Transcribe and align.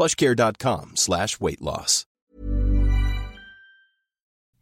plushcare.com 0.00 0.92
slash 0.94 1.38
weight 1.40 1.60
loss. 1.60 2.06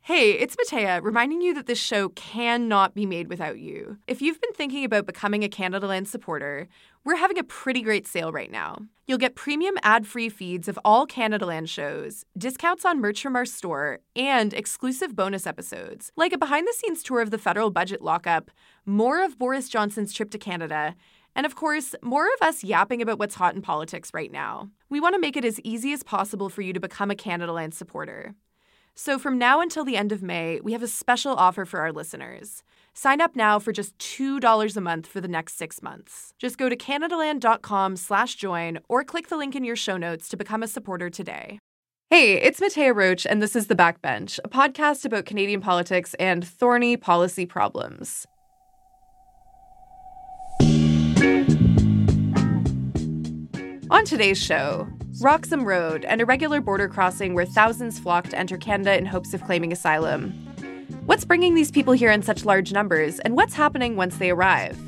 Hey, 0.00 0.32
it's 0.32 0.56
Mattea, 0.56 1.02
reminding 1.02 1.42
you 1.42 1.52
that 1.52 1.66
this 1.66 1.78
show 1.78 2.08
cannot 2.08 2.94
be 2.94 3.04
made 3.04 3.28
without 3.28 3.58
you. 3.58 3.98
If 4.06 4.22
you've 4.22 4.40
been 4.40 4.54
thinking 4.54 4.82
about 4.82 5.04
becoming 5.04 5.44
a 5.44 5.50
Canadaland 5.50 6.06
supporter, 6.06 6.66
we're 7.04 7.16
having 7.16 7.38
a 7.38 7.44
pretty 7.44 7.82
great 7.82 8.06
sale 8.06 8.32
right 8.32 8.50
now. 8.50 8.78
You'll 9.06 9.18
get 9.18 9.34
premium 9.34 9.74
ad-free 9.82 10.30
feeds 10.30 10.66
of 10.66 10.78
all 10.82 11.06
Canadaland 11.06 11.68
shows, 11.68 12.24
discounts 12.38 12.86
on 12.86 13.02
merch 13.02 13.22
from 13.22 13.36
our 13.36 13.44
store, 13.44 13.98
and 14.16 14.54
exclusive 14.54 15.14
bonus 15.14 15.46
episodes, 15.46 16.10
like 16.16 16.32
a 16.32 16.38
behind-the-scenes 16.38 17.02
tour 17.02 17.20
of 17.20 17.30
the 17.30 17.36
federal 17.36 17.70
budget 17.70 18.00
lockup, 18.00 18.50
more 18.86 19.22
of 19.22 19.38
Boris 19.38 19.68
Johnson's 19.68 20.14
trip 20.14 20.30
to 20.30 20.38
Canada, 20.38 20.96
and 21.38 21.46
of 21.46 21.54
course, 21.54 21.94
more 22.02 22.26
of 22.26 22.48
us 22.48 22.64
yapping 22.64 23.00
about 23.00 23.20
what's 23.20 23.36
hot 23.36 23.54
in 23.54 23.62
politics 23.62 24.10
right 24.12 24.32
now. 24.32 24.70
We 24.90 24.98
want 24.98 25.14
to 25.14 25.20
make 25.20 25.36
it 25.36 25.44
as 25.44 25.60
easy 25.60 25.92
as 25.92 26.02
possible 26.02 26.48
for 26.48 26.62
you 26.62 26.72
to 26.72 26.80
become 26.80 27.12
a 27.12 27.14
Canadaland 27.14 27.74
supporter. 27.74 28.34
So 28.96 29.20
from 29.20 29.38
now 29.38 29.60
until 29.60 29.84
the 29.84 29.96
end 29.96 30.10
of 30.10 30.20
May, 30.20 30.58
we 30.60 30.72
have 30.72 30.82
a 30.82 30.88
special 30.88 31.34
offer 31.36 31.64
for 31.64 31.78
our 31.78 31.92
listeners. 31.92 32.64
Sign 32.92 33.20
up 33.20 33.36
now 33.36 33.60
for 33.60 33.70
just 33.70 33.96
$2 33.98 34.76
a 34.76 34.80
month 34.80 35.06
for 35.06 35.20
the 35.20 35.28
next 35.28 35.56
six 35.56 35.80
months. 35.80 36.34
Just 36.40 36.58
go 36.58 36.68
to 36.68 36.74
CanadaLand.com 36.74 37.94
slash 37.94 38.34
join 38.34 38.80
or 38.88 39.04
click 39.04 39.28
the 39.28 39.36
link 39.36 39.54
in 39.54 39.62
your 39.62 39.76
show 39.76 39.96
notes 39.96 40.28
to 40.30 40.36
become 40.36 40.64
a 40.64 40.66
supporter 40.66 41.08
today. 41.08 41.60
Hey, 42.10 42.34
it's 42.34 42.58
Mattea 42.58 42.92
Roach, 42.92 43.24
and 43.24 43.40
this 43.40 43.54
is 43.54 43.68
The 43.68 43.76
Backbench, 43.76 44.40
a 44.42 44.48
podcast 44.48 45.04
about 45.04 45.24
Canadian 45.24 45.60
politics 45.60 46.14
and 46.14 46.44
thorny 46.44 46.96
policy 46.96 47.46
problems. 47.46 48.26
On 53.90 54.04
today's 54.04 54.38
show, 54.38 54.86
Roxham 55.20 55.64
Road, 55.64 56.04
an 56.04 56.20
irregular 56.20 56.60
border 56.60 56.88
crossing 56.88 57.34
where 57.34 57.46
thousands 57.46 57.98
flock 57.98 58.28
to 58.28 58.38
enter 58.38 58.56
Canada 58.56 58.96
in 58.96 59.06
hopes 59.06 59.34
of 59.34 59.42
claiming 59.42 59.72
asylum. 59.72 60.30
What's 61.06 61.24
bringing 61.24 61.54
these 61.54 61.70
people 61.70 61.94
here 61.94 62.10
in 62.10 62.22
such 62.22 62.44
large 62.44 62.72
numbers, 62.72 63.18
and 63.20 63.34
what's 63.34 63.54
happening 63.54 63.96
once 63.96 64.18
they 64.18 64.30
arrive? 64.30 64.78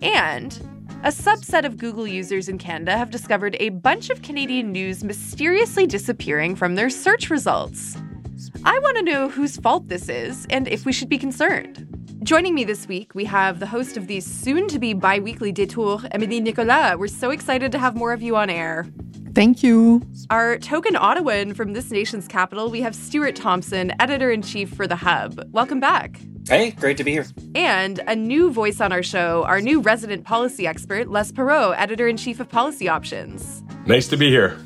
And 0.00 0.58
a 1.02 1.08
subset 1.08 1.64
of 1.64 1.76
Google 1.76 2.06
users 2.06 2.48
in 2.48 2.56
Canada 2.56 2.96
have 2.96 3.10
discovered 3.10 3.56
a 3.58 3.70
bunch 3.70 4.10
of 4.10 4.22
Canadian 4.22 4.70
news 4.70 5.02
mysteriously 5.02 5.86
disappearing 5.86 6.56
from 6.56 6.76
their 6.76 6.88
search 6.88 7.30
results. 7.30 7.96
I 8.64 8.78
want 8.78 8.96
to 8.98 9.02
know 9.02 9.28
whose 9.28 9.56
fault 9.56 9.88
this 9.88 10.08
is 10.08 10.46
and 10.50 10.68
if 10.68 10.86
we 10.86 10.92
should 10.92 11.08
be 11.08 11.18
concerned. 11.18 11.99
Joining 12.22 12.54
me 12.54 12.64
this 12.64 12.86
week, 12.86 13.14
we 13.14 13.24
have 13.24 13.60
the 13.60 13.66
host 13.66 13.96
of 13.96 14.06
the 14.06 14.20
soon 14.20 14.68
to 14.68 14.78
be 14.78 14.92
bi 14.92 15.20
weekly 15.20 15.52
Detour, 15.52 16.02
Emilie 16.10 16.40
Nicolas. 16.40 16.98
We're 16.98 17.08
so 17.08 17.30
excited 17.30 17.72
to 17.72 17.78
have 17.78 17.96
more 17.96 18.12
of 18.12 18.20
you 18.20 18.36
on 18.36 18.50
air. 18.50 18.86
Thank 19.34 19.62
you. 19.62 20.02
Our 20.28 20.58
token 20.58 20.96
Ottawan 20.96 21.56
from 21.56 21.72
this 21.72 21.90
nation's 21.90 22.28
capital, 22.28 22.68
we 22.68 22.82
have 22.82 22.94
Stuart 22.94 23.36
Thomson, 23.36 23.94
editor 24.00 24.30
in 24.30 24.42
chief 24.42 24.68
for 24.74 24.86
The 24.86 24.96
Hub. 24.96 25.42
Welcome 25.50 25.80
back. 25.80 26.20
Hey, 26.46 26.72
great 26.72 26.98
to 26.98 27.04
be 27.04 27.12
here. 27.12 27.26
And 27.54 28.00
a 28.06 28.14
new 28.14 28.50
voice 28.50 28.82
on 28.82 28.92
our 28.92 29.02
show, 29.02 29.44
our 29.44 29.62
new 29.62 29.80
resident 29.80 30.24
policy 30.24 30.66
expert, 30.66 31.08
Les 31.08 31.32
Perreaux, 31.32 31.70
editor 31.70 32.06
in 32.06 32.18
chief 32.18 32.38
of 32.38 32.50
Policy 32.50 32.86
Options. 32.86 33.62
Nice 33.86 34.08
to 34.08 34.18
be 34.18 34.28
here. 34.28 34.58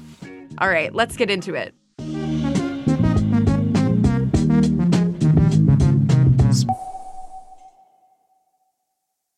All 0.59 0.69
right, 0.69 0.93
let's 0.93 1.17
get 1.17 1.31
into 1.31 1.55
it. 1.55 1.73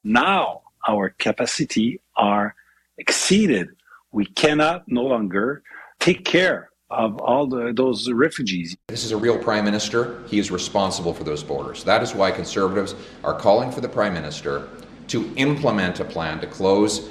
Now 0.06 0.62
our 0.88 1.10
capacity 1.10 2.00
are 2.16 2.54
exceeded. 2.96 3.68
We 4.12 4.24
cannot 4.24 4.84
no 4.86 5.02
longer 5.02 5.62
take 5.98 6.24
care 6.24 6.70
of 6.88 7.18
all 7.18 7.48
the, 7.48 7.72
those 7.74 8.08
refugees. 8.10 8.76
This 8.86 9.04
is 9.04 9.10
a 9.10 9.16
real 9.16 9.36
prime 9.36 9.64
minister. 9.64 10.22
He 10.28 10.38
is 10.38 10.52
responsible 10.52 11.12
for 11.12 11.24
those 11.24 11.42
borders. 11.42 11.82
That 11.82 12.02
is 12.02 12.14
why 12.14 12.30
conservatives 12.30 12.94
are 13.24 13.36
calling 13.38 13.72
for 13.72 13.80
the 13.80 13.88
prime 13.88 14.14
minister 14.14 14.68
to 15.08 15.32
implement 15.34 15.98
a 15.98 16.04
plan 16.04 16.40
to 16.40 16.46
close 16.46 17.10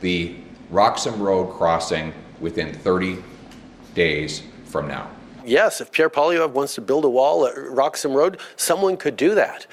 the 0.00 0.36
Roxham 0.70 1.20
Road 1.20 1.52
crossing 1.52 2.12
within 2.40 2.72
30 2.72 3.22
days 3.94 4.42
from 4.66 4.86
now. 4.86 5.10
Yes, 5.44 5.80
if 5.80 5.90
Pierre 5.90 6.10
Poilievre 6.10 6.50
wants 6.50 6.74
to 6.74 6.80
build 6.80 7.04
a 7.04 7.10
wall 7.10 7.46
at 7.46 7.54
Roxham 7.56 8.12
Road, 8.12 8.40
someone 8.56 8.96
could 8.96 9.16
do 9.16 9.34
that. 9.34 9.66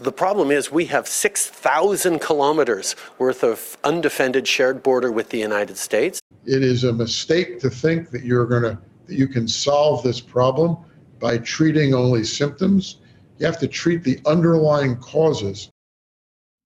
The 0.00 0.12
problem 0.12 0.52
is 0.52 0.70
we 0.70 0.84
have 0.86 1.08
6,000 1.08 2.20
kilometers 2.20 2.94
worth 3.18 3.42
of 3.42 3.76
undefended 3.82 4.46
shared 4.46 4.80
border 4.80 5.10
with 5.10 5.30
the 5.30 5.38
United 5.38 5.76
States. 5.76 6.20
It 6.46 6.62
is 6.62 6.84
a 6.84 6.92
mistake 6.92 7.58
to 7.60 7.68
think 7.68 8.10
that 8.10 8.22
you're 8.22 8.46
going 8.46 8.62
to 8.62 8.78
that 9.08 9.16
you 9.16 9.26
can 9.26 9.48
solve 9.48 10.02
this 10.02 10.20
problem 10.20 10.76
by 11.18 11.38
treating 11.38 11.94
only 11.94 12.22
symptoms. 12.22 12.98
You 13.38 13.46
have 13.46 13.58
to 13.58 13.66
treat 13.66 14.04
the 14.04 14.20
underlying 14.26 14.96
causes. 14.98 15.70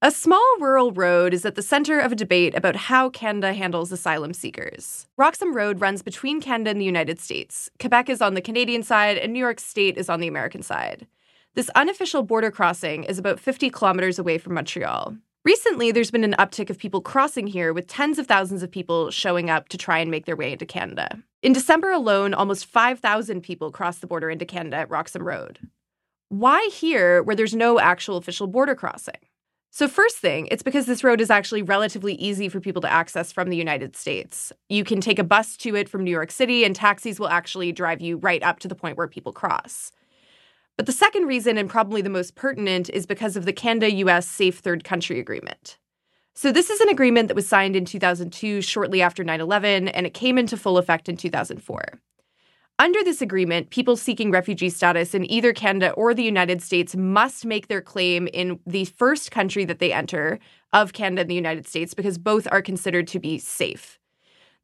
A 0.03 0.11
small 0.11 0.57
rural 0.59 0.91
road 0.91 1.33
is 1.33 1.47
at 1.47 1.55
the 1.55 1.63
center 1.63 2.01
of 2.01 2.13
a 2.13 2.17
debate 2.17 2.57
about 2.57 2.75
how 2.75 3.09
Canada 3.09 3.55
handles 3.55 3.93
asylum 3.93 4.35
seekers. 4.35 5.07
Roxham 5.17 5.55
Road 5.55 5.81
runs 5.81 6.03
between 6.03 6.41
Canada 6.41 6.71
and 6.71 6.81
the 6.81 6.85
United 6.85 7.21
States. 7.21 7.71
Quebec 7.79 8.11
is 8.11 8.21
on 8.21 8.35
the 8.35 8.41
Canadian 8.41 8.83
side, 8.83 9.17
and 9.17 9.33
New 9.33 9.39
York 9.39 9.61
State 9.61 9.97
is 9.97 10.09
on 10.09 10.19
the 10.19 10.27
American 10.27 10.63
side. 10.63 11.07
This 11.55 11.69
unofficial 11.75 12.23
border 12.23 12.51
crossing 12.51 13.05
is 13.05 13.19
about 13.19 13.39
50 13.39 13.69
kilometers 13.69 14.19
away 14.19 14.39
from 14.39 14.55
Montreal. 14.55 15.19
Recently, 15.45 15.93
there's 15.93 16.11
been 16.11 16.25
an 16.25 16.35
uptick 16.39 16.71
of 16.71 16.79
people 16.79 17.03
crossing 17.03 17.47
here, 17.47 17.75
with 17.75 17.87
tens 17.89 18.19
of 18.19 18.27
thousands 18.27 18.63
of 18.63 18.71
people 18.71 19.11
showing 19.11 19.51
up 19.51 19.69
to 19.69 19.77
try 19.77 19.99
and 19.99 20.11
make 20.11 20.25
their 20.25 20.37
way 20.37 20.53
into 20.53 20.65
Canada. 20.65 21.19
In 21.43 21.53
December 21.53 21.91
alone, 21.91 22.33
almost 22.33 22.65
5,000 22.65 23.43
people 23.43 23.71
crossed 23.71 24.01
the 24.01 24.07
border 24.07 24.31
into 24.31 24.47
Canada 24.47 24.77
at 24.77 24.89
Roxham 24.89 25.25
Road. 25.25 25.59
Why 26.31 26.71
here, 26.73 27.23
where 27.23 27.37
there's 27.37 27.55
no 27.55 27.79
actual 27.79 28.17
official 28.17 28.47
border 28.47 28.75
crossing? 28.75 29.21
So, 29.71 29.89
first 29.89 30.17
thing, 30.17 30.49
it's 30.51 30.63
because 30.63 30.87
this 30.87 31.05
road 31.05 31.21
is 31.21 31.31
actually 31.31 31.61
relatively 31.61 32.15
easy 32.15 32.49
for 32.49 32.61
people 32.61 32.81
to 32.81 32.93
access 32.93 33.31
from 33.31 33.51
the 33.51 33.59
United 33.59 33.95
States. 33.95 34.55
You 34.71 34.85
can 34.85 35.03
take 35.03 35.19
a 35.19 35.25
bus 35.25 35.59
to 35.59 35.77
it 35.77 35.91
from 35.91 36.03
New 36.03 36.11
York 36.11 36.31
City, 36.31 36.65
and 36.65 36.75
taxis 36.75 37.21
will 37.21 37.29
actually 37.29 37.73
drive 37.73 38.01
you 38.01 38.17
right 38.17 38.43
up 38.43 38.59
to 38.61 38.69
the 38.69 38.75
point 38.75 38.97
where 38.97 39.09
people 39.09 39.33
cross. 39.33 39.93
But 40.77 40.87
the 40.87 40.93
second 40.93 41.27
reason, 41.27 41.59
and 41.59 41.69
probably 41.69 42.03
the 42.03 42.11
most 42.11 42.35
pertinent, 42.35 42.89
is 42.91 43.07
because 43.07 43.37
of 43.37 43.45
the 43.45 43.53
Canada 43.53 43.93
US 43.93 44.27
Safe 44.27 44.59
Third 44.59 44.85
Country 44.85 45.21
Agreement. 45.21 45.79
So, 46.35 46.51
this 46.51 46.71
is 46.71 46.81
an 46.81 46.89
agreement 46.89 47.29
that 47.29 47.35
was 47.35 47.47
signed 47.47 47.77
in 47.77 47.85
2002, 47.85 48.63
shortly 48.63 49.03
after 49.03 49.23
9 49.23 49.41
11, 49.41 49.89
and 49.89 50.07
it 50.07 50.15
came 50.15 50.39
into 50.39 50.57
full 50.57 50.79
effect 50.79 51.09
in 51.09 51.17
2004. 51.17 52.01
Under 52.79 53.05
this 53.05 53.21
agreement, 53.21 53.71
people 53.71 53.97
seeking 53.97 54.31
refugee 54.31 54.71
status 54.71 55.15
in 55.15 55.31
either 55.31 55.53
Canada 55.53 55.93
or 55.93 56.15
the 56.15 56.23
United 56.23 56.63
States 56.63 56.97
must 56.97 57.45
make 57.45 57.69
their 57.69 57.83
claim 57.83 58.29
in 58.33 58.59
the 58.67 58.87
first 58.87 59.31
country 59.31 59.65
that 59.67 59.79
they 59.79 59.93
enter 59.93 60.39
of 60.73 60.95
Canada 60.95 61.21
and 61.21 61.31
the 61.31 61.35
United 61.35 61.69
States 61.69 61.93
because 61.93 62.17
both 62.17 62.49
are 62.51 62.63
considered 62.63 63.07
to 63.09 63.21
be 63.21 63.39
safe. 63.39 64.01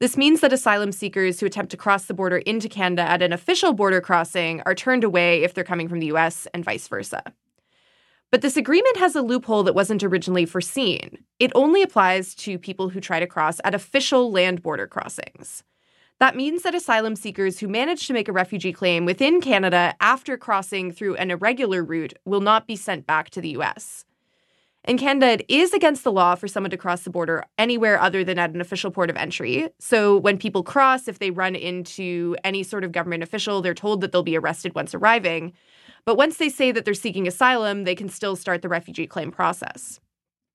This 0.00 0.16
means 0.16 0.40
that 0.40 0.52
asylum 0.52 0.92
seekers 0.92 1.40
who 1.40 1.46
attempt 1.46 1.72
to 1.72 1.76
cross 1.76 2.04
the 2.04 2.14
border 2.14 2.38
into 2.38 2.68
Canada 2.68 3.02
at 3.02 3.20
an 3.20 3.32
official 3.32 3.72
border 3.72 4.00
crossing 4.00 4.62
are 4.64 4.74
turned 4.74 5.02
away 5.02 5.42
if 5.42 5.54
they're 5.54 5.64
coming 5.64 5.88
from 5.88 5.98
the 5.98 6.12
US 6.12 6.46
and 6.54 6.64
vice 6.64 6.86
versa. 6.86 7.22
But 8.30 8.42
this 8.42 8.56
agreement 8.56 8.96
has 8.98 9.16
a 9.16 9.22
loophole 9.22 9.64
that 9.64 9.74
wasn't 9.74 10.04
originally 10.04 10.44
foreseen. 10.44 11.24
It 11.40 11.50
only 11.56 11.82
applies 11.82 12.36
to 12.36 12.58
people 12.58 12.90
who 12.90 13.00
try 13.00 13.18
to 13.18 13.26
cross 13.26 13.60
at 13.64 13.74
official 13.74 14.30
land 14.30 14.62
border 14.62 14.86
crossings. 14.86 15.64
That 16.20 16.36
means 16.36 16.62
that 16.62 16.74
asylum 16.74 17.16
seekers 17.16 17.58
who 17.58 17.66
manage 17.68 18.06
to 18.06 18.12
make 18.12 18.28
a 18.28 18.32
refugee 18.32 18.72
claim 18.72 19.04
within 19.04 19.40
Canada 19.40 19.94
after 20.00 20.36
crossing 20.36 20.92
through 20.92 21.16
an 21.16 21.30
irregular 21.30 21.82
route 21.82 22.12
will 22.24 22.40
not 22.40 22.66
be 22.68 22.76
sent 22.76 23.06
back 23.06 23.30
to 23.30 23.40
the 23.40 23.50
US. 23.50 24.04
In 24.84 24.96
Canada, 24.96 25.32
it 25.32 25.44
is 25.48 25.75
against 25.75 26.04
the 26.04 26.12
law 26.12 26.34
for 26.34 26.48
someone 26.48 26.70
to 26.70 26.76
cross 26.76 27.02
the 27.02 27.10
border 27.10 27.44
anywhere 27.58 28.00
other 28.00 28.25
than 28.25 28.38
at 28.38 28.54
an 28.54 28.60
official 28.60 28.90
port 28.90 29.10
of 29.10 29.16
entry. 29.16 29.69
So 29.78 30.16
when 30.16 30.38
people 30.38 30.62
cross, 30.62 31.08
if 31.08 31.19
they 31.19 31.30
run 31.30 31.54
into 31.54 32.36
any 32.44 32.62
sort 32.62 32.84
of 32.84 32.92
government 32.92 33.22
official, 33.22 33.60
they're 33.60 33.75
told 33.75 34.00
that 34.00 34.12
they'll 34.12 34.22
be 34.22 34.38
arrested 34.38 34.75
once 34.75 34.94
arriving. 34.94 35.52
But 36.06 36.16
once 36.16 36.38
they 36.38 36.48
say 36.48 36.72
that 36.72 36.84
they're 36.84 36.94
seeking 36.94 37.26
asylum, 37.26 37.84
they 37.84 37.94
can 37.94 38.08
still 38.08 38.36
start 38.36 38.62
the 38.62 38.69
refugee 38.69 39.06
claim 39.06 39.30
process. 39.30 40.00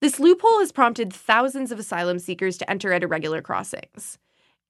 This 0.02 0.20
loophole 0.20 0.60
has 0.60 0.72
prompted 0.72 1.14
thousands 1.14 1.72
of 1.72 1.80
asylum 1.80 2.18
seekers 2.18 2.58
to 2.58 2.70
enter 2.70 2.92
at 2.92 3.04
irregular 3.04 3.42
crossings. 3.42 4.18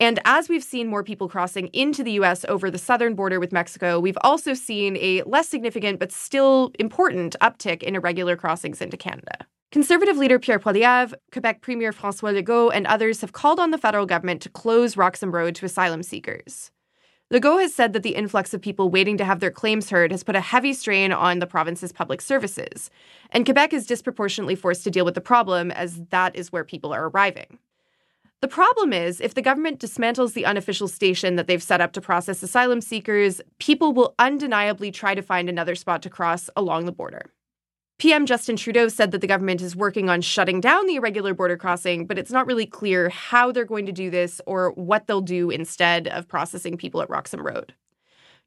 And 0.03 0.19
as 0.25 0.49
we've 0.49 0.61
seen 0.61 0.87
more 0.87 1.01
people 1.01 1.29
crossing 1.29 1.67
into 1.67 2.03
the 2.03 2.11
US 2.19 2.43
over 2.49 2.69
the 2.69 2.77
southern 2.77 3.15
border 3.15 3.39
with 3.39 3.53
Mexico, 3.53 4.01
we've 4.01 4.17
also 4.19 4.53
seen 4.53 4.97
a 4.97 5.21
less 5.21 5.47
significant 5.47 5.97
but 5.97 6.11
still 6.11 6.73
important 6.77 7.37
uptick 7.39 7.81
in 7.81 7.95
irregular 7.95 8.35
crossings 8.35 8.81
into 8.81 8.97
Canada. 8.97 9.47
Conservative 9.71 10.17
leader 10.17 10.39
Pierre 10.39 10.59
Poilievre, 10.59 11.13
Quebec 11.31 11.61
Premier 11.61 11.93
Francois 11.93 12.31
Legault, 12.33 12.71
and 12.73 12.85
others 12.85 13.21
have 13.21 13.31
called 13.31 13.61
on 13.61 13.71
the 13.71 13.77
federal 13.77 14.05
government 14.05 14.41
to 14.41 14.49
close 14.49 14.97
Roxham 14.97 15.31
Road 15.31 15.55
to 15.55 15.65
asylum 15.65 16.03
seekers. 16.03 16.69
Legault 17.31 17.61
has 17.61 17.73
said 17.73 17.93
that 17.93 18.03
the 18.03 18.15
influx 18.15 18.53
of 18.53 18.61
people 18.61 18.89
waiting 18.89 19.15
to 19.17 19.23
have 19.23 19.39
their 19.39 19.51
claims 19.51 19.89
heard 19.89 20.11
has 20.11 20.21
put 20.21 20.35
a 20.35 20.41
heavy 20.41 20.73
strain 20.73 21.13
on 21.13 21.39
the 21.39 21.47
province's 21.47 21.93
public 21.93 22.19
services, 22.19 22.91
and 23.31 23.45
Quebec 23.45 23.71
is 23.71 23.87
disproportionately 23.87 24.55
forced 24.55 24.83
to 24.83 24.91
deal 24.91 25.05
with 25.05 25.15
the 25.15 25.21
problem 25.21 25.71
as 25.71 26.01
that 26.09 26.35
is 26.35 26.51
where 26.51 26.65
people 26.65 26.93
are 26.93 27.07
arriving. 27.07 27.57
The 28.43 28.49
problem 28.49 28.91
is, 28.91 29.21
if 29.21 29.35
the 29.35 29.41
government 29.41 29.79
dismantles 29.79 30.33
the 30.33 30.45
unofficial 30.45 30.89
station 30.89 31.37
that 31.37 31.47
they've 31.47 31.63
set 31.63 31.79
up 31.79 31.93
to 31.93 32.01
process 32.01 32.43
asylum 32.43 32.81
seekers, 32.81 33.39
people 33.57 33.93
will 33.93 34.15
undeniably 34.19 34.91
try 34.91 35.15
to 35.15 35.21
find 35.21 35.47
another 35.47 35.75
spot 35.75 36.01
to 36.01 36.09
cross 36.09 36.49
along 36.57 36.83
the 36.83 36.91
border. 36.91 37.31
PM 37.99 38.25
Justin 38.25 38.57
Trudeau 38.57 38.89
said 38.89 39.11
that 39.11 39.21
the 39.21 39.27
government 39.27 39.61
is 39.61 39.77
working 39.77 40.09
on 40.09 40.19
shutting 40.19 40.59
down 40.59 40.87
the 40.87 40.95
irregular 40.95 41.33
border 41.33 41.55
crossing, 41.55 42.05
but 42.05 42.19
it's 42.19 42.33
not 42.33 42.45
really 42.45 42.65
clear 42.65 43.07
how 43.07 43.49
they're 43.49 43.63
going 43.63 43.85
to 43.85 43.93
do 43.93 44.09
this 44.09 44.41
or 44.45 44.71
what 44.71 45.07
they'll 45.07 45.21
do 45.21 45.49
instead 45.49 46.09
of 46.09 46.27
processing 46.27 46.75
people 46.75 47.01
at 47.01 47.09
Roxham 47.09 47.47
Road. 47.47 47.73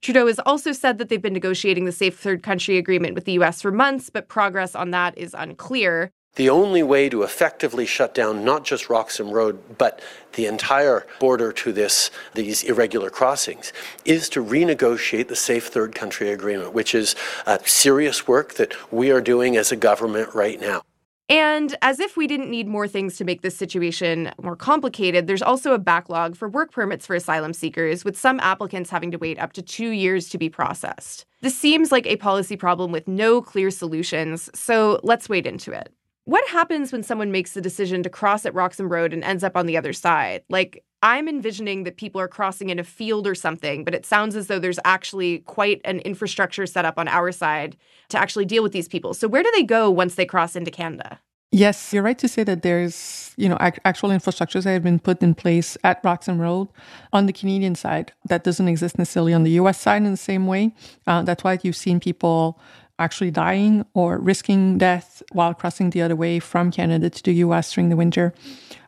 Trudeau 0.02 0.26
has 0.26 0.38
also 0.40 0.72
said 0.72 0.98
that 0.98 1.08
they've 1.08 1.22
been 1.22 1.32
negotiating 1.32 1.86
the 1.86 1.90
Safe 1.90 2.18
Third 2.18 2.42
Country 2.42 2.76
Agreement 2.76 3.14
with 3.14 3.24
the 3.24 3.32
U.S. 3.32 3.62
for 3.62 3.72
months, 3.72 4.10
but 4.10 4.28
progress 4.28 4.74
on 4.74 4.90
that 4.90 5.16
is 5.16 5.32
unclear. 5.32 6.12
The 6.36 6.50
only 6.50 6.82
way 6.82 7.08
to 7.08 7.22
effectively 7.22 7.86
shut 7.86 8.14
down 8.14 8.44
not 8.44 8.62
just 8.62 8.90
Roxham 8.90 9.30
Road, 9.30 9.78
but 9.78 10.00
the 10.34 10.44
entire 10.44 11.06
border 11.18 11.50
to 11.52 11.72
this, 11.72 12.10
these 12.34 12.62
irregular 12.62 13.08
crossings, 13.08 13.72
is 14.04 14.28
to 14.30 14.44
renegotiate 14.44 15.28
the 15.28 15.36
Safe 15.36 15.66
Third 15.68 15.94
Country 15.94 16.30
Agreement, 16.30 16.74
which 16.74 16.94
is 16.94 17.16
a 17.46 17.58
serious 17.66 18.28
work 18.28 18.54
that 18.54 18.74
we 18.92 19.10
are 19.10 19.22
doing 19.22 19.56
as 19.56 19.72
a 19.72 19.76
government 19.76 20.34
right 20.34 20.60
now. 20.60 20.82
And 21.30 21.74
as 21.80 22.00
if 22.00 22.18
we 22.18 22.26
didn't 22.26 22.50
need 22.50 22.68
more 22.68 22.86
things 22.86 23.16
to 23.16 23.24
make 23.24 23.40
this 23.40 23.56
situation 23.56 24.30
more 24.40 24.56
complicated, 24.56 25.26
there's 25.26 25.42
also 25.42 25.72
a 25.72 25.78
backlog 25.78 26.36
for 26.36 26.50
work 26.50 26.70
permits 26.70 27.06
for 27.06 27.16
asylum 27.16 27.54
seekers, 27.54 28.04
with 28.04 28.16
some 28.16 28.38
applicants 28.40 28.90
having 28.90 29.10
to 29.10 29.18
wait 29.18 29.38
up 29.38 29.54
to 29.54 29.62
two 29.62 29.88
years 29.88 30.28
to 30.28 30.38
be 30.38 30.50
processed. 30.50 31.24
This 31.40 31.56
seems 31.56 31.90
like 31.90 32.06
a 32.06 32.16
policy 32.16 32.56
problem 32.56 32.92
with 32.92 33.08
no 33.08 33.40
clear 33.40 33.70
solutions, 33.70 34.50
so 34.54 35.00
let's 35.02 35.30
wade 35.30 35.46
into 35.46 35.72
it. 35.72 35.92
What 36.26 36.46
happens 36.48 36.90
when 36.90 37.04
someone 37.04 37.30
makes 37.30 37.52
the 37.52 37.60
decision 37.60 38.02
to 38.02 38.10
cross 38.10 38.44
at 38.44 38.52
Roxham 38.52 38.88
Road 38.88 39.12
and 39.12 39.22
ends 39.22 39.44
up 39.44 39.56
on 39.56 39.66
the 39.66 39.76
other 39.76 39.92
side? 39.92 40.42
Like, 40.48 40.82
I'm 41.00 41.28
envisioning 41.28 41.84
that 41.84 41.98
people 41.98 42.20
are 42.20 42.26
crossing 42.26 42.68
in 42.68 42.80
a 42.80 42.84
field 42.84 43.28
or 43.28 43.36
something, 43.36 43.84
but 43.84 43.94
it 43.94 44.04
sounds 44.04 44.34
as 44.34 44.48
though 44.48 44.58
there's 44.58 44.80
actually 44.84 45.38
quite 45.40 45.80
an 45.84 46.00
infrastructure 46.00 46.66
set 46.66 46.84
up 46.84 46.98
on 46.98 47.06
our 47.06 47.30
side 47.30 47.76
to 48.08 48.18
actually 48.18 48.44
deal 48.44 48.64
with 48.64 48.72
these 48.72 48.88
people. 48.88 49.14
So, 49.14 49.28
where 49.28 49.44
do 49.44 49.52
they 49.54 49.62
go 49.62 49.88
once 49.88 50.16
they 50.16 50.26
cross 50.26 50.56
into 50.56 50.72
Canada? 50.72 51.20
Yes, 51.52 51.92
you're 51.92 52.02
right 52.02 52.18
to 52.18 52.26
say 52.26 52.42
that 52.42 52.62
there's, 52.62 53.32
you 53.36 53.48
know, 53.48 53.56
actual 53.60 54.10
infrastructures 54.10 54.64
that 54.64 54.72
have 54.72 54.82
been 54.82 54.98
put 54.98 55.22
in 55.22 55.32
place 55.32 55.78
at 55.84 56.00
Roxham 56.02 56.40
Road 56.40 56.66
on 57.12 57.26
the 57.26 57.32
Canadian 57.32 57.76
side 57.76 58.12
that 58.28 58.42
doesn't 58.42 58.66
exist 58.66 58.98
necessarily 58.98 59.32
on 59.32 59.44
the 59.44 59.52
U.S. 59.52 59.80
side 59.80 60.02
in 60.02 60.10
the 60.10 60.16
same 60.16 60.48
way. 60.48 60.74
Uh, 61.06 61.22
that's 61.22 61.44
why 61.44 61.56
you've 61.62 61.76
seen 61.76 62.00
people 62.00 62.58
actually 62.98 63.30
dying 63.30 63.84
or 63.94 64.18
risking 64.18 64.78
death 64.78 65.22
while 65.32 65.54
crossing 65.54 65.90
the 65.90 66.02
other 66.02 66.16
way 66.16 66.38
from 66.38 66.70
Canada 66.70 67.10
to 67.10 67.22
the 67.22 67.34
US 67.34 67.72
during 67.72 67.88
the 67.88 67.96
winter. 67.96 68.32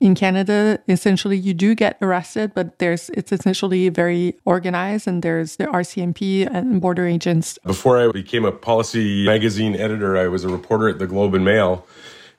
In 0.00 0.14
Canada, 0.14 0.78
essentially 0.88 1.36
you 1.36 1.54
do 1.54 1.74
get 1.74 1.98
arrested, 2.00 2.52
but 2.54 2.78
there's 2.78 3.10
it's 3.10 3.32
essentially 3.32 3.88
very 3.88 4.36
organized 4.44 5.06
and 5.06 5.22
there's 5.22 5.56
the 5.56 5.64
RCMP 5.66 6.46
and 6.46 6.80
border 6.80 7.06
agents. 7.06 7.58
Before 7.64 7.98
I 7.98 8.10
became 8.12 8.44
a 8.44 8.52
policy 8.52 9.24
magazine 9.26 9.74
editor, 9.74 10.16
I 10.16 10.28
was 10.28 10.44
a 10.44 10.48
reporter 10.48 10.88
at 10.88 10.98
the 10.98 11.06
Globe 11.06 11.34
and 11.34 11.44
Mail. 11.44 11.86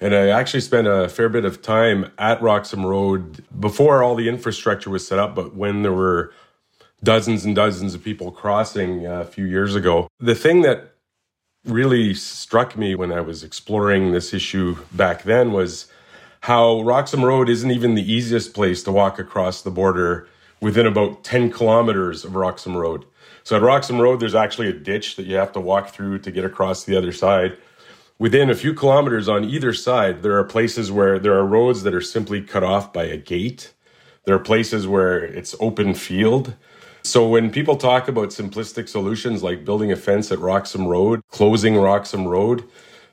And 0.01 0.15
I 0.15 0.29
actually 0.29 0.61
spent 0.61 0.87
a 0.87 1.09
fair 1.09 1.27
bit 1.27 1.43
of 1.43 1.61
time 1.61 2.09
at 2.17 2.41
Roxham 2.41 2.85
Road 2.85 3.43
before 3.59 4.01
all 4.01 4.15
the 4.15 4.29
infrastructure 4.29 4.89
was 4.89 5.05
set 5.05 5.19
up, 5.19 5.35
but 5.35 5.55
when 5.55 5.83
there 5.83 5.91
were 5.91 6.31
dozens 7.03 7.45
and 7.45 7.55
dozens 7.55 7.93
of 7.93 8.03
people 8.03 8.31
crossing 8.31 9.05
uh, 9.05 9.21
a 9.21 9.25
few 9.25 9.45
years 9.45 9.75
ago. 9.75 10.07
The 10.19 10.35
thing 10.35 10.61
that 10.61 10.93
really 11.65 12.13
struck 12.13 12.77
me 12.77 12.95
when 12.95 13.11
I 13.11 13.21
was 13.21 13.43
exploring 13.43 14.11
this 14.11 14.33
issue 14.33 14.77
back 14.91 15.23
then 15.23 15.51
was 15.51 15.87
how 16.41 16.81
Roxham 16.81 17.23
Road 17.23 17.49
isn't 17.49 17.71
even 17.71 17.95
the 17.95 18.11
easiest 18.11 18.53
place 18.53 18.81
to 18.83 18.91
walk 18.91 19.19
across 19.19 19.61
the 19.61 19.71
border 19.71 20.27
within 20.61 20.87
about 20.87 21.23
10 21.23 21.51
kilometers 21.51 22.23
of 22.23 22.35
Roxham 22.35 22.75
Road. 22.75 23.05
So 23.43 23.55
at 23.55 23.61
Roxham 23.61 23.99
Road, 23.99 24.19
there's 24.19 24.35
actually 24.35 24.69
a 24.69 24.73
ditch 24.73 25.15
that 25.15 25.25
you 25.25 25.35
have 25.35 25.51
to 25.53 25.59
walk 25.59 25.89
through 25.89 26.19
to 26.19 26.31
get 26.31 26.45
across 26.45 26.83
the 26.83 26.97
other 26.97 27.11
side. 27.11 27.57
Within 28.17 28.49
a 28.49 28.55
few 28.55 28.73
kilometers 28.73 29.29
on 29.29 29.45
either 29.45 29.73
side, 29.73 30.23
there 30.23 30.37
are 30.37 30.43
places 30.43 30.91
where 30.91 31.19
there 31.19 31.33
are 31.33 31.45
roads 31.45 31.83
that 31.83 31.93
are 31.93 32.01
simply 32.01 32.41
cut 32.41 32.63
off 32.63 32.91
by 32.91 33.05
a 33.05 33.17
gate. 33.17 33.73
There 34.25 34.35
are 34.35 34.39
places 34.39 34.87
where 34.87 35.23
it's 35.23 35.55
open 35.59 35.93
field. 35.93 36.53
So 37.03 37.27
when 37.27 37.49
people 37.49 37.75
talk 37.75 38.07
about 38.07 38.29
simplistic 38.29 38.89
solutions 38.89 39.41
like 39.41 39.65
building 39.65 39.91
a 39.91 39.95
fence 39.95 40.31
at 40.31 40.39
Roxham 40.39 40.87
Road, 40.87 41.21
closing 41.29 41.75
Roxham 41.75 42.27
Road, 42.27 42.63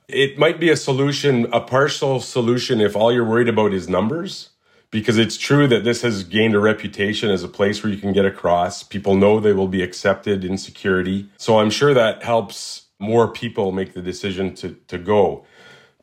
it 0.08 0.38
might 0.38 0.60
be 0.60 0.70
a 0.70 0.76
solution, 0.76 1.46
a 1.52 1.60
partial 1.60 2.20
solution 2.20 2.80
if 2.80 2.94
all 2.96 3.12
you're 3.12 3.24
worried 3.24 3.48
about 3.48 3.72
is 3.72 3.88
numbers. 3.88 4.50
Because 4.92 5.18
it's 5.18 5.36
true 5.36 5.66
that 5.66 5.82
this 5.82 6.02
has 6.02 6.22
gained 6.22 6.54
a 6.54 6.60
reputation 6.60 7.28
as 7.28 7.42
a 7.42 7.48
place 7.48 7.82
where 7.82 7.92
you 7.92 7.98
can 7.98 8.12
get 8.12 8.24
across. 8.24 8.84
People 8.84 9.16
know 9.16 9.40
they 9.40 9.52
will 9.52 9.66
be 9.66 9.82
accepted 9.82 10.44
in 10.44 10.56
security. 10.56 11.28
So 11.38 11.58
I'm 11.58 11.70
sure 11.70 11.92
that 11.92 12.22
helps 12.22 12.86
more 13.00 13.28
people 13.28 13.72
make 13.72 13.94
the 13.94 14.00
decision 14.00 14.54
to, 14.54 14.76
to 14.86 14.96
go. 14.96 15.44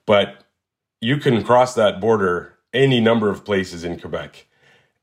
But 0.06 0.44
you 1.00 1.18
can 1.18 1.44
cross 1.44 1.76
that 1.76 2.02
border 2.02 2.58
any 2.74 3.00
number 3.00 3.30
of 3.30 3.46
places 3.46 3.84
in 3.84 4.00
Quebec. 4.00 4.48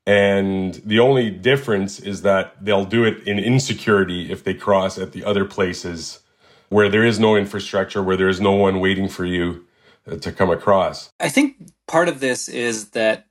And 0.05 0.75
the 0.85 0.99
only 0.99 1.29
difference 1.29 1.99
is 1.99 2.23
that 2.23 2.63
they'll 2.63 2.85
do 2.85 3.03
it 3.03 3.27
in 3.27 3.37
insecurity 3.37 4.31
if 4.31 4.43
they 4.43 4.53
cross 4.53 4.97
at 4.97 5.11
the 5.11 5.23
other 5.23 5.45
places 5.45 6.19
where 6.69 6.89
there 6.89 7.03
is 7.03 7.19
no 7.19 7.35
infrastructure, 7.35 8.01
where 8.01 8.17
there 8.17 8.29
is 8.29 8.41
no 8.41 8.53
one 8.53 8.79
waiting 8.79 9.09
for 9.09 9.25
you 9.25 9.65
uh, 10.09 10.15
to 10.15 10.31
come 10.31 10.49
across. 10.49 11.09
I 11.19 11.29
think 11.29 11.69
part 11.87 12.07
of 12.07 12.19
this 12.19 12.47
is 12.47 12.91
that 12.91 13.27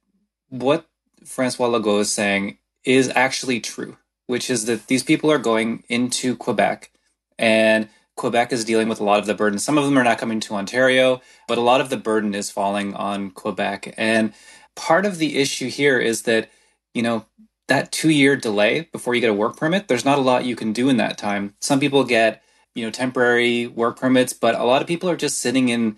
what 0.49 0.87
Francois 1.25 1.69
Legault 1.69 2.01
is 2.01 2.13
saying 2.13 2.59
is 2.85 3.11
actually 3.15 3.61
true, 3.61 3.97
which 4.27 4.51
is 4.51 4.67
that 4.67 4.87
these 4.87 5.03
people 5.03 5.31
are 5.31 5.39
going 5.39 5.83
into 5.89 6.37
Quebec 6.37 6.91
and 7.39 7.89
Quebec 8.17 8.53
is 8.53 8.67
dealing 8.67 8.89
with 8.89 9.01
a 9.01 9.05
lot 9.05 9.19
of 9.19 9.27
the 9.27 9.35
burden. 9.35 9.59
Some 9.59 9.79
of 9.79 9.87
them 9.87 9.97
are 9.97 10.05
not 10.05 10.19
coming 10.19 10.41
to 10.41 10.55
Ontario, 10.55 11.23
but 11.49 11.57
a 11.57 11.63
lot 11.63 11.81
of 11.81 11.89
the 11.89 11.97
burden 11.97 12.35
is 12.35 12.51
falling 12.51 12.95
on 12.95 13.31
Quebec. 13.31 13.95
And 13.97 14.35
part 14.77 15.07
of 15.07 15.17
the 15.17 15.39
issue 15.39 15.71
here 15.71 15.99
is 15.99 16.23
that 16.23 16.51
you 16.95 17.03
know, 17.03 17.27
that 17.69 17.93
two 17.93 18.11
year 18.11 18.37
delay 18.37 18.89
before 18.93 19.15
you 19.15 19.21
get 19.21 19.31
a 19.31 19.35
work 19.35 19.57
permit, 19.57 19.89
there's 19.89 20.05
not 20.05 20.19
a 20.19 20.23
lot 20.23 20.45
you 20.45 20.57
can 20.57 20.73
do 20.73 20.89
in 20.89 20.97
that 20.97 21.17
time. 21.17 21.55
Some 21.61 21.79
people 21.79 22.05
get, 22.05 22.43
you 22.75 22.85
know, 22.85 22.91
temporary 22.91 23.67
work 23.67 23.99
permits, 23.99 24.33
but 24.33 24.55
a 24.55 24.65
lot 24.65 24.83
of 24.83 24.89
people 24.89 25.09
are 25.09 25.17
just 25.17 25.39
sitting 25.39 25.69
in 25.69 25.97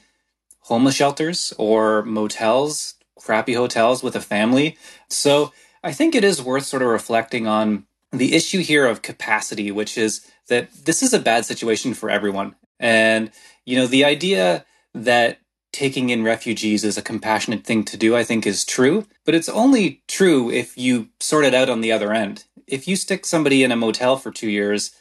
homeless 0.61 0.95
shelters 0.95 1.53
or 1.59 2.03
motels, 2.03 2.95
crappy 3.17 3.55
hotels 3.55 4.03
with 4.03 4.15
a 4.15 4.21
family. 4.21 4.77
So 5.09 5.53
I 5.83 5.93
think 5.93 6.15
it 6.15 6.25
is 6.25 6.43
worth 6.43 6.65
sort 6.65 6.83
of 6.83 6.89
reflecting 6.89 7.47
on 7.47 7.87
the 8.13 8.35
issue 8.35 8.61
here 8.61 8.87
of 8.87 9.03
capacity, 9.03 9.71
which 9.71 9.97
is 9.97 10.31
that 10.49 10.71
this 10.85 11.03
is 11.03 11.15
a 11.15 11.19
bad 11.19 11.47
situation 11.47 11.95
for 11.95 12.11
everyone. 12.11 12.55
And, 12.79 13.31
you 13.65 13.77
know, 13.77 13.87
the 13.87 14.05
idea 14.05 14.65
that 14.95 15.39
taking 15.73 16.11
in 16.11 16.23
refugees 16.23 16.85
is 16.85 16.99
a 16.99 17.03
compassionate 17.03 17.65
thing 17.65 17.85
to 17.85 17.97
do, 17.97 18.15
I 18.15 18.25
think 18.25 18.47
is 18.47 18.65
true. 18.65 19.07
But 19.25 19.35
it's 19.35 19.49
only 19.49 20.03
true 20.07 20.51
if 20.51 20.77
you 20.77 21.09
sort 21.19 21.45
it 21.45 21.55
out 21.55 21.71
on 21.71 21.81
the 21.81 21.93
other 21.93 22.13
end. 22.13 22.45
If 22.67 22.87
you 22.87 22.97
stick 22.97 23.27
somebody 23.27 23.65
in 23.65 23.73
a 23.73 23.77
motel 23.77 24.17
for 24.17 24.31
two 24.31 24.51
years, 24.51 24.93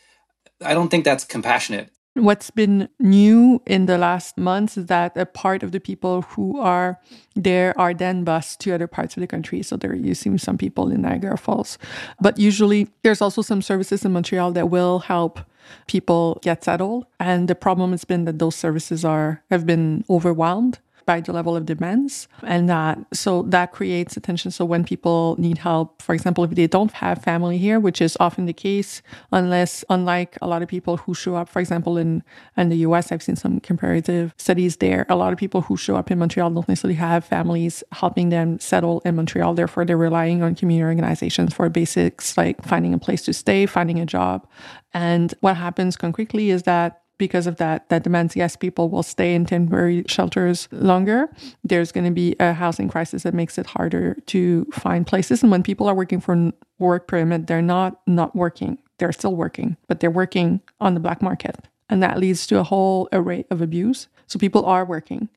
I 0.63 0.74
don't 0.74 0.90
think 0.90 1.06
that's 1.06 1.24
compassionate. 1.24 1.90
What's 2.15 2.51
been 2.51 2.89
new 3.00 3.62
in 3.65 3.86
the 3.86 3.98
last 3.98 4.38
months 4.38 4.77
is 4.77 4.88
that 4.88 5.15
a 5.15 5.25
part 5.25 5.63
of 5.63 5.72
the 5.72 5.80
people 5.80 6.24
who 6.24 6.60
are 6.60 7.00
there 7.36 7.74
are 7.80 7.94
then 7.94 8.25
bused 8.25 8.60
to 8.62 8.74
other 8.74 8.88
parts 8.88 9.15
of 9.15 9.22
the 9.22 9.27
country. 9.27 9.63
So 9.63 9.77
they're 9.77 9.96
using 9.96 10.38
some 10.38 10.58
people 10.58 10.91
in 10.91 11.03
Niagara 11.03 11.38
Falls. 11.38 11.77
But 12.20 12.38
usually 12.38 12.89
there's 13.03 13.22
also 13.22 13.41
some 13.41 13.62
services 13.62 14.03
in 14.03 14.12
Montreal 14.12 14.51
that 14.51 14.70
will 14.70 15.00
help 15.00 15.39
people 15.88 16.39
get 16.41 16.65
settled. 16.65 17.06
And 17.18 17.48
the 17.48 17.56
problem 17.56 17.91
has 17.91 18.03
been 18.03 18.25
that 18.25 18.39
those 18.39 18.56
services 18.56 19.06
are 19.06 19.41
have 19.50 19.65
been 19.65 20.03
overwhelmed 20.10 20.80
by 21.12 21.20
the 21.20 21.34
level 21.34 21.58
of 21.58 21.65
demands. 21.65 22.13
And 22.53 22.70
that 22.70 22.98
so 23.24 23.32
that 23.56 23.68
creates 23.77 24.15
a 24.15 24.22
tension 24.30 24.50
so 24.58 24.63
when 24.63 24.84
people 24.94 25.36
need 25.46 25.58
help 25.58 26.01
for 26.06 26.13
example 26.18 26.41
if 26.46 26.51
they 26.60 26.68
don't 26.77 26.94
have 27.03 27.15
family 27.32 27.58
here 27.65 27.80
which 27.88 28.00
is 28.08 28.13
often 28.25 28.44
the 28.51 28.58
case 28.68 28.91
unless 29.39 29.74
unlike 29.96 30.32
a 30.46 30.48
lot 30.51 30.62
of 30.63 30.70
people 30.75 30.96
who 31.01 31.13
show 31.13 31.34
up 31.36 31.48
for 31.53 31.60
example 31.60 31.94
in 32.03 32.24
in 32.56 32.70
the 32.74 32.80
US 32.88 33.12
I've 33.12 33.25
seen 33.27 33.36
some 33.36 33.60
comparative 33.60 34.34
studies 34.38 34.74
there. 34.86 35.01
A 35.10 35.18
lot 35.24 35.34
of 35.34 35.38
people 35.44 35.62
who 35.68 35.75
show 35.86 35.96
up 36.00 36.08
in 36.12 36.18
Montreal 36.22 36.50
don't 36.51 36.70
necessarily 36.70 37.01
have 37.10 37.25
families 37.25 37.84
helping 38.01 38.30
them 38.30 38.60
settle 38.72 39.01
in 39.08 39.13
Montreal. 39.20 39.53
Therefore 39.53 39.84
they're 39.84 40.06
relying 40.10 40.41
on 40.46 40.56
community 40.56 40.88
organizations 40.94 41.53
for 41.53 41.68
basics 41.82 42.38
like 42.41 42.58
finding 42.72 42.94
a 42.94 43.00
place 43.06 43.22
to 43.27 43.34
stay 43.34 43.65
finding 43.65 44.00
a 44.00 44.06
job. 44.06 44.48
And 44.94 45.34
what 45.41 45.58
happens 45.58 45.98
concretely 45.98 46.51
is 46.51 46.63
that 46.63 47.00
because 47.22 47.46
of 47.46 47.58
that, 47.58 47.88
that 47.90 48.01
demands 48.01 48.36
yes, 48.36 48.56
people 48.56 48.90
will 48.90 49.04
stay 49.04 49.36
in 49.36 49.46
temporary 49.46 50.04
shelters 50.08 50.68
longer. 50.72 51.30
There's 51.63 51.92
going 51.92 52.06
to 52.06 52.12
be 52.12 52.36
a 52.40 52.51
housing 52.51 52.90
crisis 52.90 53.22
that 53.22 53.36
makes 53.36 53.60
it 53.60 53.68
harder 53.68 54.18
to 54.25 54.66
find 54.74 55.06
places. 55.06 55.44
And 55.44 55.51
when 55.51 55.62
people 55.62 55.88
are 55.88 55.94
working 55.94 56.20
for 56.20 56.51
work 56.80 57.08
permit, 57.08 57.46
they're 57.46 57.62
not 57.62 58.01
not 58.08 58.36
working. 58.36 58.80
They're 58.98 59.12
still 59.12 59.36
working, 59.36 59.78
but 59.88 60.00
they're 60.00 60.10
working 60.10 60.62
on 60.80 60.96
the 60.96 61.00
black 61.00 61.22
market. 61.22 61.68
And 61.90 62.01
that 62.01 62.18
leads 62.18 62.48
to 62.48 62.58
a 62.58 62.63
whole 62.63 63.08
array 63.13 63.46
of 63.51 63.62
abuse. 63.62 64.08
So 64.25 64.40
people 64.40 64.66
are 64.66 64.84
working 64.84 65.30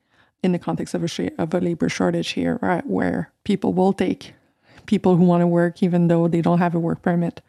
in 0.42 0.52
the 0.52 0.58
context 0.58 0.94
of 0.94 1.04
a, 1.04 1.08
sh- 1.08 1.36
of 1.36 1.52
a 1.52 1.60
labor 1.60 1.90
shortage 1.90 2.30
here, 2.30 2.58
right, 2.62 2.86
where 2.86 3.30
people 3.44 3.74
will 3.74 3.92
take 3.92 4.32
people 4.86 5.16
who 5.16 5.24
want 5.24 5.42
to 5.42 5.46
work 5.46 5.82
even 5.82 6.08
though 6.08 6.28
they 6.28 6.40
don't 6.40 6.60
have 6.60 6.74
a 6.74 6.80
work 6.80 7.02
permit. 7.02 7.42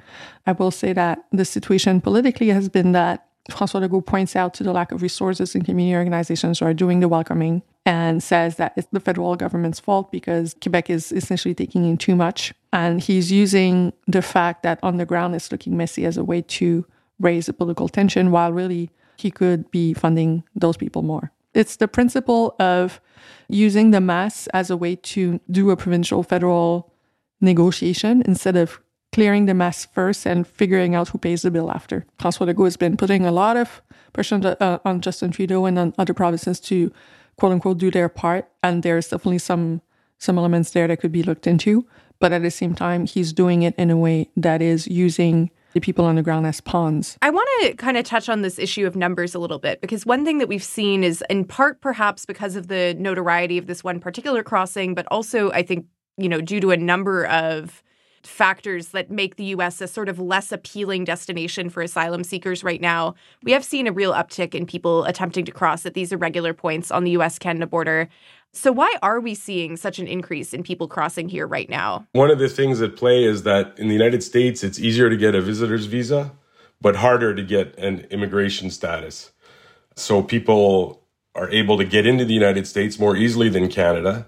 I 0.46 0.52
will 0.52 0.72
say 0.72 0.92
that 0.92 1.24
the 1.32 1.46
situation 1.46 2.02
politically 2.02 2.50
has 2.50 2.68
been 2.68 2.92
that 2.92 3.26
François 3.50 3.82
Legault 3.82 4.06
points 4.06 4.36
out 4.36 4.54
to 4.56 4.64
the 4.64 4.74
lack 4.74 4.92
of 4.92 5.02
resources 5.02 5.54
in 5.54 5.64
community 5.64 5.96
organizations 5.96 6.60
who 6.60 6.66
are 6.66 6.74
doing 6.74 7.00
the 7.00 7.08
welcoming 7.08 7.62
and 7.86 8.24
says 8.24 8.56
that 8.56 8.74
it's 8.76 8.88
the 8.92 9.00
federal 9.00 9.36
government's 9.36 9.80
fault 9.80 10.12
because 10.12 10.56
Quebec 10.62 10.90
is 10.90 11.12
essentially 11.12 11.54
taking 11.54 11.86
in 11.86 11.98
too 11.98 12.16
much. 12.16 12.54
And 12.74 13.00
he's 13.00 13.32
using 13.32 13.94
the 14.08 14.24
fact 14.24 14.64
that 14.64 14.80
on 14.82 14.98
the 14.98 15.06
ground 15.06 15.36
it's 15.36 15.52
looking 15.52 15.78
messy 15.78 16.06
as 16.06 16.18
a 16.18 16.24
way 16.24 16.42
to 16.42 16.86
raise 17.20 17.46
the 17.46 17.54
political 17.54 17.88
tension 17.88 18.32
while 18.32 18.52
really 18.52 18.90
he 19.18 19.30
could 19.30 19.70
be 19.70 19.94
funding 19.94 20.44
those 20.56 20.76
people 20.76 21.04
more. 21.04 21.32
It's 21.54 21.78
the 21.78 21.88
principle 21.88 22.56
of 22.60 23.00
using 23.48 23.92
the 23.92 24.02
mass 24.02 24.48
as 24.48 24.70
a 24.70 24.78
way 24.78 24.96
to 24.96 25.40
do 25.50 25.70
a 25.70 25.78
provincial 25.78 26.24
federal 26.24 26.92
negotiation 27.40 28.24
instead 28.26 28.58
of 28.58 28.80
clearing 29.16 29.46
the 29.46 29.54
mess 29.54 29.86
first 29.94 30.28
and 30.28 30.46
figuring 30.46 30.94
out 30.94 31.08
who 31.08 31.18
pays 31.18 31.44
the 31.44 31.50
bill 31.50 31.72
after. 31.72 32.06
François 32.20 32.46
Legault 32.46 32.66
has 32.66 32.76
been 32.76 32.98
putting 32.98 33.26
a 33.26 33.32
lot 33.32 33.56
of 33.56 33.82
pressure 34.12 34.36
on, 34.36 34.46
uh, 34.46 34.78
on 34.84 35.00
Justin 35.00 35.32
Trudeau 35.32 35.64
and 35.64 35.80
on 35.80 35.94
other 35.98 36.14
provinces 36.14 36.60
to 36.60 36.92
quote 37.38 37.54
unquote 37.54 37.78
do 37.78 37.90
their 37.90 38.10
part. 38.10 38.52
And 38.62 38.84
there's 38.84 39.08
definitely 39.08 39.38
some 39.38 39.82
some 40.18 40.38
elements 40.38 40.72
there 40.72 40.88
that 40.90 40.98
could 40.98 41.14
be 41.14 41.24
looked 41.24 41.48
into. 41.48 41.88
But 42.20 42.34
at 42.34 42.42
the 42.42 42.52
same 42.52 42.76
time, 42.76 43.06
he's 43.06 43.32
doing 43.32 43.64
it 43.64 43.74
in 43.78 43.90
a 43.90 43.96
way 43.96 44.30
that 44.36 44.62
is 44.62 44.86
using 44.86 45.50
the 45.72 45.80
people 45.80 46.04
on 46.04 46.16
the 46.16 46.22
ground 46.22 46.46
as 46.46 46.60
pawns. 46.60 47.18
I 47.22 47.30
want 47.30 47.48
to 47.62 47.74
kind 47.76 47.96
of 47.96 48.04
touch 48.04 48.28
on 48.28 48.42
this 48.42 48.60
issue 48.60 48.86
of 48.86 48.98
numbers 48.98 49.34
a 49.34 49.40
little 49.40 49.60
bit 49.60 49.80
because 49.80 50.06
one 50.06 50.26
thing 50.26 50.40
that 50.40 50.50
we've 50.50 50.64
seen 50.64 51.06
is, 51.06 51.24
in 51.30 51.46
part, 51.46 51.80
perhaps 51.80 52.26
because 52.26 52.58
of 52.58 52.68
the 52.68 52.94
notoriety 53.00 53.58
of 53.58 53.68
this 53.68 53.82
one 53.82 54.02
particular 54.02 54.44
crossing, 54.44 54.94
but 54.94 55.06
also, 55.10 55.52
I 55.52 55.64
think, 55.64 55.86
you 56.18 56.28
know, 56.28 56.42
due 56.42 56.60
to 56.60 56.72
a 56.72 56.78
number 56.78 57.26
of 57.28 57.82
factors 58.28 58.90
that 58.90 59.12
make 59.12 59.36
the 59.36 59.46
US 59.46 59.82
a 59.82 59.88
sort 59.88 60.10
of 60.10 60.20
less 60.20 60.52
appealing 60.52 61.04
destination 61.06 61.70
for 61.70 61.82
asylum 61.82 62.24
seekers 62.24 62.64
right 62.64 62.82
now, 62.82 63.16
we 63.44 63.52
have 63.52 63.64
seen 63.64 63.88
a 63.88 63.92
real 63.92 64.14
uptick 64.14 64.56
in 64.56 64.66
people 64.66 65.04
attempting 65.06 65.46
to 65.46 65.52
cross 65.52 65.86
at 65.86 65.94
these 65.94 66.12
irregular 66.12 66.54
points 66.54 66.92
on 66.92 67.04
the 67.04 67.12
US 67.12 67.40
Canada 67.40 67.68
border. 67.68 68.10
So, 68.52 68.72
why 68.72 68.96
are 69.04 69.20
we 69.20 69.36
seeing 69.36 69.76
such 69.76 70.00
an 70.00 70.08
increase 70.08 70.54
in 70.54 70.64
people 70.64 70.88
crossing 70.88 71.28
here 71.28 71.46
right 71.46 71.70
now? 71.70 72.08
One 72.14 72.32
of 72.32 72.40
the 72.40 72.48
things 72.48 72.82
at 72.82 72.96
play 72.96 73.26
is 73.26 73.44
that 73.44 73.78
in 73.78 73.90
the 73.90 73.94
United 73.94 74.24
States, 74.24 74.64
it's 74.64 74.80
easier 74.80 75.10
to 75.10 75.18
get 75.18 75.36
a 75.36 75.42
visitor's 75.42 75.88
visa, 75.88 76.32
but 76.80 76.96
harder 76.96 77.36
to 77.36 77.44
get 77.44 77.78
an 77.78 78.08
immigration 78.12 78.70
status. 78.70 79.34
So, 79.96 80.24
people 80.24 81.02
are 81.36 81.50
able 81.50 81.78
to 81.78 81.84
get 81.84 82.08
into 82.08 82.24
the 82.24 82.34
United 82.34 82.66
States 82.66 82.98
more 82.98 83.18
easily 83.18 83.50
than 83.50 83.68
Canada. 83.68 84.26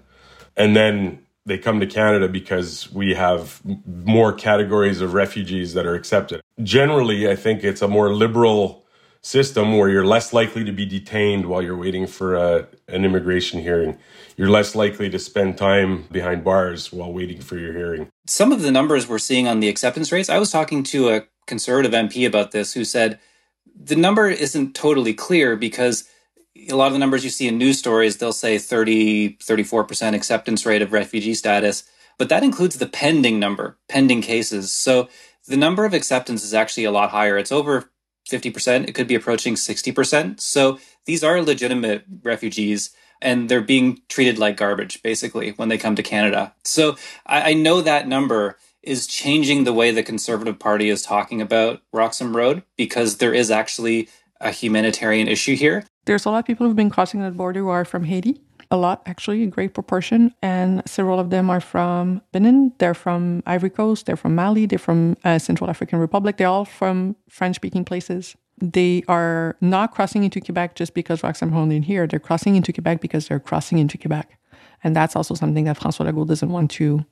And 0.56 0.76
then 0.76 1.20
they 1.48 1.58
come 1.58 1.80
to 1.80 1.86
Canada 1.86 2.28
because 2.28 2.92
we 2.92 3.14
have 3.14 3.60
more 3.86 4.32
categories 4.32 5.00
of 5.00 5.14
refugees 5.14 5.74
that 5.74 5.86
are 5.86 5.94
accepted. 5.94 6.40
Generally, 6.62 7.28
I 7.28 7.34
think 7.34 7.64
it's 7.64 7.82
a 7.82 7.88
more 7.88 8.14
liberal 8.14 8.84
system 9.22 9.76
where 9.76 9.88
you're 9.88 10.06
less 10.06 10.32
likely 10.32 10.64
to 10.64 10.72
be 10.72 10.86
detained 10.86 11.46
while 11.46 11.60
you're 11.60 11.76
waiting 11.76 12.06
for 12.06 12.36
a, 12.36 12.68
an 12.86 13.04
immigration 13.04 13.60
hearing. 13.60 13.98
You're 14.36 14.50
less 14.50 14.74
likely 14.74 15.10
to 15.10 15.18
spend 15.18 15.58
time 15.58 16.04
behind 16.12 16.44
bars 16.44 16.92
while 16.92 17.12
waiting 17.12 17.40
for 17.40 17.58
your 17.58 17.72
hearing. 17.72 18.08
Some 18.26 18.52
of 18.52 18.62
the 18.62 18.70
numbers 18.70 19.08
we're 19.08 19.18
seeing 19.18 19.48
on 19.48 19.60
the 19.60 19.68
acceptance 19.68 20.12
rates, 20.12 20.28
I 20.28 20.38
was 20.38 20.52
talking 20.52 20.82
to 20.84 21.08
a 21.08 21.24
conservative 21.46 21.92
MP 21.92 22.26
about 22.26 22.52
this 22.52 22.74
who 22.74 22.84
said 22.84 23.18
the 23.74 23.96
number 23.96 24.28
isn't 24.28 24.74
totally 24.74 25.14
clear 25.14 25.56
because 25.56 26.08
a 26.68 26.74
lot 26.74 26.88
of 26.88 26.92
the 26.92 26.98
numbers 26.98 27.24
you 27.24 27.30
see 27.30 27.48
in 27.48 27.58
news 27.58 27.78
stories, 27.78 28.16
they'll 28.16 28.32
say 28.32 28.58
30, 28.58 29.36
34% 29.36 30.14
acceptance 30.14 30.66
rate 30.66 30.82
of 30.82 30.92
refugee 30.92 31.34
status, 31.34 31.84
but 32.18 32.28
that 32.28 32.42
includes 32.42 32.76
the 32.76 32.86
pending 32.86 33.38
number, 33.38 33.78
pending 33.88 34.22
cases. 34.22 34.72
So 34.72 35.08
the 35.46 35.56
number 35.56 35.84
of 35.84 35.94
acceptance 35.94 36.44
is 36.44 36.54
actually 36.54 36.84
a 36.84 36.90
lot 36.90 37.10
higher. 37.10 37.38
It's 37.38 37.52
over 37.52 37.90
50%. 38.28 38.88
It 38.88 38.94
could 38.94 39.06
be 39.06 39.14
approaching 39.14 39.54
60%. 39.54 40.40
So 40.40 40.78
these 41.06 41.24
are 41.24 41.40
legitimate 41.40 42.04
refugees 42.22 42.90
and 43.20 43.48
they're 43.48 43.60
being 43.60 44.00
treated 44.08 44.38
like 44.38 44.56
garbage, 44.56 45.02
basically, 45.02 45.50
when 45.52 45.68
they 45.68 45.78
come 45.78 45.96
to 45.96 46.02
Canada. 46.02 46.54
So 46.64 46.96
I, 47.26 47.50
I 47.50 47.54
know 47.54 47.80
that 47.80 48.06
number 48.06 48.58
is 48.82 49.06
changing 49.06 49.64
the 49.64 49.72
way 49.72 49.90
the 49.90 50.04
Conservative 50.04 50.58
Party 50.58 50.88
is 50.88 51.02
talking 51.02 51.40
about 51.40 51.82
Roxham 51.92 52.36
Road 52.36 52.62
because 52.76 53.16
there 53.16 53.34
is 53.34 53.50
actually 53.50 54.08
a 54.40 54.50
humanitarian 54.50 55.28
issue 55.28 55.56
here. 55.56 55.84
There's 56.06 56.24
a 56.24 56.30
lot 56.30 56.38
of 56.38 56.44
people 56.46 56.66
who've 56.66 56.76
been 56.76 56.90
crossing 56.90 57.20
that 57.20 57.36
border 57.36 57.60
who 57.60 57.68
are 57.68 57.84
from 57.84 58.04
Haiti. 58.04 58.40
A 58.70 58.76
lot, 58.76 59.02
actually, 59.06 59.42
a 59.42 59.46
great 59.46 59.72
proportion. 59.72 60.34
And 60.42 60.82
several 60.86 61.18
of 61.18 61.30
them 61.30 61.48
are 61.48 61.60
from 61.60 62.20
Benin. 62.32 62.72
They're 62.78 62.94
from 62.94 63.42
Ivory 63.46 63.70
Coast. 63.70 64.06
They're 64.06 64.16
from 64.16 64.34
Mali. 64.34 64.66
They're 64.66 64.78
from 64.78 65.16
uh, 65.24 65.38
Central 65.38 65.70
African 65.70 65.98
Republic. 65.98 66.36
They're 66.36 66.48
all 66.48 66.66
from 66.66 67.16
French 67.28 67.56
speaking 67.56 67.84
places. 67.84 68.36
They 68.60 69.04
are 69.08 69.56
not 69.60 69.92
crossing 69.92 70.24
into 70.24 70.40
Quebec 70.40 70.74
just 70.74 70.92
because 70.92 71.22
Roxham 71.22 71.50
Road 71.50 71.72
in 71.72 71.82
here. 71.82 72.06
They're 72.06 72.18
crossing 72.18 72.56
into 72.56 72.72
Quebec 72.72 73.00
because 73.00 73.28
they're 73.28 73.40
crossing 73.40 73.78
into 73.78 73.96
Quebec. 73.96 74.38
And 74.84 74.94
that's 74.94 75.16
also 75.16 75.34
something 75.34 75.64
that 75.64 75.78
François 75.78 76.10
Legault 76.10 76.28
doesn't 76.28 76.50
want 76.50 76.70
to 76.72 77.04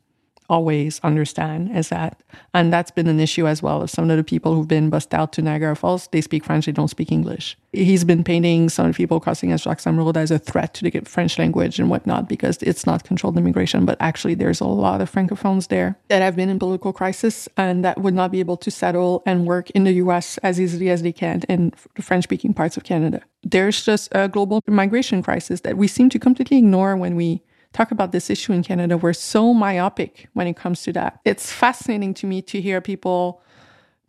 always 0.49 1.01
understand 1.03 1.77
is 1.77 1.89
that, 1.89 2.23
and 2.55 2.73
that's 2.73 2.91
been 2.91 3.07
an 3.07 3.21
issue 3.21 3.47
as 3.47 3.63
well. 3.63 3.87
Some 3.87 4.11
of 4.11 4.17
the 4.17 4.25
people 4.25 4.55
who've 4.55 4.69
been 4.69 4.91
bussed 4.91 5.15
out 5.15 5.33
to 5.35 5.43
Niagara 5.43 5.77
Falls, 5.77 6.09
they 6.13 6.21
speak 6.21 6.45
French, 6.45 6.67
they 6.67 6.73
don't 6.73 6.89
speak 6.89 7.13
English. 7.13 7.57
He's 7.73 8.05
been 8.05 8.25
painting 8.25 8.69
some 8.69 8.93
people 8.93 9.21
crossing 9.21 9.53
as 9.53 9.67
Roxham 9.67 9.99
Road 9.99 10.17
as 10.17 10.31
a 10.31 10.39
threat 10.39 10.73
to 10.75 10.89
the 10.89 11.01
French 11.01 11.39
language 11.39 11.79
and 11.79 11.91
whatnot 11.91 12.29
because 12.29 12.59
it's 12.63 12.87
not 12.87 13.05
controlled 13.05 13.37
immigration. 13.37 13.85
But 13.85 13.99
actually, 14.01 14.35
there's 14.35 14.61
a 14.61 14.67
lot 14.67 15.01
of 15.01 15.13
francophones 15.13 15.69
there 15.69 15.99
that 16.09 16.23
have 16.23 16.37
been 16.37 16.49
in 16.49 16.59
political 16.59 16.93
crisis 16.93 17.49
and 17.57 17.85
that 17.85 18.01
would 18.01 18.15
not 18.15 18.33
be 18.33 18.41
able 18.41 18.57
to 18.59 18.71
settle 18.71 19.23
and 19.27 19.47
work 19.47 19.71
in 19.71 19.85
the 19.85 19.93
US 19.95 20.39
as 20.39 20.61
easily 20.61 20.89
as 20.89 21.03
they 21.03 21.13
can 21.13 21.43
in 21.49 21.73
the 21.97 22.03
French 22.03 22.25
speaking 22.25 22.55
parts 22.55 22.77
of 22.77 22.85
Canada. 22.85 23.21
There's 23.43 23.85
just 23.85 24.09
a 24.13 24.29
global 24.29 24.61
migration 24.67 25.23
crisis 25.23 25.61
that 25.61 25.77
we 25.77 25.87
seem 25.87 26.09
to 26.11 26.19
completely 26.19 26.59
ignore 26.59 26.97
when 26.97 27.15
we 27.15 27.43
talk 27.77 27.91
about 27.91 28.11
this 28.11 28.31
issue 28.31 28.53
in 28.53 28.63
Canada. 28.63 28.97
We're 28.97 29.13
so 29.13 29.53
myopic 29.53 30.29
when 30.33 30.47
it 30.47 30.57
comes 30.57 30.83
to 30.85 30.93
that. 30.95 31.21
It's 31.25 31.53
fascinating 31.53 32.15
to 32.15 32.27
me 32.27 32.41
to 32.43 32.61
hear 32.61 32.81
people 32.81 33.43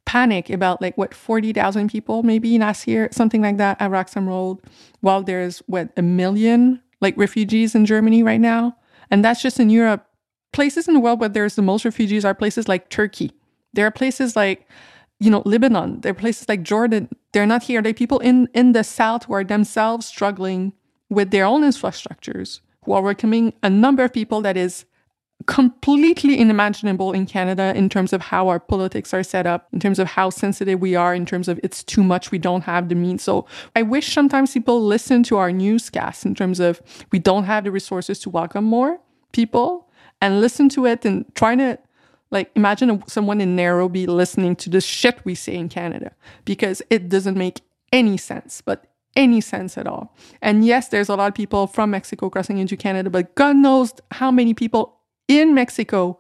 panic 0.06 0.50
about 0.50 0.82
like 0.82 0.98
what 0.98 1.14
40,000 1.14 1.92
people 1.92 2.24
maybe 2.24 2.58
last 2.58 2.88
year, 2.88 3.10
something 3.12 3.42
like 3.42 3.58
that 3.58 3.80
at 3.82 3.92
Roxham 3.92 4.28
Road, 4.28 4.60
while 5.02 5.22
there's 5.22 5.60
what 5.68 5.90
a 5.98 6.02
million 6.02 6.82
like 7.02 7.18
refugees 7.18 7.76
in 7.76 7.86
Germany 7.86 8.24
right 8.24 8.40
now. 8.40 8.78
And 9.12 9.24
that's 9.24 9.42
just 9.42 9.60
in 9.60 9.70
Europe. 9.70 10.06
Places 10.54 10.88
in 10.88 10.94
the 10.94 11.02
world 11.02 11.20
where 11.20 11.30
there's 11.30 11.56
the 11.56 11.62
most 11.62 11.84
refugees 11.84 12.24
are 12.24 12.34
places 12.34 12.70
like 12.70 12.90
Turkey. 12.90 13.34
There 13.74 13.86
are 13.86 13.92
places 13.92 14.36
like, 14.36 14.68
you 15.20 15.30
know, 15.30 15.44
Lebanon. 15.46 16.00
There 16.02 16.12
are 16.12 16.16
places 16.16 16.48
like 16.48 16.64
Jordan. 16.64 17.10
They're 17.34 17.46
not 17.46 17.64
here. 17.64 17.82
There 17.82 17.90
are 17.90 17.94
people 17.94 18.20
in, 18.20 18.48
in 18.54 18.72
the 18.72 18.84
South 18.84 19.26
who 19.26 19.34
are 19.34 19.44
themselves 19.44 20.06
struggling 20.06 20.72
with 21.10 21.32
their 21.32 21.46
own 21.46 21.64
infrastructures 21.64 22.62
who 22.88 22.94
are 22.94 23.02
welcoming 23.02 23.54
a 23.62 23.70
number 23.70 24.04
of 24.06 24.14
people 24.14 24.42
that 24.42 24.56
is 24.56 24.86
completely 25.46 26.40
unimaginable 26.40 27.12
in 27.12 27.26
Canada 27.26 27.74
in 27.76 27.90
terms 27.90 28.14
of 28.14 28.22
how 28.22 28.48
our 28.48 28.60
politics 28.62 29.14
are 29.14 29.24
set 29.24 29.46
up, 29.46 29.68
in 29.74 29.80
terms 29.80 30.00
of 30.00 30.08
how 30.08 30.30
sensitive 30.30 30.80
we 30.80 30.96
are, 30.96 31.14
in 31.14 31.26
terms 31.26 31.50
of 31.50 31.60
it's 31.64 31.84
too 31.84 32.02
much, 32.02 32.32
we 32.32 32.38
don't 32.38 32.62
have 32.62 32.88
the 32.88 32.96
means. 32.96 33.22
So 33.22 33.46
I 33.76 33.82
wish 33.82 34.14
sometimes 34.14 34.54
people 34.54 34.82
listen 34.82 35.22
to 35.24 35.38
our 35.38 35.52
newscasts 35.52 36.26
in 36.26 36.34
terms 36.34 36.62
of 36.62 36.82
we 37.12 37.20
don't 37.20 37.44
have 37.44 37.66
the 37.66 37.72
resources 37.72 38.20
to 38.20 38.30
welcome 38.30 38.64
more 38.64 39.00
people 39.34 39.90
and 40.22 40.40
listen 40.40 40.70
to 40.70 40.86
it 40.86 41.06
and 41.06 41.26
trying 41.36 41.58
to 41.58 41.78
like 42.32 42.52
imagine 42.56 43.04
someone 43.08 43.42
in 43.42 43.56
Nairobi 43.56 44.08
listening 44.08 44.56
to 44.56 44.70
the 44.70 44.82
shit 44.82 45.24
we 45.26 45.36
say 45.36 45.56
in 45.56 45.68
Canada 45.68 46.14
because 46.46 46.82
it 46.90 47.10
doesn't 47.10 47.38
make 47.38 47.60
any 47.92 48.16
sense, 48.18 48.62
but 48.62 48.86
any 49.18 49.42
sense 49.42 49.78
at 49.78 49.88
all. 49.88 50.16
And 50.42 50.66
yes, 50.66 50.88
there's 50.90 51.10
a 51.10 51.16
lot 51.16 51.28
of 51.28 51.34
people 51.34 51.68
from 51.68 51.92
Mexico 51.92 52.30
crossing 52.30 52.60
into 52.60 52.78
Canada, 52.78 53.10
but 53.10 53.36
God 53.36 53.58
knows 53.58 53.92
how 54.12 54.32
many 54.32 54.54
people 54.54 55.00
in 55.28 55.54
Mexico 55.54 56.18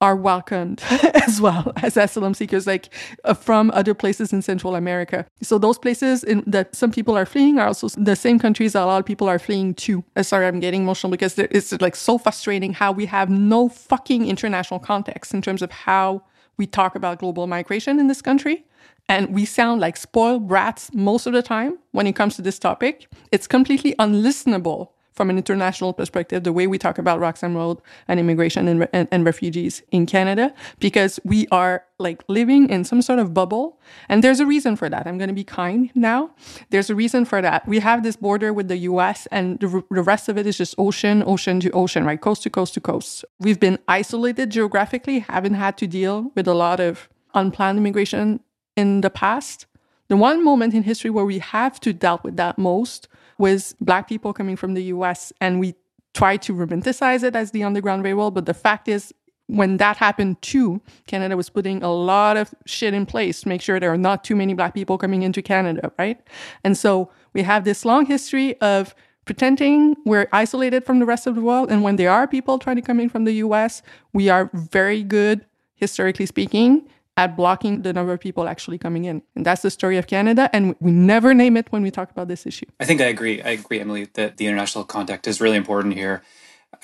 are 0.00 0.14
welcomed 0.14 0.80
as 1.26 1.40
well 1.40 1.72
as 1.82 1.96
asylum 1.96 2.32
seekers, 2.32 2.66
like 2.68 2.88
uh, 3.24 3.34
from 3.34 3.72
other 3.72 3.94
places 3.94 4.32
in 4.32 4.40
Central 4.40 4.76
America. 4.76 5.26
So 5.42 5.58
those 5.58 5.76
places 5.76 6.22
in, 6.22 6.44
that 6.46 6.74
some 6.76 6.92
people 6.92 7.18
are 7.18 7.26
fleeing 7.26 7.58
are 7.58 7.66
also 7.66 7.88
the 7.88 8.14
same 8.14 8.38
countries 8.38 8.74
that 8.74 8.84
a 8.84 8.86
lot 8.86 9.00
of 9.00 9.04
people 9.04 9.28
are 9.28 9.40
fleeing 9.40 9.74
to. 9.74 10.04
Uh, 10.14 10.22
sorry, 10.22 10.46
I'm 10.46 10.60
getting 10.60 10.82
emotional 10.82 11.10
because 11.10 11.36
it's 11.38 11.72
like 11.80 11.96
so 11.96 12.16
frustrating 12.16 12.72
how 12.72 12.92
we 12.92 13.06
have 13.06 13.28
no 13.28 13.68
fucking 13.68 14.28
international 14.28 14.78
context 14.78 15.34
in 15.34 15.42
terms 15.42 15.62
of 15.62 15.72
how 15.72 16.22
we 16.56 16.66
talk 16.66 16.94
about 16.94 17.18
global 17.18 17.48
migration 17.48 17.98
in 17.98 18.06
this 18.06 18.22
country. 18.22 18.64
And 19.08 19.34
we 19.34 19.44
sound 19.44 19.80
like 19.80 19.96
spoiled 19.96 20.48
brats 20.48 20.92
most 20.92 21.26
of 21.26 21.32
the 21.32 21.42
time 21.42 21.78
when 21.92 22.06
it 22.06 22.14
comes 22.14 22.36
to 22.36 22.42
this 22.42 22.58
topic. 22.58 23.08
It's 23.32 23.46
completely 23.46 23.94
unlistenable 23.98 24.88
from 25.18 25.30
an 25.30 25.36
international 25.36 25.92
perspective, 25.92 26.44
the 26.44 26.52
way 26.52 26.68
we 26.68 26.78
talk 26.78 26.96
about 26.96 27.18
Roxham 27.18 27.56
Road 27.56 27.82
and 28.06 28.20
immigration 28.20 28.68
and, 28.68 28.88
and, 28.92 29.08
and, 29.10 29.26
refugees 29.26 29.82
in 29.90 30.06
Canada, 30.06 30.54
because 30.78 31.18
we 31.24 31.48
are 31.48 31.82
like 31.98 32.22
living 32.28 32.70
in 32.70 32.84
some 32.84 33.02
sort 33.02 33.18
of 33.18 33.34
bubble. 33.34 33.80
And 34.08 34.22
there's 34.22 34.38
a 34.38 34.46
reason 34.46 34.76
for 34.76 34.88
that. 34.88 35.08
I'm 35.08 35.18
going 35.18 35.34
to 35.34 35.34
be 35.34 35.42
kind 35.42 35.90
now. 35.96 36.30
There's 36.70 36.88
a 36.88 36.94
reason 36.94 37.24
for 37.24 37.42
that. 37.42 37.66
We 37.66 37.80
have 37.80 38.04
this 38.04 38.14
border 38.14 38.52
with 38.52 38.68
the 38.68 38.78
US, 38.92 39.26
and 39.32 39.58
the, 39.58 39.82
the 39.90 40.02
rest 40.02 40.28
of 40.28 40.38
it 40.38 40.46
is 40.46 40.56
just 40.56 40.76
ocean, 40.78 41.24
ocean 41.26 41.58
to 41.60 41.70
ocean, 41.72 42.04
right? 42.04 42.20
Coast 42.20 42.44
to 42.44 42.50
coast 42.50 42.74
to 42.74 42.80
coast. 42.80 43.24
We've 43.40 43.58
been 43.58 43.80
isolated 43.88 44.50
geographically, 44.50 45.18
haven't 45.18 45.54
had 45.54 45.76
to 45.78 45.88
deal 45.88 46.30
with 46.36 46.46
a 46.46 46.54
lot 46.54 46.78
of 46.78 47.08
unplanned 47.34 47.78
immigration 47.78 48.40
in 48.78 49.00
the 49.00 49.10
past. 49.10 49.66
The 50.06 50.16
one 50.16 50.42
moment 50.44 50.72
in 50.72 50.84
history 50.84 51.10
where 51.10 51.24
we 51.24 51.40
have 51.40 51.80
to 51.80 51.92
dealt 51.92 52.22
with 52.22 52.36
that 52.36 52.58
most 52.58 53.08
was 53.36 53.74
black 53.80 54.08
people 54.08 54.32
coming 54.32 54.56
from 54.56 54.74
the 54.74 54.84
US 54.94 55.32
and 55.40 55.58
we 55.58 55.74
try 56.14 56.36
to 56.36 56.54
romanticize 56.54 57.22
it 57.24 57.34
as 57.34 57.50
the 57.50 57.64
Underground 57.64 58.04
Railroad. 58.04 58.34
But 58.34 58.46
the 58.46 58.54
fact 58.54 58.86
is, 58.86 59.12
when 59.48 59.78
that 59.78 59.96
happened 59.96 60.40
too, 60.42 60.80
Canada 61.06 61.36
was 61.36 61.50
putting 61.50 61.82
a 61.82 61.92
lot 61.92 62.36
of 62.36 62.54
shit 62.66 62.94
in 62.94 63.04
place 63.04 63.40
to 63.42 63.48
make 63.48 63.62
sure 63.62 63.80
there 63.80 63.92
are 63.92 64.04
not 64.10 64.22
too 64.22 64.36
many 64.36 64.54
black 64.54 64.74
people 64.74 64.96
coming 64.96 65.22
into 65.22 65.42
Canada, 65.42 65.90
right? 65.98 66.20
And 66.62 66.76
so 66.78 67.10
we 67.32 67.42
have 67.42 67.64
this 67.64 67.84
long 67.84 68.06
history 68.06 68.60
of 68.60 68.94
pretending 69.24 69.96
we're 70.04 70.28
isolated 70.32 70.84
from 70.84 71.00
the 71.00 71.06
rest 71.06 71.26
of 71.26 71.34
the 71.34 71.40
world. 71.40 71.70
And 71.72 71.82
when 71.82 71.96
there 71.96 72.12
are 72.12 72.28
people 72.28 72.58
trying 72.58 72.76
to 72.76 72.82
come 72.82 73.00
in 73.00 73.08
from 73.08 73.24
the 73.24 73.34
US, 73.44 73.82
we 74.12 74.28
are 74.28 74.50
very 74.54 75.02
good, 75.02 75.44
historically 75.74 76.26
speaking, 76.26 76.88
at 77.18 77.36
blocking 77.36 77.82
the 77.82 77.92
number 77.92 78.12
of 78.12 78.20
people 78.20 78.46
actually 78.46 78.78
coming 78.78 79.04
in. 79.04 79.20
And 79.34 79.44
that's 79.44 79.62
the 79.62 79.70
story 79.70 79.98
of 79.98 80.06
Canada. 80.06 80.48
And 80.52 80.76
we 80.78 80.92
never 80.92 81.34
name 81.34 81.56
it 81.56 81.66
when 81.70 81.82
we 81.82 81.90
talk 81.90 82.12
about 82.12 82.28
this 82.28 82.46
issue. 82.46 82.66
I 82.78 82.84
think 82.84 83.00
I 83.00 83.06
agree. 83.06 83.42
I 83.42 83.50
agree, 83.50 83.80
Emilie, 83.80 84.08
that 84.14 84.36
the 84.36 84.46
international 84.46 84.84
contact 84.84 85.26
is 85.26 85.40
really 85.40 85.56
important 85.56 85.94
here. 85.94 86.22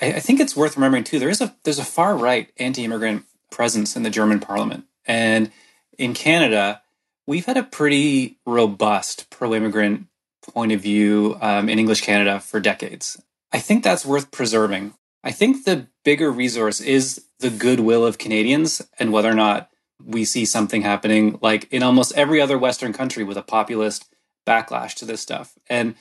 I, 0.01 0.13
I 0.13 0.19
think 0.19 0.41
it's 0.41 0.53
worth 0.53 0.75
remembering 0.75 1.05
too, 1.05 1.19
there 1.19 1.29
is 1.29 1.39
a 1.39 1.55
there's 1.63 1.79
a 1.79 1.85
far 1.85 2.17
right 2.17 2.51
anti-immigrant 2.57 3.23
presence 3.49 3.95
in 3.95 4.03
the 4.03 4.09
German 4.09 4.41
parliament. 4.41 4.83
And 5.05 5.51
in 5.97 6.13
Canada, 6.13 6.81
we've 7.25 7.45
had 7.45 7.55
a 7.55 7.63
pretty 7.63 8.37
robust 8.45 9.29
pro-immigrant 9.29 10.07
point 10.53 10.73
of 10.73 10.81
view 10.81 11.37
um, 11.39 11.69
in 11.69 11.79
English 11.79 12.01
Canada 12.01 12.41
for 12.41 12.59
decades. 12.59 13.21
I 13.53 13.59
think 13.59 13.85
that's 13.85 14.05
worth 14.05 14.31
preserving. 14.31 14.95
I 15.23 15.31
think 15.31 15.63
the 15.63 15.87
bigger 16.03 16.29
resource 16.29 16.81
is 16.81 17.23
the 17.39 17.49
goodwill 17.49 18.05
of 18.05 18.17
Canadians 18.17 18.81
and 18.99 19.13
whether 19.13 19.29
or 19.29 19.33
not 19.33 19.69
we 20.03 20.25
see 20.25 20.45
something 20.45 20.81
happening 20.81 21.39
like 21.41 21.71
in 21.71 21.83
almost 21.83 22.13
every 22.15 22.41
other 22.41 22.57
Western 22.57 22.93
country 22.93 23.23
with 23.23 23.37
a 23.37 23.41
populist 23.41 24.13
backlash 24.45 24.93
to 24.95 25.05
this 25.05 25.21
stuff. 25.21 25.57
And 25.69 25.95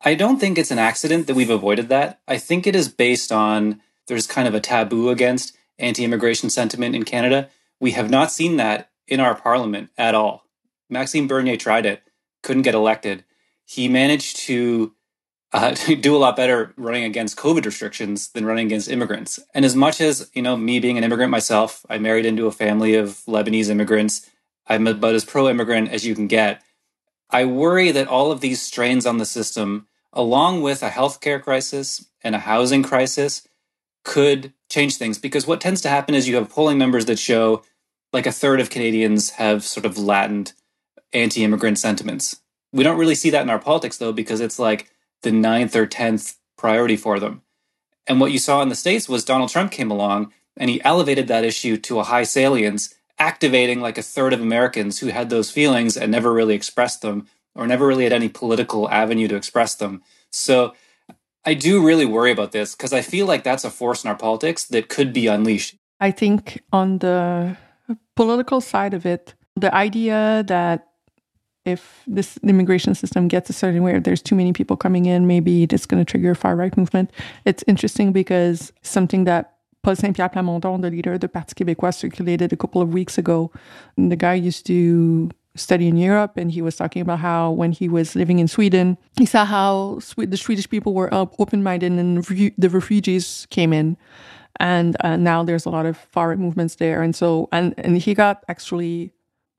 I 0.00 0.14
don't 0.14 0.38
think 0.38 0.58
it's 0.58 0.70
an 0.70 0.78
accident 0.78 1.26
that 1.26 1.34
we've 1.34 1.50
avoided 1.50 1.88
that. 1.88 2.20
I 2.28 2.38
think 2.38 2.66
it 2.66 2.76
is 2.76 2.88
based 2.88 3.32
on 3.32 3.80
there's 4.06 4.26
kind 4.26 4.46
of 4.46 4.54
a 4.54 4.60
taboo 4.60 5.08
against 5.08 5.56
anti 5.78 6.04
immigration 6.04 6.50
sentiment 6.50 6.94
in 6.94 7.04
Canada. 7.04 7.48
We 7.80 7.92
have 7.92 8.10
not 8.10 8.32
seen 8.32 8.56
that 8.56 8.90
in 9.06 9.20
our 9.20 9.34
parliament 9.34 9.90
at 9.96 10.14
all. 10.14 10.44
Maxime 10.90 11.26
Bernier 11.26 11.56
tried 11.56 11.86
it, 11.86 12.02
couldn't 12.42 12.62
get 12.62 12.74
elected. 12.74 13.24
He 13.64 13.88
managed 13.88 14.36
to 14.40 14.94
uh, 15.54 15.70
do 16.00 16.14
a 16.14 16.18
lot 16.18 16.36
better 16.36 16.74
running 16.76 17.04
against 17.04 17.38
COVID 17.38 17.64
restrictions 17.64 18.28
than 18.28 18.44
running 18.44 18.66
against 18.66 18.90
immigrants. 18.90 19.38
And 19.54 19.64
as 19.64 19.76
much 19.76 20.00
as, 20.00 20.30
you 20.34 20.42
know, 20.42 20.56
me 20.56 20.80
being 20.80 20.98
an 20.98 21.04
immigrant 21.04 21.30
myself, 21.30 21.86
I 21.88 21.96
married 21.98 22.26
into 22.26 22.46
a 22.46 22.52
family 22.52 22.96
of 22.96 23.22
Lebanese 23.26 23.70
immigrants. 23.70 24.28
I'm 24.66 24.86
about 24.86 25.14
as 25.14 25.24
pro 25.24 25.48
immigrant 25.48 25.90
as 25.90 26.04
you 26.04 26.14
can 26.14 26.26
get. 26.26 26.60
I 27.30 27.44
worry 27.44 27.92
that 27.92 28.08
all 28.08 28.32
of 28.32 28.40
these 28.40 28.60
strains 28.60 29.06
on 29.06 29.18
the 29.18 29.24
system, 29.24 29.86
along 30.12 30.62
with 30.62 30.82
a 30.82 30.90
healthcare 30.90 31.40
crisis 31.40 32.06
and 32.22 32.34
a 32.34 32.40
housing 32.40 32.82
crisis, 32.82 33.46
could 34.04 34.52
change 34.68 34.96
things. 34.96 35.18
Because 35.18 35.46
what 35.46 35.60
tends 35.60 35.80
to 35.82 35.88
happen 35.88 36.14
is 36.14 36.28
you 36.28 36.36
have 36.36 36.50
polling 36.50 36.78
numbers 36.78 37.06
that 37.06 37.18
show 37.18 37.62
like 38.12 38.26
a 38.26 38.32
third 38.32 38.60
of 38.60 38.70
Canadians 38.70 39.30
have 39.30 39.64
sort 39.64 39.86
of 39.86 39.98
latent 39.98 40.52
anti 41.12 41.44
immigrant 41.44 41.78
sentiments. 41.78 42.40
We 42.72 42.82
don't 42.82 42.98
really 42.98 43.14
see 43.14 43.30
that 43.30 43.42
in 43.42 43.50
our 43.50 43.58
politics, 43.58 43.98
though, 43.98 44.12
because 44.12 44.40
it's 44.40 44.58
like, 44.58 44.90
the 45.24 45.32
ninth 45.32 45.74
or 45.74 45.86
tenth 45.86 46.36
priority 46.56 46.96
for 46.96 47.18
them. 47.18 47.42
And 48.06 48.20
what 48.20 48.32
you 48.32 48.38
saw 48.38 48.62
in 48.62 48.68
the 48.68 48.74
States 48.74 49.08
was 49.08 49.24
Donald 49.24 49.50
Trump 49.50 49.72
came 49.72 49.90
along 49.90 50.32
and 50.56 50.70
he 50.70 50.84
elevated 50.84 51.26
that 51.28 51.44
issue 51.44 51.76
to 51.78 51.98
a 51.98 52.04
high 52.04 52.22
salience, 52.22 52.94
activating 53.18 53.80
like 53.80 53.98
a 53.98 54.02
third 54.02 54.32
of 54.32 54.40
Americans 54.40 55.00
who 55.00 55.08
had 55.08 55.30
those 55.30 55.50
feelings 55.50 55.96
and 55.96 56.12
never 56.12 56.32
really 56.32 56.54
expressed 56.54 57.02
them 57.02 57.26
or 57.54 57.66
never 57.66 57.86
really 57.86 58.04
had 58.04 58.12
any 58.12 58.28
political 58.28 58.88
avenue 58.90 59.28
to 59.28 59.36
express 59.36 59.74
them. 59.74 60.02
So 60.30 60.74
I 61.44 61.54
do 61.54 61.84
really 61.84 62.06
worry 62.06 62.30
about 62.30 62.52
this 62.52 62.74
because 62.74 62.92
I 62.92 63.02
feel 63.02 63.26
like 63.26 63.44
that's 63.44 63.64
a 63.64 63.70
force 63.70 64.04
in 64.04 64.10
our 64.10 64.16
politics 64.16 64.64
that 64.66 64.88
could 64.88 65.12
be 65.12 65.26
unleashed. 65.26 65.76
I 66.00 66.10
think 66.10 66.62
on 66.72 66.98
the 66.98 67.56
political 68.16 68.60
side 68.60 68.94
of 68.94 69.06
it, 69.06 69.34
the 69.56 69.74
idea 69.74 70.44
that 70.48 70.88
if 71.64 72.02
this 72.06 72.38
immigration 72.42 72.94
system 72.94 73.28
gets 73.28 73.48
a 73.48 73.52
certain 73.52 73.82
way, 73.82 73.96
if 73.96 74.04
there's 74.04 74.22
too 74.22 74.34
many 74.34 74.52
people 74.52 74.76
coming 74.76 75.06
in, 75.06 75.26
maybe 75.26 75.62
it's 75.64 75.86
going 75.86 76.04
to 76.04 76.10
trigger 76.10 76.32
a 76.32 76.36
far 76.36 76.56
right 76.56 76.76
movement. 76.76 77.10
It's 77.44 77.64
interesting 77.66 78.12
because 78.12 78.72
something 78.82 79.24
that 79.24 79.54
Paul 79.82 79.96
Saint-Pierre 79.96 80.30
Plamondon, 80.30 80.82
the 80.82 80.90
leader 80.90 81.14
of 81.14 81.20
the 81.20 81.28
Parti 81.28 81.54
Québécois, 81.54 81.94
circulated 81.94 82.52
a 82.52 82.56
couple 82.56 82.80
of 82.80 82.92
weeks 82.92 83.18
ago. 83.18 83.50
And 83.96 84.10
the 84.10 84.16
guy 84.16 84.34
used 84.34 84.66
to 84.66 85.30
study 85.56 85.86
in 85.86 85.96
Europe, 85.96 86.36
and 86.36 86.50
he 86.50 86.60
was 86.60 86.76
talking 86.76 87.00
about 87.00 87.20
how 87.20 87.50
when 87.50 87.70
he 87.70 87.88
was 87.88 88.16
living 88.16 88.40
in 88.40 88.48
Sweden, 88.48 88.98
he 89.16 89.24
saw 89.24 89.44
how 89.44 90.00
the 90.16 90.36
Swedish 90.36 90.68
people 90.68 90.94
were 90.94 91.08
open-minded, 91.12 91.92
and 91.92 92.24
the 92.24 92.68
refugees 92.68 93.46
came 93.50 93.72
in, 93.72 93.96
and 94.58 94.96
uh, 95.00 95.16
now 95.16 95.44
there's 95.44 95.64
a 95.64 95.70
lot 95.70 95.86
of 95.86 95.96
far 95.96 96.30
right 96.30 96.38
movements 96.38 96.74
there, 96.76 97.02
and 97.02 97.14
so 97.14 97.48
and 97.52 97.72
and 97.78 97.98
he 97.98 98.14
got 98.14 98.42
actually 98.48 99.12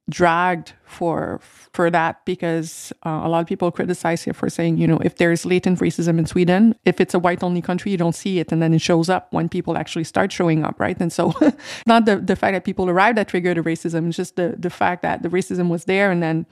dragged 0.10 0.74
for 0.86 1.40
for 1.74 1.90
that 1.90 2.24
because 2.26 2.94
uh, 3.06 3.22
a 3.24 3.28
lot 3.28 3.40
of 3.40 3.48
people 3.48 3.72
criticize 3.72 4.24
him 4.24 4.34
for 4.34 4.50
saying, 4.50 4.78
you 4.78 4.88
know, 4.88 5.00
if 5.04 5.16
there's 5.18 5.46
latent 5.46 5.80
racism 5.80 6.20
in 6.20 6.26
Sweden, 6.26 6.76
if 6.86 7.02
it's 7.02 7.14
a 7.14 7.20
white 7.20 7.44
only 7.44 7.62
country, 7.62 7.92
you 7.92 7.98
don't 7.98 8.16
see 8.16 8.40
it, 8.40 8.52
and 8.52 8.62
then 8.62 8.74
it 8.74 8.82
shows 8.82 9.10
up 9.10 9.28
when 9.34 9.50
people 9.50 9.78
actually 9.78 10.04
start 10.04 10.32
showing 10.32 10.64
up, 10.64 10.80
right? 10.80 10.98
And 11.00 11.12
so, 11.12 11.34
not 11.88 12.06
the 12.06 12.18
the 12.18 12.36
fact 12.36 12.54
that 12.54 12.64
people 12.64 12.90
arrived 12.90 13.18
that 13.18 13.28
triggered 13.28 13.58
the 13.58 13.62
racism, 13.62 14.08
it's 14.08 14.18
just 14.18 14.36
the 14.36 14.56
the 14.58 14.70
fact 14.70 15.02
that 15.02 15.24
the 15.24 15.30
racism 15.30 15.70
was 15.70 15.86
there, 15.86 16.12
and 16.12 16.22
then 16.22 16.46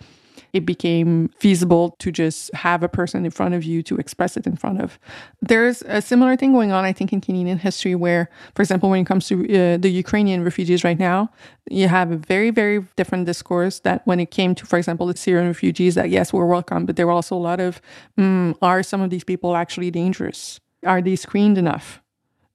it 0.54 0.68
became 0.68 1.30
feasible 1.36 1.96
to 1.98 2.12
just 2.12 2.54
have 2.54 2.84
a 2.84 2.88
person 2.88 3.26
in 3.26 3.32
front 3.32 3.56
of 3.56 3.64
you 3.64 3.82
to 3.84 3.98
express 3.98 4.38
it 4.38 4.46
in 4.46 4.56
front 4.56 4.80
of. 4.80 5.00
There's 5.42 5.82
a 5.88 6.00
similar 6.02 6.36
thing 6.38 6.54
going 6.54 6.72
on, 6.72 6.86
I 6.86 6.94
think, 6.94 7.12
in 7.12 7.22
Canadian 7.22 7.58
history, 7.58 7.96
where, 7.96 8.30
for 8.54 8.62
example, 8.62 8.92
when 8.92 9.02
it 9.02 9.08
comes 9.08 9.28
to 9.30 9.44
uh, 9.44 9.78
the 9.78 9.90
Ukrainian 9.90 10.44
refugees 10.44 10.84
right 10.84 11.00
now, 11.00 11.30
you 11.70 11.88
have 11.88 12.12
a 12.12 12.18
very, 12.18 12.52
very 12.52 12.86
different 12.96 13.26
discourse 13.26 13.80
that 13.80 14.06
when 14.06 14.20
it 14.20 14.30
came 14.30 14.54
to, 14.56 14.66
for 14.66 14.78
example, 14.78 15.08
the 15.08 15.18
Syrian 15.18 15.48
refugees, 15.48 15.96
that 15.96 16.12
yes, 16.12 16.32
we're 16.32 16.46
welcome, 16.46 16.86
but 16.86 16.98
there 16.98 17.08
were 17.08 17.14
also 17.14 17.36
a 17.36 17.46
lot 17.50 17.60
of, 17.60 17.82
mm, 18.20 18.56
are 18.62 18.84
some 18.84 19.02
of 19.02 19.10
these 19.10 19.24
people 19.24 19.56
actually 19.56 19.90
dangerous? 19.90 20.60
Are 20.86 21.02
they 21.02 21.16
screened 21.16 21.58
enough? 21.58 22.03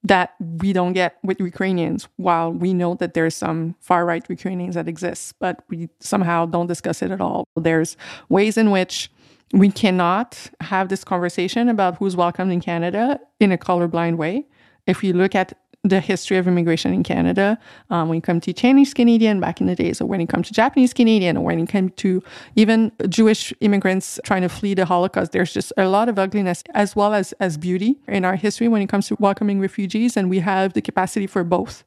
That 0.03 0.35
we 0.39 0.71
don't 0.73 0.93
get 0.93 1.17
with 1.23 1.39
Ukrainians, 1.39 2.07
while 2.15 2.51
we 2.51 2.73
know 2.73 2.95
that 2.95 3.13
there's 3.13 3.35
some 3.35 3.75
far 3.79 4.05
right 4.05 4.23
Ukrainians 4.29 4.75
that 4.75 4.87
exist, 4.87 5.35
but 5.39 5.63
we 5.69 5.89
somehow 5.99 6.45
don't 6.45 6.67
discuss 6.67 7.01
it 7.01 7.11
at 7.11 7.19
all. 7.19 7.43
There's 7.55 7.97
ways 8.29 8.57
in 8.57 8.71
which 8.71 9.11
we 9.51 9.71
cannot 9.71 10.49
have 10.61 10.89
this 10.89 11.03
conversation 11.03 11.69
about 11.69 11.97
who's 11.97 12.15
welcomed 12.15 12.51
in 12.51 12.61
Canada 12.61 13.19
in 13.39 13.51
a 13.51 13.57
colorblind 13.57 14.15
way. 14.17 14.45
If 14.87 15.01
we 15.01 15.11
look 15.11 15.35
at 15.35 15.53
the 15.83 15.99
history 15.99 16.37
of 16.37 16.47
immigration 16.47 16.93
in 16.93 17.03
Canada. 17.03 17.57
Um, 17.89 18.09
when 18.09 18.17
you 18.17 18.21
come 18.21 18.41
to 18.41 18.51
Chinese 18.51 18.93
Canadian 18.93 19.39
back 19.39 19.61
in 19.61 19.67
the 19.67 19.75
days, 19.75 20.01
or 20.01 20.05
when 20.05 20.19
you 20.19 20.27
come 20.27 20.43
to 20.43 20.53
Japanese 20.53 20.93
Canadian, 20.93 21.37
or 21.37 21.45
when 21.45 21.59
you 21.59 21.65
come 21.65 21.89
to 21.91 22.21
even 22.55 22.91
Jewish 23.07 23.53
immigrants 23.61 24.19
trying 24.23 24.41
to 24.41 24.49
flee 24.49 24.73
the 24.73 24.85
Holocaust, 24.85 25.31
there's 25.31 25.53
just 25.53 25.71
a 25.77 25.87
lot 25.87 26.09
of 26.09 26.19
ugliness 26.19 26.63
as 26.73 26.95
well 26.95 27.13
as, 27.13 27.33
as 27.39 27.57
beauty 27.57 27.97
in 28.07 28.25
our 28.25 28.35
history 28.35 28.67
when 28.67 28.81
it 28.81 28.89
comes 28.89 29.07
to 29.07 29.15
welcoming 29.19 29.59
refugees. 29.59 30.17
And 30.17 30.29
we 30.29 30.39
have 30.39 30.73
the 30.73 30.81
capacity 30.81 31.27
for 31.27 31.43
both. 31.43 31.83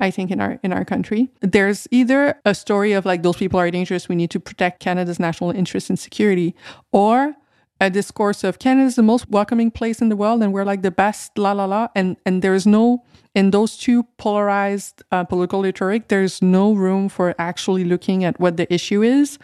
I 0.00 0.12
think 0.12 0.30
in 0.30 0.40
our 0.40 0.60
in 0.62 0.72
our 0.72 0.84
country. 0.84 1.28
There's 1.40 1.88
either 1.90 2.38
a 2.44 2.54
story 2.54 2.92
of 2.92 3.04
like 3.04 3.24
those 3.24 3.36
people 3.36 3.58
are 3.58 3.68
dangerous, 3.68 4.08
we 4.08 4.14
need 4.14 4.30
to 4.30 4.38
protect 4.38 4.78
Canada's 4.78 5.18
national 5.18 5.50
interest 5.50 5.90
and 5.90 5.98
security, 5.98 6.54
or 6.92 7.34
a 7.80 7.90
discourse 7.90 8.42
of 8.44 8.58
Canada 8.58 8.86
is 8.86 8.96
the 8.96 9.02
most 9.02 9.30
welcoming 9.30 9.70
place 9.70 10.00
in 10.00 10.08
the 10.08 10.16
world 10.16 10.42
and 10.42 10.52
we're 10.52 10.64
like 10.64 10.82
the 10.82 10.90
best, 10.90 11.38
la 11.38 11.52
la 11.52 11.64
la. 11.64 11.88
And 11.94 12.16
and 12.26 12.42
there's 12.42 12.66
no 12.66 13.04
in 13.34 13.50
those 13.50 13.76
two 13.76 14.02
polarized 14.16 15.02
uh, 15.12 15.24
political 15.24 15.62
rhetoric, 15.62 16.08
there's 16.08 16.42
no 16.42 16.72
room 16.72 17.08
for 17.08 17.34
actually 17.38 17.84
looking 17.84 18.24
at 18.24 18.40
what 18.40 18.56
the 18.56 18.72
issue 18.72 19.02
is, 19.02 19.38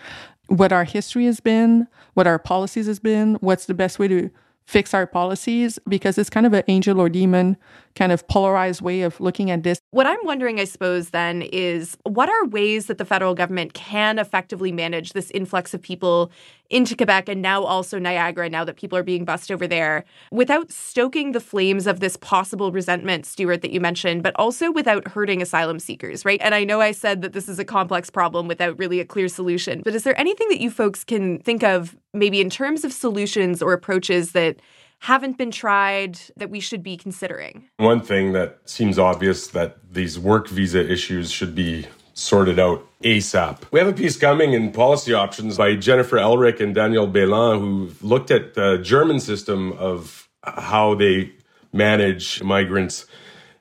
what 0.48 0.72
our 0.72 0.84
history 0.84 1.26
has 1.26 1.40
been, 1.40 1.86
what 2.14 2.26
our 2.26 2.38
policies 2.38 2.86
has 2.86 2.98
been, 2.98 3.34
what's 3.36 3.66
the 3.66 3.74
best 3.74 3.98
way 3.98 4.08
to 4.08 4.30
fix 4.66 4.94
our 4.94 5.06
policies 5.06 5.78
because 5.86 6.16
it's 6.16 6.30
kind 6.30 6.46
of 6.46 6.52
an 6.52 6.62
angel 6.68 7.00
or 7.00 7.08
demon 7.08 7.56
kind 7.94 8.10
of 8.10 8.26
polarized 8.28 8.80
way 8.80 9.02
of 9.02 9.20
looking 9.20 9.50
at 9.50 9.62
this. 9.62 9.78
What 9.90 10.06
I'm 10.06 10.18
wondering, 10.24 10.58
I 10.58 10.64
suppose, 10.64 11.10
then 11.10 11.42
is 11.42 11.96
what 12.04 12.28
are 12.28 12.46
ways 12.46 12.86
that 12.86 12.98
the 12.98 13.04
federal 13.04 13.34
government 13.34 13.74
can 13.74 14.18
effectively 14.18 14.72
manage 14.72 15.12
this 15.12 15.30
influx 15.32 15.74
of 15.74 15.82
people 15.82 16.32
into 16.70 16.96
Quebec 16.96 17.28
and 17.28 17.42
now 17.42 17.62
also 17.62 17.98
Niagara, 17.98 18.48
now 18.48 18.64
that 18.64 18.76
people 18.76 18.98
are 18.98 19.02
being 19.02 19.24
bussed 19.24 19.50
over 19.50 19.66
there, 19.66 20.04
without 20.30 20.72
stoking 20.72 21.32
the 21.32 21.40
flames 21.40 21.86
of 21.86 22.00
this 22.00 22.16
possible 22.16 22.72
resentment, 22.72 23.26
Stuart, 23.26 23.62
that 23.62 23.70
you 23.70 23.80
mentioned, 23.80 24.22
but 24.22 24.34
also 24.36 24.72
without 24.72 25.08
hurting 25.08 25.42
asylum 25.42 25.78
seekers, 25.78 26.24
right? 26.24 26.40
And 26.42 26.54
I 26.54 26.64
know 26.64 26.80
I 26.80 26.92
said 26.92 27.22
that 27.22 27.32
this 27.32 27.48
is 27.48 27.58
a 27.58 27.64
complex 27.64 28.10
problem 28.10 28.48
without 28.48 28.78
really 28.78 29.00
a 29.00 29.04
clear 29.04 29.28
solution, 29.28 29.82
but 29.84 29.94
is 29.94 30.04
there 30.04 30.18
anything 30.18 30.48
that 30.48 30.60
you 30.60 30.70
folks 30.70 31.04
can 31.04 31.38
think 31.40 31.62
of, 31.62 31.96
maybe 32.12 32.40
in 32.40 32.50
terms 32.50 32.84
of 32.84 32.92
solutions 32.92 33.60
or 33.62 33.72
approaches 33.72 34.32
that 34.32 34.56
haven't 35.00 35.36
been 35.36 35.50
tried 35.50 36.18
that 36.36 36.48
we 36.48 36.60
should 36.60 36.82
be 36.82 36.96
considering? 36.96 37.68
One 37.76 38.00
thing 38.00 38.32
that 38.32 38.60
seems 38.64 38.98
obvious 38.98 39.48
that 39.48 39.76
these 39.92 40.18
work 40.18 40.48
visa 40.48 40.90
issues 40.90 41.30
should 41.30 41.54
be 41.54 41.86
sorted 42.14 42.58
out 42.58 42.86
ASAP. 43.02 43.58
We 43.70 43.80
have 43.80 43.88
a 43.88 43.92
piece 43.92 44.16
coming 44.16 44.52
in 44.52 44.72
Policy 44.72 45.12
Options 45.12 45.58
by 45.58 45.74
Jennifer 45.74 46.16
Elrick 46.16 46.60
and 46.60 46.74
Daniel 46.74 47.06
Béland, 47.06 47.60
who 47.60 47.90
looked 48.00 48.30
at 48.30 48.54
the 48.54 48.78
German 48.78 49.20
system 49.20 49.72
of 49.72 50.28
how 50.42 50.94
they 50.94 51.32
manage 51.72 52.42
migrants. 52.42 53.06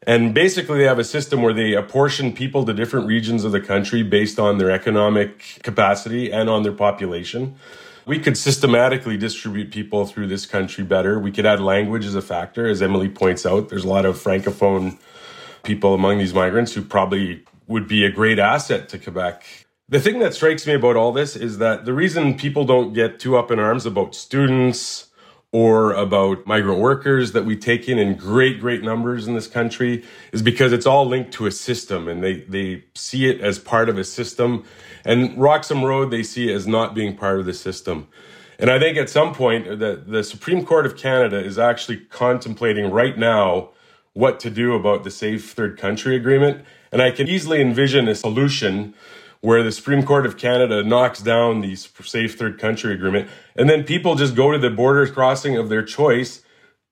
And 0.06 0.34
basically, 0.34 0.80
they 0.80 0.86
have 0.86 1.00
a 1.00 1.04
system 1.04 1.42
where 1.42 1.54
they 1.54 1.74
apportion 1.74 2.34
people 2.34 2.66
to 2.66 2.74
different 2.74 3.08
regions 3.08 3.44
of 3.44 3.52
the 3.52 3.62
country 3.62 4.04
based 4.04 4.38
on 4.38 4.58
their 4.58 4.70
economic 4.70 5.60
capacity 5.63 6.32
and 6.32 6.50
on 6.50 6.63
their 6.63 6.74
population. 6.74 7.56
We 8.06 8.20
could 8.20 8.38
systematically 8.38 9.18
distribute 9.18 9.72
people 9.72 10.06
through 10.06 10.28
this 10.28 10.46
country 10.46 10.84
better. 10.84 11.18
We 11.18 11.32
could 11.32 11.46
add 11.46 11.62
language 11.62 12.06
as 12.06 12.16
a 12.16 12.22
factor. 12.22 12.68
As 12.68 12.82
Emilie 12.82 13.08
points 13.10 13.46
out, 13.46 13.70
there's 13.70 13.86
a 13.86 13.89
lot 13.89 14.06
of 14.06 14.22
francophone 14.22 15.00
people 15.63 15.94
among 15.94 16.18
these 16.18 16.34
migrants 16.34 16.74
who 16.74 16.82
probably 16.82 17.46
would 17.67 17.88
be 17.88 18.06
a 18.06 18.12
great 18.12 18.39
asset 18.39 18.89
to 18.89 18.99
Quebec. 18.99 19.65
The 19.89 19.99
thing 19.99 20.19
that 20.19 20.34
strikes 20.34 20.65
me 20.65 20.73
about 20.73 20.95
all 20.95 21.12
this 21.12 21.36
is 21.36 21.58
that 21.58 21.86
the 21.86 21.93
reason 21.93 22.38
people 22.38 22.65
don't 22.65 22.93
get 22.93 23.19
too 23.19 23.38
up 23.38 23.52
in 23.52 23.60
arms 23.60 23.86
about 23.86 24.15
students 24.15 25.08
or 25.52 25.93
about 25.93 26.47
migrant 26.47 26.80
workers 26.80 27.32
that 27.34 27.45
we 27.45 27.56
take 27.56 27.88
in 27.88 27.99
in 27.99 28.15
great, 28.15 28.60
great 28.60 28.82
numbers 28.82 29.28
in 29.28 29.36
this 29.36 29.45
country 29.45 30.04
is 30.32 30.41
because 30.41 30.73
it's 30.73 30.88
all 30.88 31.06
linked 31.06 31.32
to 31.32 31.45
a 31.45 31.52
system 31.52 32.08
and 32.08 32.23
they, 32.23 32.41
they 32.41 32.84
see 32.95 33.30
it 33.30 33.39
as 33.39 33.60
part 33.60 33.88
of 33.88 33.99
a 33.99 34.04
system. 34.04 34.63
And 35.06 35.38
Roxham 35.39 35.86
Road, 35.86 36.10
they 36.10 36.23
see 36.23 36.52
as 36.52 36.65
not 36.65 36.95
being 36.95 37.15
part 37.15 37.39
of 37.39 37.45
the 37.45 37.54
system. 37.54 38.08
And 38.58 38.71
I 38.71 38.80
think 38.80 38.97
at 38.97 39.10
some 39.10 39.34
point 39.34 39.80
that 39.80 40.10
the 40.10 40.23
Supreme 40.23 40.65
Court 40.65 40.88
of 40.88 40.97
Canada 40.97 41.38
is 41.38 41.60
actually 41.60 41.97
contemplating 41.97 42.89
right 42.89 43.17
now 43.17 43.69
what 44.13 44.39
to 44.39 44.49
do 44.49 44.73
about 44.73 45.04
the 45.04 45.12
Safe 45.12 45.52
Third 45.52 45.78
Country 45.78 46.15
Agreement. 46.15 46.65
And 46.94 47.02
I 47.02 47.10
can 47.10 47.28
easily 47.28 47.60
envision 47.60 48.08
a 48.08 48.14
solution 48.14 48.94
where 49.42 49.64
the 49.64 49.72
Supreme 49.72 50.04
Court 50.04 50.28
of 50.28 50.38
Canada 50.38 50.84
knocks 50.84 51.22
down 51.22 51.62
the 51.62 51.76
Safe 51.76 52.36
Third 52.36 52.60
Country 52.60 52.94
Agreement, 52.94 53.28
and 53.56 53.68
then 53.68 53.84
people 53.84 54.14
just 54.14 54.36
go 54.36 54.52
to 54.52 54.60
the 54.60 54.70
border 54.70 55.06
crossing 55.08 55.58
of 55.58 55.70
their 55.70 55.82
choice 55.84 56.44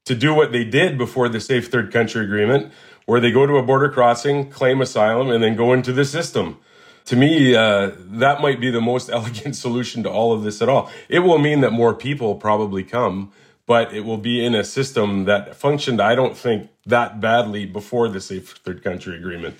to 0.05 0.15
do 0.15 0.33
what 0.33 0.51
they 0.51 0.63
did 0.63 0.97
before 0.97 1.29
the 1.29 1.39
Safe 1.39 1.67
Third 1.67 1.93
Country 1.93 2.25
Agreement, 2.25 2.73
where 3.05 3.19
they 3.19 3.31
go 3.31 3.45
to 3.45 3.57
a 3.57 3.63
border 3.63 3.89
crossing, 3.89 4.49
claim 4.49 4.81
asylum, 4.81 5.29
and 5.29 5.43
then 5.43 5.55
go 5.55 5.71
into 5.71 5.93
the 5.93 6.03
system. 6.03 6.57
To 7.05 7.15
me, 7.15 7.55
uh, 7.55 7.91
that 7.97 8.41
might 8.41 8.59
be 8.59 8.71
the 8.71 8.81
most 8.81 9.07
elegant 9.13 9.55
solution 9.55 10.01
to 10.01 10.09
all 10.09 10.33
of 10.33 10.41
this 10.41 10.63
at 10.63 10.67
all. 10.67 10.91
It 11.09 11.19
will 11.19 11.37
mean 11.37 11.61
that 11.61 11.73
more 11.73 11.93
people 11.93 12.35
probably 12.35 12.83
come, 12.83 13.31
but 13.67 13.93
it 13.93 14.01
will 14.01 14.17
be 14.17 14.43
in 14.43 14.55
a 14.55 14.63
system 14.63 15.25
that 15.25 15.55
functioned, 15.55 16.01
I 16.01 16.15
don't 16.15 16.35
think, 16.35 16.69
that 16.87 17.21
badly 17.21 17.67
before 17.67 18.09
the 18.09 18.19
Safe 18.19 18.57
Third 18.65 18.83
Country 18.83 19.15
Agreement. 19.15 19.59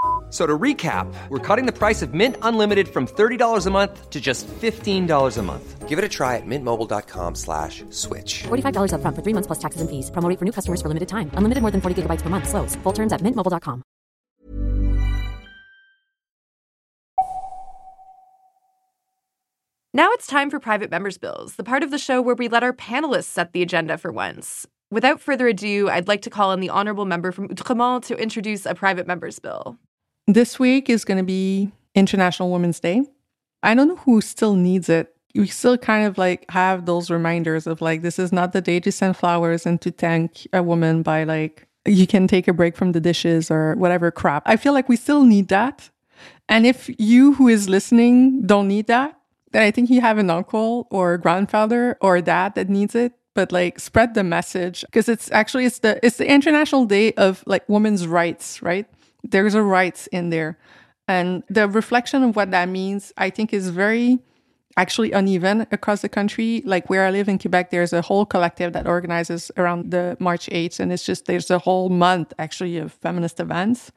So 0.31 0.47
to 0.47 0.57
recap, 0.57 1.13
we're 1.27 1.45
cutting 1.45 1.65
the 1.65 1.77
price 1.77 2.01
of 2.01 2.13
Mint 2.13 2.37
Unlimited 2.41 2.87
from 2.87 3.05
$30 3.05 3.67
a 3.67 3.69
month 3.69 4.09
to 4.09 4.21
just 4.21 4.47
$15 4.47 5.37
a 5.37 5.41
month. 5.41 5.89
Give 5.89 5.99
it 5.99 6.05
a 6.05 6.09
try 6.09 6.37
at 6.37 6.45
mintmobile.com 6.45 7.35
slash 7.35 7.83
switch. 7.89 8.43
$45 8.43 8.93
up 8.93 9.01
front 9.01 9.13
for 9.13 9.23
three 9.23 9.33
months 9.33 9.47
plus 9.47 9.59
taxes 9.59 9.81
and 9.81 9.89
fees. 9.89 10.09
Promoting 10.09 10.37
for 10.37 10.45
new 10.45 10.53
customers 10.53 10.81
for 10.81 10.87
limited 10.87 11.09
time. 11.09 11.29
Unlimited 11.33 11.61
more 11.61 11.71
than 11.71 11.81
40 11.81 12.03
gigabytes 12.03 12.21
per 12.21 12.29
month. 12.29 12.47
Slows. 12.47 12.75
Full 12.77 12.93
terms 12.93 13.11
at 13.11 13.19
mintmobile.com. 13.19 13.83
Now 19.93 20.09
it's 20.13 20.25
time 20.25 20.49
for 20.49 20.61
Private 20.61 20.89
Members 20.89 21.17
Bills, 21.17 21.55
the 21.55 21.65
part 21.65 21.83
of 21.83 21.91
the 21.91 21.97
show 21.97 22.21
where 22.21 22.35
we 22.35 22.47
let 22.47 22.63
our 22.63 22.71
panelists 22.71 23.25
set 23.25 23.51
the 23.51 23.61
agenda 23.61 23.97
for 23.97 24.09
once. 24.09 24.65
Without 24.89 25.19
further 25.19 25.49
ado, 25.49 25.89
I'd 25.89 26.07
like 26.07 26.21
to 26.21 26.29
call 26.29 26.51
on 26.51 26.61
the 26.61 26.69
honorable 26.69 27.03
member 27.03 27.33
from 27.33 27.49
Outremont 27.49 28.05
to 28.05 28.15
introduce 28.15 28.65
a 28.65 28.73
private 28.73 29.05
members 29.05 29.39
bill. 29.39 29.77
This 30.27 30.59
week 30.59 30.89
is 30.89 31.03
going 31.03 31.17
to 31.17 31.23
be 31.23 31.71
International 31.95 32.51
Women's 32.51 32.79
Day. 32.79 33.03
I 33.63 33.73
don't 33.73 33.87
know 33.87 33.95
who 33.97 34.21
still 34.21 34.55
needs 34.55 34.89
it. 34.89 35.13
We 35.35 35.47
still 35.47 35.77
kind 35.77 36.05
of 36.05 36.17
like 36.17 36.49
have 36.49 36.85
those 36.85 37.09
reminders 37.09 37.67
of 37.67 37.81
like, 37.81 38.01
this 38.01 38.19
is 38.19 38.31
not 38.31 38.53
the 38.53 38.61
day 38.61 38.79
to 38.81 38.91
send 38.91 39.17
flowers 39.17 39.65
and 39.65 39.79
to 39.81 39.91
thank 39.91 40.47
a 40.53 40.61
woman 40.61 41.03
by 41.03 41.23
like, 41.23 41.67
you 41.85 42.05
can 42.05 42.27
take 42.27 42.47
a 42.47 42.53
break 42.53 42.75
from 42.75 42.91
the 42.91 42.99
dishes 42.99 43.49
or 43.49 43.75
whatever 43.75 44.11
crap. 44.11 44.43
I 44.45 44.57
feel 44.57 44.73
like 44.73 44.89
we 44.89 44.95
still 44.95 45.23
need 45.23 45.47
that. 45.47 45.89
And 46.47 46.65
if 46.65 46.89
you 46.99 47.33
who 47.33 47.47
is 47.47 47.69
listening 47.69 48.45
don't 48.45 48.67
need 48.67 48.87
that, 48.87 49.17
then 49.51 49.63
I 49.63 49.71
think 49.71 49.89
you 49.89 50.01
have 50.01 50.17
an 50.17 50.29
uncle 50.29 50.87
or 50.91 51.13
a 51.13 51.17
grandfather 51.19 51.97
or 52.01 52.17
a 52.17 52.21
dad 52.21 52.55
that 52.55 52.69
needs 52.69 52.93
it. 52.93 53.13
But 53.33 53.53
like 53.53 53.79
spread 53.79 54.13
the 54.13 54.25
message 54.25 54.81
because 54.81 55.07
it's 55.07 55.31
actually 55.31 55.63
it's 55.65 55.79
the 55.79 56.05
it's 56.05 56.17
the 56.17 56.29
International 56.29 56.85
Day 56.85 57.13
of 57.13 57.45
like 57.47 57.67
women's 57.69 58.05
rights, 58.05 58.61
right? 58.61 58.85
There's 59.23 59.55
a 59.55 59.63
rights 59.63 60.07
in 60.07 60.29
there. 60.29 60.57
And 61.07 61.43
the 61.49 61.67
reflection 61.67 62.23
of 62.23 62.35
what 62.35 62.51
that 62.51 62.69
means, 62.69 63.11
I 63.17 63.29
think, 63.29 63.53
is 63.53 63.69
very 63.69 64.19
actually 64.77 65.11
uneven 65.11 65.67
across 65.71 66.01
the 66.01 66.09
country. 66.09 66.61
Like 66.65 66.89
where 66.89 67.05
I 67.05 67.11
live 67.11 67.27
in 67.27 67.37
Quebec, 67.37 67.71
there's 67.71 67.93
a 67.93 68.01
whole 68.01 68.25
collective 68.25 68.71
that 68.73 68.87
organizes 68.87 69.51
around 69.57 69.91
the 69.91 70.15
March 70.19 70.47
8th. 70.47 70.79
And 70.79 70.93
it's 70.93 71.05
just, 71.05 71.25
there's 71.25 71.51
a 71.51 71.59
whole 71.59 71.89
month 71.89 72.33
actually 72.39 72.77
of 72.77 72.93
feminist 72.93 73.39
events, 73.39 73.91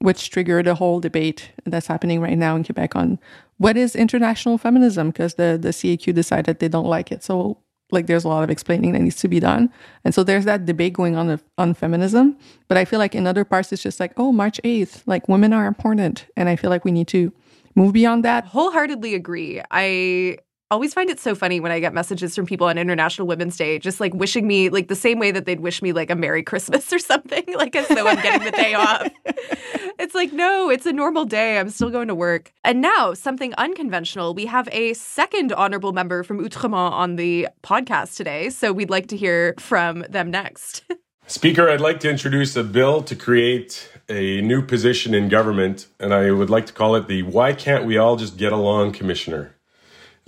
which 0.00 0.30
triggered 0.30 0.66
a 0.66 0.74
whole 0.74 1.00
debate 1.00 1.52
that's 1.64 1.86
happening 1.86 2.20
right 2.20 2.38
now 2.38 2.56
in 2.56 2.64
Quebec 2.64 2.96
on 2.96 3.18
what 3.58 3.76
is 3.76 3.94
international 3.94 4.58
feminism, 4.58 5.10
because 5.10 5.34
the, 5.34 5.58
the 5.60 5.70
CAQ 5.70 6.14
decided 6.14 6.58
they 6.58 6.68
don't 6.68 6.86
like 6.86 7.12
it. 7.12 7.22
So 7.22 7.58
like 7.90 8.06
there's 8.06 8.24
a 8.24 8.28
lot 8.28 8.42
of 8.42 8.50
explaining 8.50 8.92
that 8.92 9.00
needs 9.00 9.16
to 9.16 9.28
be 9.28 9.40
done. 9.40 9.70
And 10.04 10.14
so 10.14 10.24
there's 10.24 10.44
that 10.44 10.66
debate 10.66 10.92
going 10.92 11.16
on 11.16 11.30
of, 11.30 11.44
on 11.56 11.74
feminism. 11.74 12.36
But 12.68 12.76
I 12.78 12.84
feel 12.84 12.98
like 12.98 13.14
in 13.14 13.26
other 13.26 13.44
parts, 13.44 13.72
it's 13.72 13.82
just 13.82 14.00
like, 14.00 14.12
oh, 14.16 14.32
March 14.32 14.60
8th, 14.64 15.02
like 15.06 15.28
women 15.28 15.52
are 15.52 15.66
important. 15.66 16.26
And 16.36 16.48
I 16.48 16.56
feel 16.56 16.70
like 16.70 16.84
we 16.84 16.92
need 16.92 17.08
to 17.08 17.32
move 17.74 17.92
beyond 17.92 18.24
that. 18.24 18.46
Wholeheartedly 18.46 19.14
agree. 19.14 19.62
I 19.70 20.38
always 20.70 20.94
find 20.94 21.10
it 21.10 21.20
so 21.20 21.34
funny 21.34 21.60
when 21.60 21.72
I 21.72 21.80
get 21.80 21.94
messages 21.94 22.34
from 22.34 22.46
people 22.46 22.66
on 22.66 22.78
International 22.78 23.26
Women's 23.26 23.56
Day, 23.56 23.78
just 23.78 24.00
like 24.00 24.14
wishing 24.14 24.46
me 24.46 24.68
like 24.68 24.88
the 24.88 24.96
same 24.96 25.18
way 25.18 25.30
that 25.30 25.46
they'd 25.46 25.60
wish 25.60 25.82
me 25.82 25.92
like 25.92 26.10
a 26.10 26.16
Merry 26.16 26.42
Christmas 26.42 26.92
or 26.92 26.98
something, 26.98 27.44
like 27.54 27.76
as 27.76 27.88
though 27.88 28.06
I'm 28.06 28.22
getting 28.22 28.44
the 28.44 28.50
day 28.52 28.74
off. 28.74 29.08
It's 29.98 30.14
like, 30.14 30.30
no, 30.30 30.68
it's 30.68 30.84
a 30.84 30.92
normal 30.92 31.24
day. 31.24 31.58
I'm 31.58 31.70
still 31.70 31.88
going 31.88 32.08
to 32.08 32.14
work. 32.14 32.52
And 32.64 32.82
now, 32.82 33.14
something 33.14 33.54
unconventional. 33.54 34.34
We 34.34 34.44
have 34.44 34.68
a 34.70 34.92
second 34.92 35.52
honorable 35.54 35.94
member 35.94 36.22
from 36.22 36.38
Outremont 36.38 36.92
on 36.92 37.16
the 37.16 37.48
podcast 37.62 38.14
today. 38.16 38.50
So 38.50 38.74
we'd 38.74 38.90
like 38.90 39.06
to 39.08 39.16
hear 39.16 39.54
from 39.58 40.04
them 40.10 40.30
next. 40.30 40.84
Speaker, 41.26 41.70
I'd 41.70 41.80
like 41.80 41.98
to 42.00 42.10
introduce 42.10 42.54
a 42.56 42.62
bill 42.62 43.02
to 43.04 43.16
create 43.16 43.90
a 44.08 44.42
new 44.42 44.62
position 44.62 45.14
in 45.14 45.28
government, 45.28 45.88
and 45.98 46.14
I 46.14 46.30
would 46.30 46.50
like 46.50 46.66
to 46.66 46.72
call 46.72 46.94
it 46.94 47.08
the 47.08 47.22
Why 47.22 47.52
Can't 47.52 47.84
We 47.84 47.96
All 47.96 48.16
Just 48.16 48.36
Get 48.36 48.52
Along 48.52 48.92
Commissioner. 48.92 49.55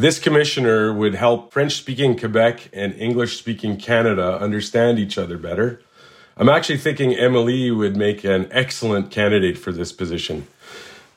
This 0.01 0.21
commissioner 0.21 0.93
would 0.93 1.17
help 1.17 1.53
French 1.53 1.75
speaking 1.75 2.17
Quebec 2.17 2.71
and 2.73 2.95
English 2.95 3.37
speaking 3.37 3.77
Canada 3.77 4.39
understand 4.41 4.97
each 4.97 5.19
other 5.19 5.37
better. 5.37 5.83
I'm 6.37 6.49
actually 6.49 6.79
thinking 6.79 7.17
Emilie 7.17 7.73
would 7.73 7.97
make 7.97 8.23
an 8.23 8.47
excellent 8.53 9.11
candidate 9.11 9.59
for 9.59 9.73
this 9.73 9.91
position. 9.91 10.47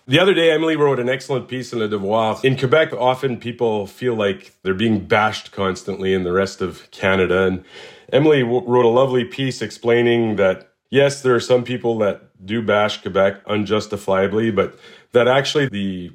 The 0.08 0.20
other 0.20 0.34
day, 0.34 0.50
Emilie 0.50 0.78
wrote 0.78 1.00
an 1.00 1.10
excellent 1.10 1.48
piece 1.48 1.72
in 1.72 1.78
Le 1.78 1.88
Devoir. 1.88 2.40
In 2.44 2.58
Quebec, 2.58 2.92
often 2.94 3.40
people 3.40 3.86
feel 3.86 4.16
like 4.16 4.56
they're 4.64 4.74
being 4.74 5.06
bashed 5.06 5.52
constantly 5.52 6.16
in 6.16 6.24
the 6.24 6.32
rest 6.32 6.60
of 6.60 6.90
Canada. 6.90 7.46
And 7.46 7.64
Emilie 8.12 8.42
wrote 8.42 8.86
a 8.86 8.88
lovely 8.88 9.26
piece 9.26 9.62
explaining 9.62 10.38
that, 10.38 10.72
yes, 10.90 11.22
there 11.22 11.36
are 11.36 11.40
some 11.40 11.64
people 11.64 12.00
that 12.00 12.32
do 12.44 12.64
bash 12.64 13.00
Quebec 13.04 13.44
unjustifiably, 13.46 14.50
but 14.50 14.76
that 15.12 15.28
actually 15.28 15.68
the 15.68 16.14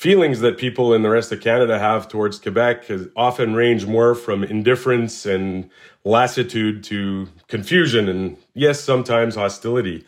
feelings 0.00 0.40
that 0.40 0.56
people 0.56 0.94
in 0.94 1.02
the 1.02 1.10
rest 1.10 1.30
of 1.30 1.42
Canada 1.42 1.78
have 1.78 2.08
towards 2.08 2.38
Quebec 2.38 2.86
often 3.16 3.52
range 3.52 3.84
more 3.84 4.14
from 4.14 4.42
indifference 4.42 5.26
and 5.26 5.68
lassitude 6.04 6.82
to 6.82 7.28
confusion 7.48 8.08
and, 8.08 8.38
yes, 8.54 8.80
sometimes 8.80 9.34
hostility. 9.34 10.02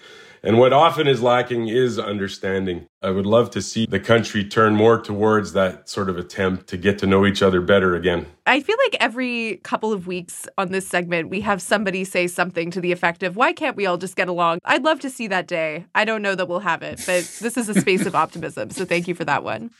And 0.45 0.59
what 0.59 0.73
often 0.73 1.07
is 1.07 1.23
lacking 1.23 1.69
is 1.69 2.01
understanding. 2.01 2.89
I 3.01 3.11
would 3.11 3.27
love 3.27 3.51
to 3.51 3.63
see 3.63 3.87
the 3.87 4.01
country 4.01 4.45
turn 4.45 4.75
more 4.75 5.01
towards 5.01 5.53
that 5.53 5.89
sort 5.89 6.11
of 6.11 6.19
attempt 6.19 6.67
to 6.69 6.77
get 6.77 6.99
to 6.99 7.07
know 7.07 7.25
each 7.25 7.43
other 7.43 7.61
better 7.61 7.95
again. 7.95 8.27
I 8.45 8.59
feel 8.59 8.77
like 8.85 8.97
every 8.99 9.61
couple 9.63 9.93
of 9.93 10.09
weeks 10.09 10.49
on 10.59 10.73
this 10.73 10.89
segment, 10.89 11.29
we 11.29 11.43
have 11.43 11.63
somebody 11.63 12.03
say 12.03 12.27
something 12.27 12.73
to 12.73 12.81
the 12.81 12.91
effect 12.91 13.23
of, 13.23 13.37
Why 13.37 13.53
can't 13.53 13.77
we 13.77 13.87
all 13.87 13.97
just 13.99 14.17
get 14.17 14.27
along? 14.27 14.59
I'd 14.65 14.83
love 14.83 14.99
to 15.01 15.11
see 15.11 15.29
that 15.29 15.47
day. 15.47 15.87
I 15.95 16.05
don't 16.05 16.23
know 16.23 16.35
that 16.35 16.49
we'll 16.49 16.59
have 16.59 16.83
it, 16.83 17.01
but 17.07 17.23
this 17.41 17.57
is 17.57 17.69
a 17.69 17.81
space 17.81 18.05
of 18.05 18.17
optimism. 18.17 18.71
So 18.71 18.85
thank 18.85 19.07
you 19.07 19.15
for 19.15 19.25
that 19.25 19.45
one. 19.45 19.71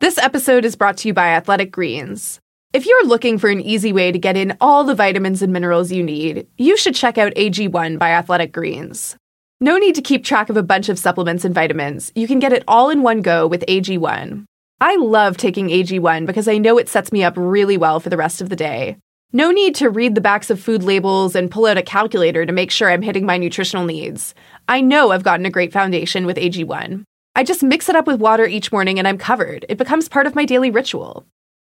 This 0.00 0.18
episode 0.18 0.66
is 0.66 0.76
brought 0.76 0.98
to 0.98 1.08
you 1.08 1.14
by 1.14 1.28
Athletic 1.28 1.72
Greens. 1.72 2.42
If 2.72 2.86
you're 2.86 3.04
looking 3.04 3.36
for 3.36 3.50
an 3.50 3.60
easy 3.60 3.92
way 3.92 4.12
to 4.12 4.18
get 4.18 4.34
in 4.34 4.56
all 4.58 4.82
the 4.84 4.94
vitamins 4.94 5.42
and 5.42 5.52
minerals 5.52 5.92
you 5.92 6.02
need, 6.02 6.46
you 6.56 6.78
should 6.78 6.94
check 6.94 7.18
out 7.18 7.34
AG1 7.34 7.98
by 7.98 8.12
Athletic 8.12 8.50
Greens. 8.50 9.14
No 9.60 9.76
need 9.76 9.94
to 9.96 10.00
keep 10.00 10.24
track 10.24 10.48
of 10.48 10.56
a 10.56 10.62
bunch 10.62 10.88
of 10.88 10.98
supplements 10.98 11.44
and 11.44 11.54
vitamins. 11.54 12.10
You 12.14 12.26
can 12.26 12.38
get 12.38 12.54
it 12.54 12.64
all 12.66 12.88
in 12.88 13.02
one 13.02 13.20
go 13.20 13.46
with 13.46 13.62
AG1. 13.68 14.46
I 14.80 14.96
love 14.96 15.36
taking 15.36 15.68
AG1 15.68 16.24
because 16.24 16.48
I 16.48 16.56
know 16.56 16.78
it 16.78 16.88
sets 16.88 17.12
me 17.12 17.22
up 17.22 17.34
really 17.36 17.76
well 17.76 18.00
for 18.00 18.08
the 18.08 18.16
rest 18.16 18.40
of 18.40 18.48
the 18.48 18.56
day. 18.56 18.96
No 19.34 19.50
need 19.50 19.74
to 19.74 19.90
read 19.90 20.14
the 20.14 20.22
backs 20.22 20.48
of 20.48 20.58
food 20.58 20.82
labels 20.82 21.34
and 21.34 21.50
pull 21.50 21.66
out 21.66 21.76
a 21.76 21.82
calculator 21.82 22.46
to 22.46 22.52
make 22.54 22.70
sure 22.70 22.90
I'm 22.90 23.02
hitting 23.02 23.26
my 23.26 23.36
nutritional 23.36 23.84
needs. 23.84 24.34
I 24.66 24.80
know 24.80 25.10
I've 25.10 25.24
gotten 25.24 25.44
a 25.44 25.50
great 25.50 25.74
foundation 25.74 26.24
with 26.24 26.38
AG1. 26.38 27.04
I 27.36 27.44
just 27.44 27.62
mix 27.62 27.90
it 27.90 27.96
up 27.96 28.06
with 28.06 28.18
water 28.18 28.46
each 28.46 28.72
morning 28.72 28.98
and 28.98 29.06
I'm 29.06 29.18
covered. 29.18 29.66
It 29.68 29.76
becomes 29.76 30.08
part 30.08 30.26
of 30.26 30.34
my 30.34 30.46
daily 30.46 30.70
ritual. 30.70 31.26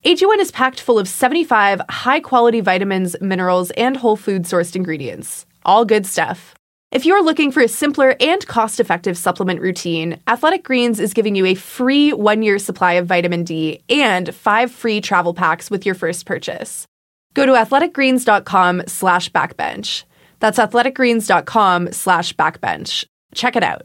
AG1 0.04 0.38
is 0.38 0.50
packed 0.50 0.80
full 0.80 0.98
of 0.98 1.06
75 1.06 1.82
high 1.90 2.20
quality 2.20 2.60
vitamins, 2.62 3.20
minerals, 3.20 3.70
and 3.72 3.98
whole 3.98 4.16
food 4.16 4.44
sourced 4.44 4.74
ingredients. 4.74 5.44
All 5.66 5.84
good 5.84 6.06
stuff. 6.06 6.54
If 6.90 7.04
you're 7.04 7.22
looking 7.22 7.52
for 7.52 7.62
a 7.62 7.68
simpler 7.68 8.16
and 8.18 8.44
cost 8.46 8.80
effective 8.80 9.18
supplement 9.18 9.60
routine, 9.60 10.18
Athletic 10.26 10.64
Greens 10.64 11.00
is 11.00 11.12
giving 11.12 11.34
you 11.34 11.44
a 11.44 11.54
free 11.54 12.14
one 12.14 12.42
year 12.42 12.58
supply 12.58 12.94
of 12.94 13.06
vitamin 13.06 13.44
D 13.44 13.82
and 13.90 14.34
five 14.34 14.72
free 14.72 15.02
travel 15.02 15.34
packs 15.34 15.70
with 15.70 15.84
your 15.84 15.94
first 15.94 16.24
purchase. 16.24 16.86
Go 17.34 17.44
to 17.44 17.52
athleticgreens.com 17.52 18.84
slash 18.86 19.30
backbench. 19.30 20.04
That's 20.40 20.58
athleticgreens.com 20.58 21.92
slash 21.92 22.34
backbench. 22.34 23.04
Check 23.34 23.54
it 23.54 23.62
out. 23.62 23.82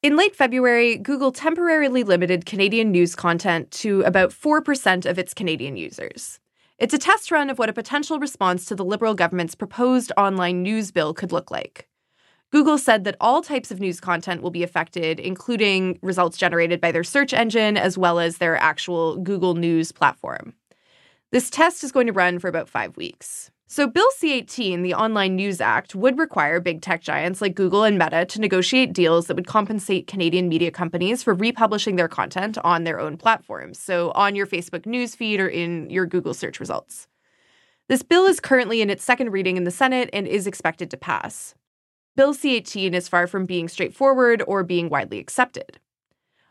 In 0.00 0.16
late 0.16 0.36
February, 0.36 0.96
Google 0.96 1.32
temporarily 1.32 2.04
limited 2.04 2.46
Canadian 2.46 2.92
news 2.92 3.16
content 3.16 3.68
to 3.72 4.02
about 4.02 4.30
4% 4.30 5.04
of 5.04 5.18
its 5.18 5.34
Canadian 5.34 5.76
users. 5.76 6.38
It's 6.78 6.94
a 6.94 6.98
test 6.98 7.32
run 7.32 7.50
of 7.50 7.58
what 7.58 7.68
a 7.68 7.72
potential 7.72 8.20
response 8.20 8.64
to 8.66 8.76
the 8.76 8.84
Liberal 8.84 9.14
government's 9.14 9.56
proposed 9.56 10.12
online 10.16 10.62
news 10.62 10.92
bill 10.92 11.14
could 11.14 11.32
look 11.32 11.50
like. 11.50 11.88
Google 12.52 12.78
said 12.78 13.02
that 13.02 13.16
all 13.20 13.42
types 13.42 13.72
of 13.72 13.80
news 13.80 13.98
content 13.98 14.40
will 14.40 14.52
be 14.52 14.62
affected, 14.62 15.18
including 15.18 15.98
results 16.00 16.38
generated 16.38 16.80
by 16.80 16.92
their 16.92 17.02
search 17.02 17.34
engine 17.34 17.76
as 17.76 17.98
well 17.98 18.20
as 18.20 18.38
their 18.38 18.56
actual 18.56 19.16
Google 19.16 19.56
News 19.56 19.90
platform. 19.90 20.54
This 21.32 21.50
test 21.50 21.82
is 21.82 21.90
going 21.90 22.06
to 22.06 22.12
run 22.12 22.38
for 22.38 22.46
about 22.46 22.68
five 22.68 22.96
weeks. 22.96 23.50
So, 23.70 23.86
Bill 23.86 24.08
C 24.16 24.32
18, 24.32 24.80
the 24.80 24.94
Online 24.94 25.36
News 25.36 25.60
Act, 25.60 25.94
would 25.94 26.18
require 26.18 26.58
big 26.58 26.80
tech 26.80 27.02
giants 27.02 27.42
like 27.42 27.54
Google 27.54 27.84
and 27.84 27.98
Meta 27.98 28.24
to 28.24 28.40
negotiate 28.40 28.94
deals 28.94 29.26
that 29.26 29.36
would 29.36 29.46
compensate 29.46 30.06
Canadian 30.06 30.48
media 30.48 30.70
companies 30.70 31.22
for 31.22 31.34
republishing 31.34 31.96
their 31.96 32.08
content 32.08 32.56
on 32.64 32.84
their 32.84 32.98
own 32.98 33.18
platforms, 33.18 33.78
so 33.78 34.10
on 34.12 34.34
your 34.34 34.46
Facebook 34.46 34.86
newsfeed 34.86 35.38
or 35.38 35.48
in 35.48 35.90
your 35.90 36.06
Google 36.06 36.32
search 36.32 36.60
results. 36.60 37.08
This 37.90 38.02
bill 38.02 38.24
is 38.24 38.40
currently 38.40 38.80
in 38.80 38.88
its 38.88 39.04
second 39.04 39.32
reading 39.32 39.58
in 39.58 39.64
the 39.64 39.70
Senate 39.70 40.08
and 40.14 40.26
is 40.26 40.46
expected 40.46 40.90
to 40.90 40.96
pass. 40.96 41.54
Bill 42.16 42.32
C 42.32 42.56
18 42.56 42.94
is 42.94 43.06
far 43.06 43.26
from 43.26 43.44
being 43.44 43.68
straightforward 43.68 44.42
or 44.46 44.64
being 44.64 44.88
widely 44.88 45.18
accepted. 45.18 45.78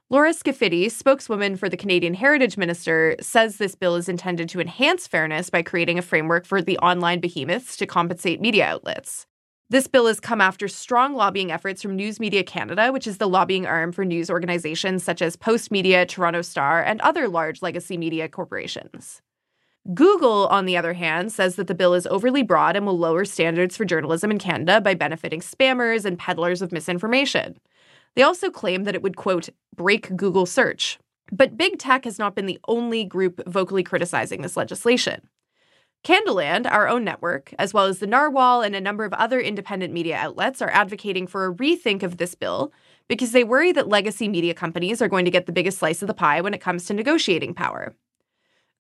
Laura 0.10 0.34
Scaffidi, 0.34 0.90
spokeswoman 0.90 1.58
for 1.58 1.68
the 1.68 1.76
Canadian 1.76 2.14
Heritage 2.14 2.56
Minister, 2.56 3.18
says 3.20 3.58
this 3.58 3.76
bill 3.76 3.96
is 3.96 4.08
intended 4.08 4.48
to 4.48 4.62
enhance 4.62 5.06
fairness 5.06 5.50
by 5.50 5.62
creating 5.62 6.00
a 6.00 6.02
framework 6.02 6.46
for 6.46 6.62
the 6.62 6.78
online 6.78 7.20
behemoths 7.20 7.76
to 7.76 7.86
compensate 7.86 8.40
media 8.40 8.66
outlets. 8.66 9.26
This 9.70 9.88
bill 9.88 10.08
has 10.08 10.22
come 10.22 10.40
after 10.40 10.70
strong 10.70 11.14
lobbying 11.14 11.52
efforts 11.52 11.82
from 11.82 11.98
News 11.98 12.22
Media 12.22 12.42
Canada, 12.42 12.94
which 12.94 13.06
is 13.06 13.18
the 13.18 13.28
lobbying 13.28 13.66
arm 13.66 13.92
for 13.92 14.06
news 14.06 14.30
organizations 14.30 15.04
such 15.04 15.22
as 15.22 15.36
Postmedia, 15.36 16.08
Toronto 16.08 16.42
Star, 16.42 16.82
and 16.82 17.02
other 17.02 17.28
large 17.28 17.62
legacy 17.62 17.98
media 17.98 18.30
corporations. 18.30 19.22
Google, 19.94 20.48
on 20.48 20.66
the 20.66 20.78
other 20.78 20.94
hand, 20.94 21.34
says 21.34 21.58
that 21.58 21.68
the 21.68 21.76
bill 21.76 21.94
is 21.94 22.08
overly 22.08 22.44
broad 22.44 22.78
and 22.78 22.86
will 22.86 22.98
lower 22.98 23.26
standards 23.26 23.76
for 23.76 23.84
journalism 23.84 24.32
in 24.32 24.40
Canada 24.40 24.80
by 24.80 24.94
benefiting 24.94 25.42
spammers 25.42 26.06
and 26.06 26.18
peddlers 26.18 26.62
of 26.62 26.72
misinformation. 26.72 27.58
They 28.18 28.24
also 28.24 28.50
claim 28.50 28.86
that 28.86 28.96
it 28.96 29.04
would, 29.04 29.16
quote, 29.16 29.50
break 29.76 30.16
Google 30.16 30.48
search. 30.48 30.98
But 31.32 31.56
big 31.56 31.78
tech 31.78 32.04
has 32.06 32.18
not 32.18 32.34
been 32.34 32.48
the 32.48 32.60
only 32.68 33.06
group 33.06 33.48
vocally 33.48 33.84
criticizing 33.84 34.42
this 34.42 34.58
legislation. 34.58 35.30
Canadaland, 36.04 36.66
our 36.66 36.88
own 36.88 37.04
network, 37.04 37.54
as 37.60 37.76
well 37.76 37.86
as 37.86 38.00
the 38.00 38.08
Narwhal 38.08 38.64
and 38.64 38.76
a 38.76 38.82
number 38.82 39.06
of 39.06 39.14
other 39.14 39.40
independent 39.40 39.94
media 39.94 40.18
outlets, 40.18 40.64
are 40.64 40.72
advocating 40.72 41.28
for 41.28 41.46
a 41.46 41.54
rethink 41.54 42.02
of 42.02 42.18
this 42.18 42.34
bill 42.34 42.74
because 43.08 43.34
they 43.34 43.44
worry 43.44 43.72
that 43.72 43.88
legacy 43.88 44.28
media 44.28 44.56
companies 44.56 45.00
are 45.00 45.08
going 45.08 45.26
to 45.26 45.32
get 45.32 45.46
the 45.46 45.52
biggest 45.52 45.78
slice 45.78 46.02
of 46.02 46.08
the 46.08 46.14
pie 46.16 46.42
when 46.42 46.56
it 46.56 46.62
comes 46.62 46.86
to 46.86 46.96
negotiating 46.96 47.54
power. 47.54 47.94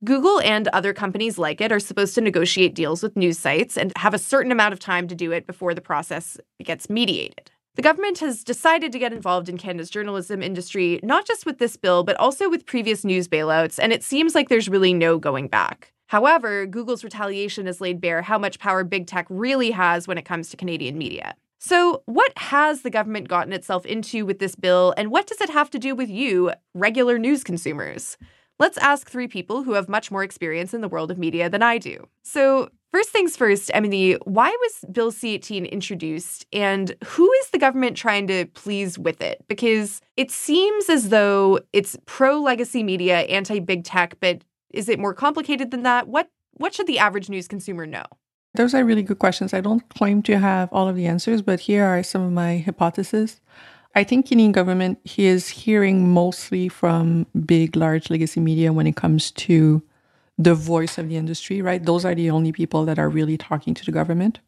Google 0.04 0.42
and 0.42 0.68
other 0.70 0.94
companies 0.94 1.38
like 1.38 1.62
it 1.62 1.72
are 1.72 1.80
supposed 1.80 2.16
to 2.16 2.22
negotiate 2.22 2.74
deals 2.74 3.04
with 3.04 3.16
news 3.16 3.38
sites 3.38 3.78
and 3.78 3.94
have 3.98 4.16
a 4.16 4.20
certain 4.20 4.52
amount 4.52 4.74
of 4.74 4.80
time 4.80 5.08
to 5.08 5.14
do 5.14 5.32
it 5.32 5.46
before 5.46 5.76
the 5.76 5.82
process 5.82 6.40
gets 6.64 6.90
mediated. 6.90 7.52
The 7.78 7.84
government 7.84 8.18
has 8.20 8.44
decided 8.44 8.92
to 8.92 8.98
get 8.98 9.14
involved 9.14 9.48
in 9.48 9.60
Canada's 9.60 9.92
journalism 9.92 10.42
industry, 10.42 11.00
not 11.04 11.28
just 11.28 11.46
with 11.46 11.60
this 11.60 11.78
bill, 11.78 12.04
but 12.04 12.16
also 12.16 12.50
with 12.50 12.66
previous 12.66 13.06
news 13.06 13.28
bailouts, 13.28 13.78
and 13.80 13.94
it 13.94 14.04
seems 14.04 14.34
like 14.34 14.50
there's 14.50 14.68
really 14.68 14.96
no 14.96 15.20
going 15.20 15.48
back. 15.48 15.94
However, 16.08 16.66
Google's 16.66 17.04
retaliation 17.04 17.68
has 17.68 17.80
laid 17.80 18.02
bare 18.02 18.24
how 18.24 18.40
much 18.40 18.58
power 18.58 18.84
big 18.84 19.06
tech 19.06 19.28
really 19.30 19.70
has 19.70 20.08
when 20.08 20.18
it 20.18 20.26
comes 20.26 20.50
to 20.50 20.58
Canadian 20.58 20.98
media. 20.98 21.36
So, 21.60 22.02
what 22.08 22.36
has 22.40 22.82
the 22.82 22.90
government 22.90 23.28
gotten 23.28 23.54
itself 23.54 23.86
into 23.86 24.26
with 24.26 24.40
this 24.40 24.56
bill, 24.56 24.96
and 24.98 25.12
what 25.12 25.28
does 25.28 25.40
it 25.40 25.52
have 25.52 25.70
to 25.70 25.78
do 25.78 25.94
with 25.94 26.10
you, 26.10 26.54
regular 26.74 27.20
news 27.20 27.44
consumers? 27.44 28.18
Let's 28.58 28.80
ask 28.80 29.08
three 29.08 29.28
people 29.28 29.62
who 29.62 29.74
have 29.74 29.88
much 29.88 30.10
more 30.10 30.24
experience 30.24 30.74
in 30.74 30.82
the 30.82 30.90
world 30.90 31.12
of 31.12 31.20
media 31.20 31.48
than 31.48 31.62
I 31.62 31.78
do. 31.78 32.08
So, 32.24 32.70
First 32.94 33.10
things 33.10 33.36
first, 33.36 33.70
Emilie, 33.74 34.14
why 34.24 34.50
was 34.50 34.86
Bill 34.92 35.12
C 35.12 35.36
18 35.36 35.66
introduced 35.66 36.46
and 36.54 36.96
who 37.06 37.32
is 37.42 37.50
the 37.50 37.60
government 37.60 37.98
trying 37.98 38.28
to 38.28 38.46
please 38.54 38.98
with 38.98 39.22
it? 39.22 39.44
Because 39.48 40.02
it 40.16 40.32
seems 40.32 40.90
as 40.90 41.10
though 41.10 41.60
it's 41.74 41.98
pro 42.06 42.40
legacy 42.40 42.84
media, 42.84 43.20
anti 43.22 43.60
big 43.60 43.84
tech, 43.84 44.16
but 44.22 44.44
is 44.70 44.88
it 44.88 45.00
more 45.00 45.14
complicated 45.14 45.72
than 45.72 45.84
that? 45.84 46.08
What 46.08 46.30
what 46.54 46.74
should 46.74 46.88
the 46.88 47.00
average 47.00 47.30
news 47.30 47.48
consumer 47.48 47.86
know? 47.86 48.06
Those 48.56 48.74
are 48.74 48.84
really 48.84 49.04
good 49.04 49.20
questions. 49.20 49.54
I 49.54 49.62
don't 49.62 49.88
claim 49.90 50.24
to 50.24 50.40
have 50.40 50.70
all 50.72 50.88
of 50.88 50.96
the 50.96 51.06
answers, 51.06 51.42
but 51.42 51.60
here 51.60 51.86
are 51.86 52.02
some 52.02 52.22
of 52.22 52.32
my 52.32 52.60
hypotheses. 52.60 53.40
I 53.96 54.04
think 54.04 54.28
Canadian 54.28 54.54
government 54.54 55.00
he 55.04 55.26
is 55.26 55.50
hearing 55.50 56.10
mostly 56.10 56.70
from 56.70 57.28
big, 57.46 57.76
large 57.76 58.10
legacy 58.10 58.40
media 58.40 58.72
when 58.72 58.88
it 58.88 58.96
comes 58.96 59.32
to 59.32 59.84
the 60.38 60.54
voice 60.54 60.98
of 60.98 61.10
the 61.10 61.18
industry, 61.18 61.62
right? 61.62 61.84
Those 61.84 62.06
are 62.06 62.16
the 62.16 62.30
only 62.30 62.52
people 62.52 62.86
that 62.86 63.00
are 63.00 63.10
really 63.10 63.38
talking 63.38 63.74
to 63.74 63.86
the 63.86 63.92
government. 63.92 64.40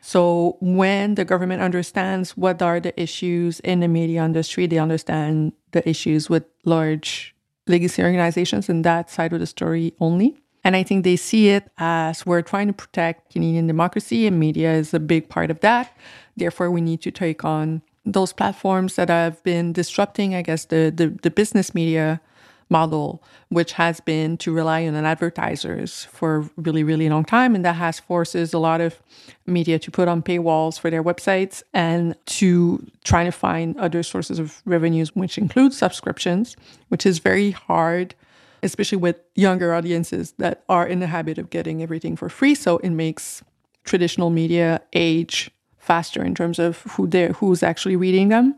So 0.00 0.56
when 0.60 1.16
the 1.16 1.24
government 1.24 1.62
understands 1.62 2.36
what 2.36 2.62
are 2.62 2.78
the 2.78 2.98
issues 3.00 3.58
in 3.60 3.80
the 3.80 3.88
media 3.88 4.24
industry, 4.24 4.66
they 4.66 4.78
understand 4.78 5.52
the 5.72 5.86
issues 5.88 6.30
with 6.30 6.44
large 6.64 7.34
legacy 7.66 8.02
organizations 8.02 8.68
and 8.68 8.84
that 8.84 9.10
side 9.10 9.32
of 9.32 9.40
the 9.40 9.46
story 9.46 9.94
only. 9.98 10.36
And 10.62 10.76
I 10.76 10.84
think 10.84 11.02
they 11.02 11.16
see 11.16 11.48
it 11.48 11.68
as 11.78 12.24
we're 12.24 12.42
trying 12.42 12.68
to 12.68 12.72
protect 12.72 13.32
Canadian 13.32 13.66
democracy 13.66 14.26
and 14.26 14.38
media 14.38 14.72
is 14.74 14.94
a 14.94 15.00
big 15.00 15.28
part 15.28 15.50
of 15.50 15.60
that. 15.60 15.96
Therefore, 16.36 16.70
we 16.70 16.80
need 16.80 17.02
to 17.02 17.10
take 17.10 17.44
on 17.44 17.82
those 18.04 18.32
platforms 18.32 18.94
that 18.94 19.08
have 19.08 19.42
been 19.42 19.72
disrupting, 19.72 20.34
I 20.36 20.42
guess, 20.42 20.66
the, 20.66 20.92
the, 20.94 21.08
the 21.22 21.30
business 21.30 21.74
media 21.74 22.20
model, 22.68 23.22
which 23.48 23.72
has 23.72 24.00
been 24.00 24.36
to 24.38 24.52
rely 24.52 24.86
on 24.86 24.94
advertisers 24.94 26.04
for 26.06 26.36
a 26.36 26.50
really, 26.56 26.82
really 26.82 27.08
long 27.08 27.24
time. 27.24 27.54
And 27.54 27.64
that 27.64 27.74
has 27.74 28.00
forces 28.00 28.52
a 28.52 28.58
lot 28.58 28.80
of 28.80 29.00
media 29.46 29.78
to 29.78 29.90
put 29.90 30.08
on 30.08 30.22
paywalls 30.22 30.78
for 30.78 30.90
their 30.90 31.02
websites 31.02 31.62
and 31.72 32.16
to 32.26 32.84
try 33.04 33.24
to 33.24 33.30
find 33.30 33.76
other 33.78 34.02
sources 34.02 34.38
of 34.38 34.62
revenues, 34.64 35.14
which 35.14 35.38
include 35.38 35.72
subscriptions, 35.72 36.56
which 36.88 37.06
is 37.06 37.18
very 37.20 37.52
hard, 37.52 38.14
especially 38.62 38.98
with 38.98 39.20
younger 39.36 39.72
audiences 39.72 40.32
that 40.38 40.64
are 40.68 40.86
in 40.86 40.98
the 41.00 41.06
habit 41.06 41.38
of 41.38 41.50
getting 41.50 41.82
everything 41.82 42.16
for 42.16 42.28
free. 42.28 42.54
So 42.54 42.78
it 42.78 42.90
makes 42.90 43.42
traditional 43.84 44.30
media 44.30 44.82
age 44.92 45.50
faster 45.78 46.24
in 46.24 46.34
terms 46.34 46.58
of 46.58 46.80
who 46.80 47.06
they 47.06 47.28
who's 47.28 47.62
actually 47.62 47.94
reading 47.94 48.28
them. 48.28 48.56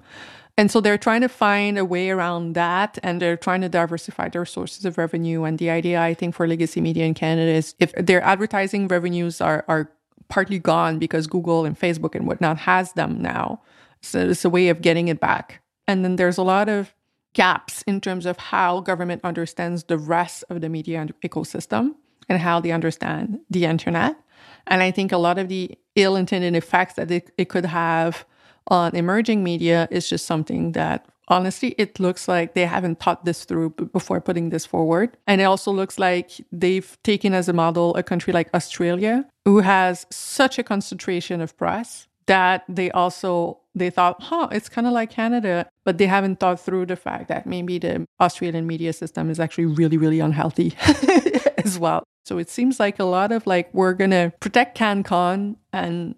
And 0.58 0.72
so 0.72 0.80
they're 0.80 0.98
trying 0.98 1.20
to 1.20 1.28
find 1.28 1.78
a 1.78 1.84
way 1.84 2.10
around 2.10 2.54
that 2.54 2.98
and 3.04 3.22
they're 3.22 3.36
trying 3.36 3.60
to 3.60 3.68
diversify 3.68 4.28
their 4.28 4.44
sources 4.44 4.84
of 4.84 4.98
revenue. 4.98 5.44
And 5.44 5.56
the 5.56 5.70
idea, 5.70 6.00
I 6.02 6.14
think, 6.14 6.34
for 6.34 6.48
legacy 6.48 6.80
media 6.80 7.04
in 7.04 7.14
Canada 7.14 7.52
is 7.52 7.76
if 7.78 7.92
their 7.92 8.20
advertising 8.22 8.88
revenues 8.88 9.40
are, 9.40 9.64
are 9.68 9.88
partly 10.26 10.58
gone 10.58 10.98
because 10.98 11.28
Google 11.28 11.64
and 11.64 11.78
Facebook 11.78 12.16
and 12.16 12.26
whatnot 12.26 12.58
has 12.58 12.92
them 12.94 13.22
now. 13.22 13.62
So 14.02 14.30
it's 14.30 14.44
a 14.44 14.50
way 14.50 14.68
of 14.68 14.82
getting 14.82 15.06
it 15.06 15.20
back. 15.20 15.62
And 15.86 16.04
then 16.04 16.16
there's 16.16 16.38
a 16.38 16.42
lot 16.42 16.68
of 16.68 16.92
gaps 17.34 17.82
in 17.82 18.00
terms 18.00 18.26
of 18.26 18.36
how 18.36 18.80
government 18.80 19.20
understands 19.22 19.84
the 19.84 19.96
rest 19.96 20.42
of 20.50 20.60
the 20.60 20.68
media 20.68 21.06
ecosystem 21.22 21.94
and 22.28 22.40
how 22.40 22.58
they 22.58 22.72
understand 22.72 23.38
the 23.48 23.64
internet. 23.64 24.16
And 24.66 24.82
I 24.82 24.90
think 24.90 25.12
a 25.12 25.18
lot 25.18 25.38
of 25.38 25.48
the 25.48 25.78
ill 25.94 26.16
intended 26.16 26.56
effects 26.56 26.94
that 26.94 27.12
it, 27.12 27.30
it 27.38 27.48
could 27.48 27.64
have 27.64 28.26
on 28.68 28.94
emerging 28.94 29.42
media 29.42 29.88
is 29.90 30.08
just 30.08 30.26
something 30.26 30.72
that 30.72 31.06
honestly 31.28 31.74
it 31.78 32.00
looks 32.00 32.28
like 32.28 32.54
they 32.54 32.66
haven't 32.66 33.00
thought 33.00 33.24
this 33.24 33.44
through 33.44 33.70
before 33.70 34.20
putting 34.20 34.50
this 34.50 34.64
forward. 34.64 35.16
And 35.26 35.40
it 35.40 35.44
also 35.44 35.72
looks 35.72 35.98
like 35.98 36.32
they've 36.52 36.96
taken 37.02 37.34
as 37.34 37.48
a 37.48 37.52
model 37.52 37.94
a 37.96 38.02
country 38.02 38.32
like 38.32 38.48
australia 38.54 39.26
who 39.44 39.60
has 39.60 40.06
such 40.10 40.58
a 40.58 40.62
concentration 40.62 41.40
of 41.40 41.56
press 41.56 42.06
that 42.26 42.64
they 42.68 42.90
also 42.90 43.58
they 43.74 43.90
thought 43.90 44.20
huh 44.20 44.48
it's 44.50 44.68
kind 44.68 44.86
of 44.86 44.92
like 44.92 45.10
canada 45.10 45.66
but 45.84 45.98
they 45.98 46.06
haven't 46.06 46.40
thought 46.40 46.60
through 46.60 46.84
the 46.84 46.96
fact 46.96 47.28
that 47.28 47.46
maybe 47.46 47.78
the 47.78 48.04
australian 48.20 48.66
media 48.66 48.92
system 48.92 49.30
is 49.30 49.40
actually 49.40 49.64
really 49.66 49.96
really 49.96 50.20
unhealthy 50.20 50.74
as 51.58 51.78
well. 51.78 52.04
So 52.24 52.38
it 52.38 52.50
seems 52.50 52.78
like 52.78 52.98
a 52.98 53.04
lot 53.04 53.32
of 53.32 53.46
like 53.46 53.72
we're 53.72 53.94
gonna 53.94 54.32
protect 54.40 54.76
cancon 54.76 55.56
and 55.72 56.14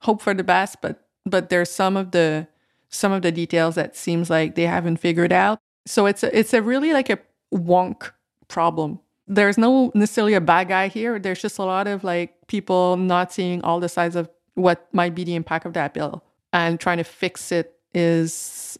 hope 0.00 0.20
for 0.20 0.34
the 0.34 0.44
best 0.44 0.80
but 0.80 1.08
but 1.24 1.48
there's 1.48 1.70
some 1.70 1.96
of 1.96 2.10
the 2.10 2.46
some 2.88 3.12
of 3.12 3.22
the 3.22 3.32
details 3.32 3.74
that 3.74 3.96
seems 3.96 4.28
like 4.28 4.54
they 4.54 4.66
haven't 4.66 4.98
figured 4.98 5.32
out. 5.32 5.58
So 5.86 6.06
it's 6.06 6.22
a, 6.22 6.38
it's 6.38 6.52
a 6.52 6.62
really 6.62 6.92
like 6.92 7.08
a 7.08 7.18
wonk 7.52 8.10
problem. 8.48 9.00
There's 9.26 9.56
no 9.56 9.90
necessarily 9.94 10.34
a 10.34 10.40
bad 10.40 10.68
guy 10.68 10.88
here. 10.88 11.18
There's 11.18 11.40
just 11.40 11.58
a 11.58 11.64
lot 11.64 11.86
of 11.86 12.04
like 12.04 12.34
people 12.48 12.96
not 12.98 13.32
seeing 13.32 13.62
all 13.62 13.80
the 13.80 13.88
sides 13.88 14.14
of 14.14 14.28
what 14.54 14.86
might 14.92 15.14
be 15.14 15.24
the 15.24 15.34
impact 15.34 15.64
of 15.64 15.72
that 15.72 15.94
bill 15.94 16.22
and 16.52 16.78
trying 16.78 16.98
to 16.98 17.04
fix 17.04 17.50
it 17.50 17.78
is 17.94 18.78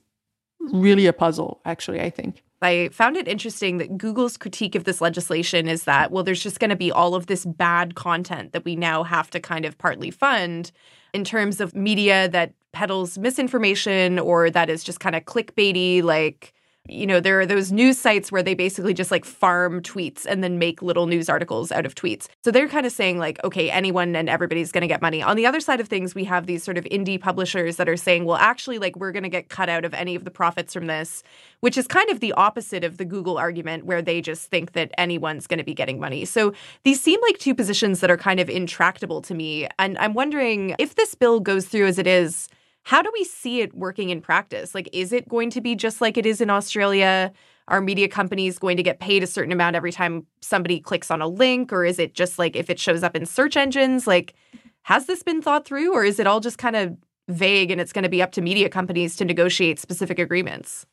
really 0.73 1.07
a 1.07 1.13
puzzle 1.13 1.61
actually, 1.65 2.01
I 2.01 2.11
think. 2.11 2.43
I 2.61 2.91
found 2.93 3.17
it 3.17 3.27
interesting 3.27 3.79
that 3.79 3.99
Google's 3.99 4.37
critique 4.37 4.77
of 4.77 4.85
this 4.85 5.01
legislation 5.01 5.69
is 5.69 5.83
that, 5.85 6.13
well, 6.13 6.23
there's 6.23 6.43
just 6.43 6.61
going 6.61 6.71
to 6.71 6.77
be 6.77 6.93
all 6.93 7.17
of 7.17 7.27
this 7.27 7.45
bad 7.45 7.97
content 7.97 8.53
that 8.53 8.65
we 8.65 8.77
now 8.77 9.03
have 9.03 9.31
to 9.31 9.41
kind 9.41 9.65
of 9.65 9.79
partly 9.79 10.13
fund 10.13 10.71
in 11.13 11.25
terms 11.25 11.61
of 11.61 11.75
media 11.75 12.29
that 12.29 12.53
peddles 12.73 13.19
misinformation 13.19 14.19
or 14.19 14.51
that 14.51 14.71
is 14.71 14.83
just 14.83 15.01
kind 15.01 15.15
of 15.15 15.25
clickbaity, 15.25 16.03
like 16.03 16.53
you 16.89 17.07
know, 17.07 17.21
there 17.21 17.39
are 17.39 17.47
those 17.47 17.71
news 17.71 17.97
sites 17.97 18.33
where 18.33 18.43
they 18.43 18.55
basically 18.55 18.93
just 18.93 19.13
like 19.13 19.25
farm 19.25 19.81
tweets 19.83 20.27
and 20.27 20.43
then 20.43 20.59
make 20.59 20.83
little 20.83 21.07
news 21.07 21.29
articles 21.29 21.71
out 21.71 21.87
of 21.87 21.95
tweets. 21.95 22.27
So 22.43 22.51
they're 22.51 22.69
kind 22.69 22.85
of 22.85 22.93
saying, 22.93 23.19
like, 23.19 23.43
okay, 23.45 23.71
anyone 23.71 24.17
and 24.17 24.29
everybody's 24.29 24.73
going 24.73 24.83
to 24.83 24.89
get 24.89 25.01
money. 25.01 25.23
On 25.23 25.37
the 25.37 25.47
other 25.47 25.61
side 25.61 25.81
of 25.81 25.87
things, 25.87 26.13
we 26.15 26.25
have 26.25 26.47
these 26.47 26.65
sort 26.65 26.77
of 26.77 26.85
indie 26.87 27.21
publishers 27.21 27.77
that 27.77 27.89
are 27.89 27.97
saying, 27.97 28.25
well, 28.25 28.37
actually, 28.37 28.81
like, 28.81 28.97
we're 28.97 29.13
going 29.13 29.23
to 29.23 29.29
get 29.29 29.49
cut 29.49 29.69
out 29.69 29.85
of 29.85 29.95
any 29.95 30.17
of 30.17 30.25
the 30.25 30.31
profits 30.31 30.73
from 30.75 30.87
this, 30.87 31.23
which 31.61 31.79
is 31.79 31.87
kind 31.87 32.11
of 32.11 32.19
the 32.19 32.33
opposite 32.33 32.83
of 32.83 32.97
the 32.97 33.05
Google 33.05 33.39
argument, 33.39 33.87
where 33.87 34.03
they 34.03 34.21
just 34.21 34.51
think 34.51 34.73
that 34.73 34.91
anyone's 34.99 35.47
going 35.47 35.59
to 35.59 35.65
be 35.65 35.75
getting 35.75 36.01
money. 36.01 36.25
So 36.25 36.53
these 36.83 37.01
seem 37.01 37.21
like 37.23 37.39
two 37.39 37.55
positions 37.55 38.01
that 38.01 38.11
are 38.11 38.17
kind 38.17 38.41
of 38.41 38.51
intractable 38.51 39.23
to 39.23 39.35
me. 39.35 39.69
And 39.79 39.97
I'm 39.99 40.15
wondering 40.15 40.75
if 40.81 40.97
this 40.97 41.15
bill 41.15 41.39
goes 41.39 41.67
through 41.67 41.87
as 41.87 41.99
it 41.99 42.09
is 42.09 42.49
how 42.85 43.03
do 43.03 43.11
we 43.13 43.25
see 43.25 43.61
it 43.61 43.75
working 43.75 44.11
in 44.11 44.21
practice? 44.21 44.75
Like, 44.75 44.89
is 44.93 45.13
it 45.13 45.29
going 45.29 45.51
to 45.51 45.61
be 45.61 45.75
just 45.75 46.01
like 46.01 46.17
it 46.17 46.27
is 46.27 46.41
in 46.41 46.51
Australia? 46.51 47.33
Are 47.69 47.81
media 47.81 48.09
companies 48.09 48.59
going 48.59 48.77
to 48.77 48.83
get 48.83 48.99
paid 48.99 49.23
a 49.23 49.27
certain 49.27 49.53
amount 49.53 49.77
every 49.77 49.93
time 49.93 50.27
somebody 50.41 50.81
clicks 50.81 51.11
on 51.11 51.23
a 51.23 51.29
link? 51.29 51.73
Or 51.73 51.85
is 51.85 51.99
it 51.99 52.15
just 52.15 52.39
like 52.39 52.57
if 52.57 52.69
it 52.69 52.79
shows 52.79 53.03
up 53.03 53.15
in 53.15 53.25
search 53.25 53.57
engines? 53.57 54.07
Like, 54.07 54.35
has 54.83 55.07
this 55.07 55.23
been 55.23 55.41
thought 55.41 55.65
through? 55.65 55.93
Or 55.95 56.05
is 56.05 56.19
it 56.19 56.27
all 56.27 56.41
just 56.41 56.59
kind 56.59 56.75
of 56.75 56.97
vague 57.29 57.71
and 57.71 57.81
it's 57.81 57.93
going 57.93 58.03
to 58.03 58.09
be 58.09 58.21
up 58.21 58.33
to 58.33 58.43
media 58.43 58.69
companies 58.69 59.15
to 59.17 59.25
negotiate 59.25 59.79
specific 59.79 60.19
agreements? 60.19 60.85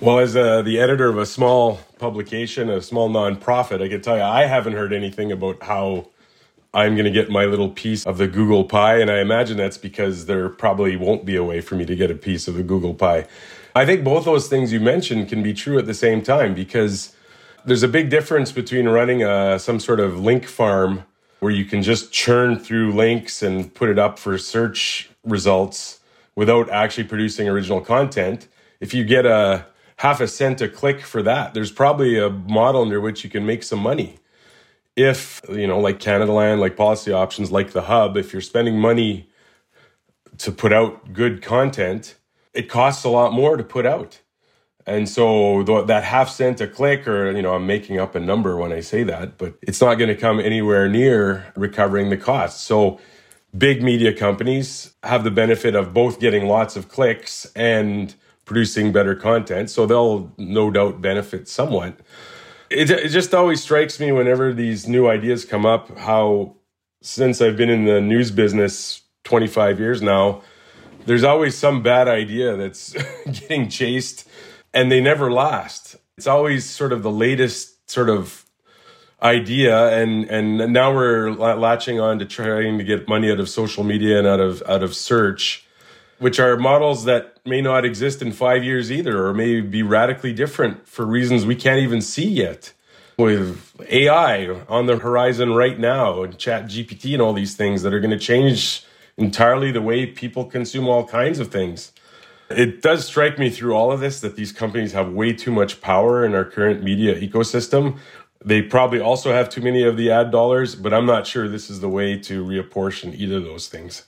Well, 0.00 0.18
as 0.18 0.36
uh, 0.36 0.60
the 0.60 0.78
editor 0.78 1.08
of 1.08 1.16
a 1.16 1.24
small 1.24 1.80
publication, 1.98 2.68
a 2.68 2.82
small 2.82 3.08
nonprofit, 3.08 3.82
I 3.82 3.88
can 3.88 4.02
tell 4.02 4.16
you 4.18 4.22
I 4.22 4.44
haven't 4.44 4.74
heard 4.74 4.92
anything 4.92 5.32
about 5.32 5.62
how 5.62 6.10
I'm 6.74 6.94
going 6.94 7.06
to 7.06 7.10
get 7.10 7.30
my 7.30 7.46
little 7.46 7.70
piece 7.70 8.06
of 8.06 8.18
the 8.18 8.28
Google 8.28 8.64
pie. 8.64 8.98
And 8.98 9.10
I 9.10 9.20
imagine 9.20 9.56
that's 9.56 9.78
because 9.78 10.26
there 10.26 10.48
probably 10.48 10.96
won't 10.96 11.24
be 11.24 11.36
a 11.36 11.44
way 11.44 11.60
for 11.60 11.76
me 11.76 11.86
to 11.86 11.96
get 11.96 12.10
a 12.10 12.14
piece 12.14 12.46
of 12.46 12.54
the 12.54 12.62
Google 12.62 12.94
pie. 12.94 13.26
I 13.74 13.86
think 13.86 14.04
both 14.04 14.24
those 14.24 14.48
things 14.48 14.72
you 14.72 14.80
mentioned 14.80 15.28
can 15.28 15.42
be 15.42 15.54
true 15.54 15.78
at 15.78 15.86
the 15.86 15.94
same 15.94 16.22
time 16.22 16.54
because 16.54 17.14
there's 17.64 17.82
a 17.82 17.88
big 17.88 18.10
difference 18.10 18.52
between 18.52 18.88
running 18.88 19.22
a, 19.22 19.58
some 19.58 19.80
sort 19.80 20.00
of 20.00 20.20
link 20.20 20.46
farm 20.46 21.04
where 21.40 21.52
you 21.52 21.64
can 21.64 21.82
just 21.82 22.12
churn 22.12 22.58
through 22.58 22.92
links 22.92 23.42
and 23.42 23.72
put 23.74 23.88
it 23.88 23.98
up 23.98 24.18
for 24.18 24.36
search 24.36 25.10
results 25.24 26.00
without 26.34 26.68
actually 26.70 27.04
producing 27.04 27.48
original 27.48 27.80
content. 27.80 28.48
If 28.80 28.92
you 28.92 29.04
get 29.04 29.24
a 29.24 29.66
half 29.96 30.20
a 30.20 30.28
cent 30.28 30.60
a 30.60 30.68
click 30.68 31.00
for 31.00 31.22
that, 31.22 31.54
there's 31.54 31.72
probably 31.72 32.18
a 32.18 32.28
model 32.28 32.82
under 32.82 33.00
which 33.00 33.24
you 33.24 33.30
can 33.30 33.46
make 33.46 33.62
some 33.62 33.78
money 33.78 34.17
if 34.98 35.40
you 35.48 35.66
know 35.66 35.78
like 35.78 36.00
Canadaland, 36.00 36.58
like 36.58 36.76
policy 36.76 37.12
options, 37.12 37.52
like 37.52 37.70
the 37.70 37.82
hub, 37.82 38.16
if 38.16 38.32
you're 38.32 38.42
spending 38.42 38.78
money 38.78 39.30
to 40.38 40.50
put 40.50 40.72
out 40.72 41.12
good 41.12 41.40
content, 41.40 42.16
it 42.52 42.68
costs 42.68 43.04
a 43.04 43.08
lot 43.08 43.32
more 43.32 43.56
to 43.56 43.62
put 43.62 43.86
out. 43.86 44.20
And 44.86 45.08
so 45.08 45.62
that 45.86 46.02
half 46.02 46.28
cent 46.30 46.60
a 46.60 46.66
click, 46.66 47.06
or 47.06 47.30
you 47.30 47.42
know, 47.42 47.54
I'm 47.54 47.66
making 47.66 48.00
up 48.00 48.16
a 48.16 48.20
number 48.20 48.56
when 48.56 48.72
I 48.72 48.80
say 48.80 49.04
that, 49.04 49.38
but 49.38 49.54
it's 49.62 49.80
not 49.80 49.96
going 49.96 50.08
to 50.08 50.16
come 50.16 50.40
anywhere 50.40 50.88
near 50.88 51.52
recovering 51.54 52.10
the 52.10 52.16
cost. 52.16 52.62
So 52.62 52.98
big 53.56 53.82
media 53.82 54.12
companies 54.12 54.94
have 55.04 55.22
the 55.22 55.30
benefit 55.30 55.76
of 55.76 55.94
both 55.94 56.18
getting 56.18 56.46
lots 56.46 56.74
of 56.74 56.88
clicks 56.88 57.46
and 57.54 58.14
producing 58.46 58.90
better 58.90 59.14
content. 59.14 59.70
So 59.70 59.86
they'll 59.86 60.32
no 60.38 60.70
doubt 60.70 61.00
benefit 61.00 61.48
somewhat 61.48 62.00
it, 62.70 62.90
it 62.90 63.08
just 63.08 63.34
always 63.34 63.62
strikes 63.62 63.98
me 64.00 64.12
whenever 64.12 64.52
these 64.52 64.88
new 64.88 65.08
ideas 65.08 65.44
come 65.44 65.64
up 65.64 65.96
how 65.98 66.56
since 67.00 67.40
I've 67.40 67.56
been 67.56 67.70
in 67.70 67.84
the 67.84 68.00
news 68.00 68.30
business 68.30 69.02
25 69.24 69.78
years 69.78 70.02
now, 70.02 70.42
there's 71.06 71.24
always 71.24 71.56
some 71.56 71.82
bad 71.82 72.08
idea 72.08 72.56
that's 72.56 72.92
getting 73.24 73.68
chased 73.68 74.28
and 74.74 74.90
they 74.90 75.00
never 75.00 75.32
last. 75.32 75.96
It's 76.16 76.26
always 76.26 76.68
sort 76.68 76.92
of 76.92 77.02
the 77.02 77.10
latest 77.10 77.90
sort 77.90 78.10
of 78.10 78.44
idea 79.20 80.00
and 80.00 80.26
and 80.30 80.72
now 80.72 80.94
we're 80.94 81.32
latching 81.32 81.98
on 81.98 82.20
to 82.20 82.24
trying 82.24 82.78
to 82.78 82.84
get 82.84 83.08
money 83.08 83.32
out 83.32 83.40
of 83.40 83.48
social 83.48 83.82
media 83.82 84.18
and 84.18 84.28
out 84.28 84.38
of 84.38 84.62
out 84.68 84.82
of 84.84 84.94
search 84.94 85.66
which 86.18 86.38
are 86.40 86.56
models 86.56 87.04
that 87.04 87.38
may 87.46 87.60
not 87.60 87.84
exist 87.84 88.20
in 88.22 88.32
five 88.32 88.64
years 88.64 88.90
either, 88.90 89.26
or 89.26 89.32
may 89.34 89.60
be 89.60 89.82
radically 89.82 90.32
different 90.32 90.86
for 90.88 91.06
reasons 91.06 91.46
we 91.46 91.54
can't 91.54 91.80
even 91.80 92.00
see 92.00 92.28
yet. 92.28 92.72
with 93.18 93.74
AI 93.90 94.48
on 94.68 94.86
the 94.86 94.96
horizon 94.96 95.52
right 95.54 95.78
now, 95.78 96.22
and 96.22 96.38
Chat 96.38 96.66
GPT 96.66 97.12
and 97.14 97.20
all 97.22 97.32
these 97.32 97.56
things 97.56 97.82
that 97.82 97.92
are 97.92 98.00
going 98.00 98.12
to 98.12 98.18
change 98.18 98.84
entirely 99.16 99.72
the 99.72 99.82
way 99.82 100.06
people 100.06 100.44
consume 100.44 100.86
all 100.86 101.04
kinds 101.04 101.40
of 101.40 101.48
things. 101.50 101.92
It 102.48 102.80
does 102.80 103.04
strike 103.04 103.38
me 103.38 103.50
through 103.50 103.74
all 103.74 103.92
of 103.92 104.00
this 104.00 104.20
that 104.20 104.36
these 104.36 104.52
companies 104.52 104.92
have 104.92 105.12
way 105.12 105.32
too 105.32 105.50
much 105.50 105.80
power 105.80 106.24
in 106.24 106.34
our 106.34 106.44
current 106.44 106.82
media 106.82 107.20
ecosystem. 107.20 107.98
They 108.44 108.62
probably 108.62 109.00
also 109.00 109.32
have 109.32 109.50
too 109.50 109.60
many 109.60 109.82
of 109.82 109.96
the 109.96 110.10
ad 110.10 110.30
dollars, 110.30 110.76
but 110.76 110.94
I'm 110.94 111.04
not 111.04 111.26
sure 111.26 111.48
this 111.48 111.68
is 111.68 111.80
the 111.80 111.88
way 111.88 112.16
to 112.20 112.44
reapportion 112.44 113.14
either 113.18 113.38
of 113.38 113.44
those 113.44 113.68
things. 113.68 114.04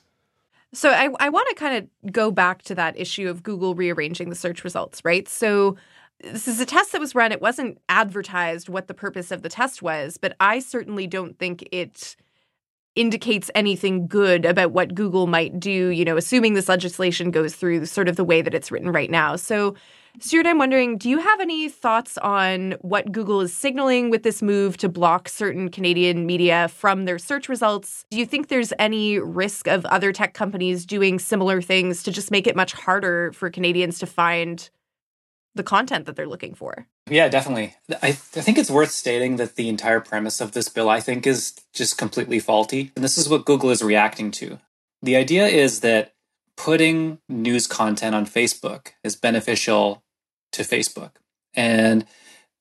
So 0.73 0.91
I, 0.91 1.09
I 1.19 1.29
want 1.29 1.49
to 1.49 1.55
kind 1.57 1.77
of 1.77 2.13
go 2.13 2.31
back 2.31 2.63
to 2.63 2.75
that 2.77 2.99
issue 2.99 3.29
of 3.29 3.43
Google 3.43 3.75
rearranging 3.75 4.29
the 4.29 4.37
search 4.37 4.63
results, 4.63 5.05
right? 5.05 5.29
So 5.29 5.77
this 6.21 6.47
is 6.47 6.61
a 6.61 6.67
test 6.67 6.93
that 6.93 7.01
was 7.01 7.15
run. 7.15 7.33
It 7.33 7.41
wasn't 7.41 7.79
advertised 7.89 8.69
what 8.69 8.87
the 8.87 8.95
purpose 8.95 9.31
of 9.31 9.43
the 9.43 9.49
test 9.49 9.83
was, 9.83 10.17
but 10.17 10.37
I 10.39 10.61
certainly 10.61 11.07
don't 11.07 11.39
think 11.39 11.69
it 11.73 12.15
indicates 12.95 13.51
anything 13.55 14.07
good 14.07 14.45
about 14.45 14.73
what 14.73 14.95
Google 14.95 15.27
might 15.27 15.59
do, 15.59 15.89
you 15.89 16.05
know, 16.05 16.17
assuming 16.17 16.55
this 16.55 16.69
legislation 16.69 17.31
goes 17.31 17.55
through 17.55 17.87
sort 17.87 18.09
of 18.09 18.17
the 18.17 18.25
way 18.25 18.43
that 18.43 18.55
it's 18.55 18.71
written 18.71 18.91
right 18.91 19.11
now. 19.11 19.37
So 19.37 19.75
Stuart, 20.19 20.47
I'm 20.47 20.59
wondering, 20.59 20.99
do 20.99 21.09
you 21.09 21.19
have 21.19 21.41
any 21.41 21.69
thoughts 21.69 22.19
on 22.19 22.73
what 22.81 23.13
Google 23.13 23.41
is 23.41 23.55
signaling 23.55 24.11
with 24.11 24.23
this 24.23 24.43
move 24.43 24.77
to 24.79 24.89
block 24.89 25.29
certain 25.29 25.71
Canadian 25.71 26.27
media 26.27 26.69
from 26.69 27.05
their 27.05 27.19
search 27.19 27.49
results? 27.49 28.05
Do 28.11 28.19
you 28.19 28.27
think 28.27 28.49
there's 28.49 28.73
any 28.79 29.19
risk 29.19 29.69
of 29.69 29.87
other 29.87 30.13
tech 30.13 30.35
companies 30.35 30.85
doing 30.85 31.19
similar 31.19 31.63
things 31.63 32.03
to 32.03 32.11
just 32.11 32.31
make 32.31 32.47
it 32.47 32.57
much 32.57 32.73
harder 32.73 33.33
for 33.33 33.51
Canadians 33.51 33.99
to 34.01 34.07
find 34.07 34.69
the 35.55 35.63
content 35.63 36.07
that 36.07 36.17
they're 36.17 36.27
looking 36.27 36.55
for? 36.55 36.87
Yeah, 37.09 37.29
definitely. 37.29 37.77
I, 38.03 38.09
I 38.09 38.13
think 38.13 38.59
it's 38.59 38.71
worth 38.71 38.91
stating 38.91 39.37
that 39.37 39.57
the 39.57 39.69
entire 39.69 40.01
premise 40.01 40.41
of 40.41 40.53
this 40.53 40.69
bill, 40.69 40.89
I 40.89 41.01
think, 41.01 41.27
is 41.27 41.55
just 41.73 41.99
completely 41.99 42.41
faulty. 42.41 42.93
And 42.97 43.05
this 43.05 43.17
is 43.17 43.29
what 43.29 43.45
Google 43.45 43.71
is 43.71 43.83
reacting 43.83 44.33
to. 44.33 44.59
The 45.03 45.17
idea 45.17 45.47
is 45.47 45.81
that 45.81 46.15
putting 46.57 47.19
news 47.29 47.67
content 47.67 48.15
on 48.15 48.27
Facebook 48.27 48.89
is 49.03 49.17
beneficial 49.17 50.03
to 50.53 50.63
Facebook. 50.63 51.13
And 51.55 52.07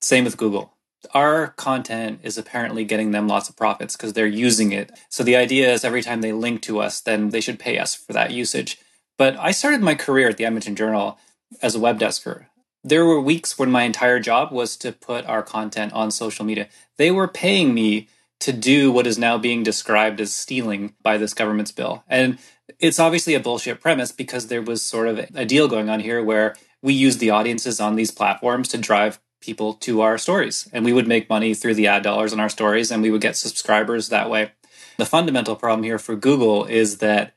same 0.02 0.24
with 0.24 0.38
Google. 0.38 0.74
Our 1.14 1.50
content 1.50 2.20
is 2.24 2.38
apparently 2.38 2.84
getting 2.84 3.12
them 3.12 3.28
lots 3.28 3.50
of 3.50 3.56
profits 3.56 3.96
because 3.96 4.14
they're 4.14 4.28
using 4.28 4.72
it. 4.72 4.92
So 5.10 5.24
the 5.24 5.36
idea 5.36 5.72
is 5.72 5.84
every 5.84 6.02
time 6.02 6.22
they 6.22 6.34
link 6.34 6.62
to 6.64 6.80
us, 6.80 7.00
then 7.02 7.30
they 7.30 7.42
should 7.42 7.60
pay 7.60 7.78
us 7.78 7.96
for 7.96 8.14
that 8.14 8.32
usage. 8.32 8.80
But 9.18 9.38
I 9.38 9.52
started 9.52 9.82
my 9.82 9.96
career 9.96 10.30
at 10.30 10.38
the 10.38 10.46
Edmonton 10.46 10.76
Journal 10.76 11.18
as 11.62 11.76
a 11.76 11.80
web 11.80 12.00
desker. 12.00 12.46
There 12.84 13.06
were 13.06 13.20
weeks 13.20 13.60
when 13.60 13.72
my 13.72 13.84
entire 13.84 14.20
job 14.20 14.52
was 14.52 14.78
to 14.78 14.92
put 14.92 15.26
our 15.26 15.44
content 15.44 15.94
on 15.94 16.12
social 16.12 16.46
media. 16.46 16.70
They 16.98 17.12
were 17.12 17.28
paying 17.28 17.74
me 17.74 18.08
to 18.40 18.54
do 18.54 18.92
what 18.92 19.08
is 19.08 19.18
now 19.18 19.38
being 19.38 19.64
described 19.64 20.22
as 20.22 20.34
stealing 20.34 20.94
by 21.04 21.18
this 21.18 21.34
government's 21.34 21.74
bill. 21.74 22.04
And 22.08 22.38
it's 22.80 22.99
obviously 22.99 23.34
a 23.34 23.39
bullshit 23.39 23.82
premise 23.82 24.11
because 24.11 24.47
there 24.47 24.61
was 24.61 24.84
sort 24.84 25.07
of 25.07 25.20
a 25.36 25.45
deal 25.45 25.67
going 25.67 25.89
on 25.89 25.99
here 25.99 26.24
where 26.24 26.55
we 26.82 26.93
use 26.93 27.17
the 27.17 27.30
audiences 27.30 27.80
on 27.80 27.95
these 27.95 28.11
platforms 28.11 28.67
to 28.70 28.78
drive 28.78 29.20
people 29.41 29.74
to 29.74 30.01
our 30.01 30.17
stories. 30.17 30.67
And 30.74 30.84
we 30.84 30.93
would 30.93 31.07
make 31.07 31.30
money 31.30 31.53
through 31.53 31.76
the 31.76 31.88
ad 31.88 32.03
dollars 32.03 32.34
on 32.34 32.39
our 32.39 32.49
stories 32.49 32.91
and 32.91 33.01
we 33.01 33.11
would 33.11 33.22
get 33.22 33.38
subscribers 33.38 34.09
that 34.09 34.30
way. 34.30 34.51
The 34.97 35.05
fundamental 35.05 35.55
problem 35.55 35.84
here 35.84 35.99
for 35.99 36.15
Google 36.15 36.65
is 36.65 36.97
that 36.97 37.34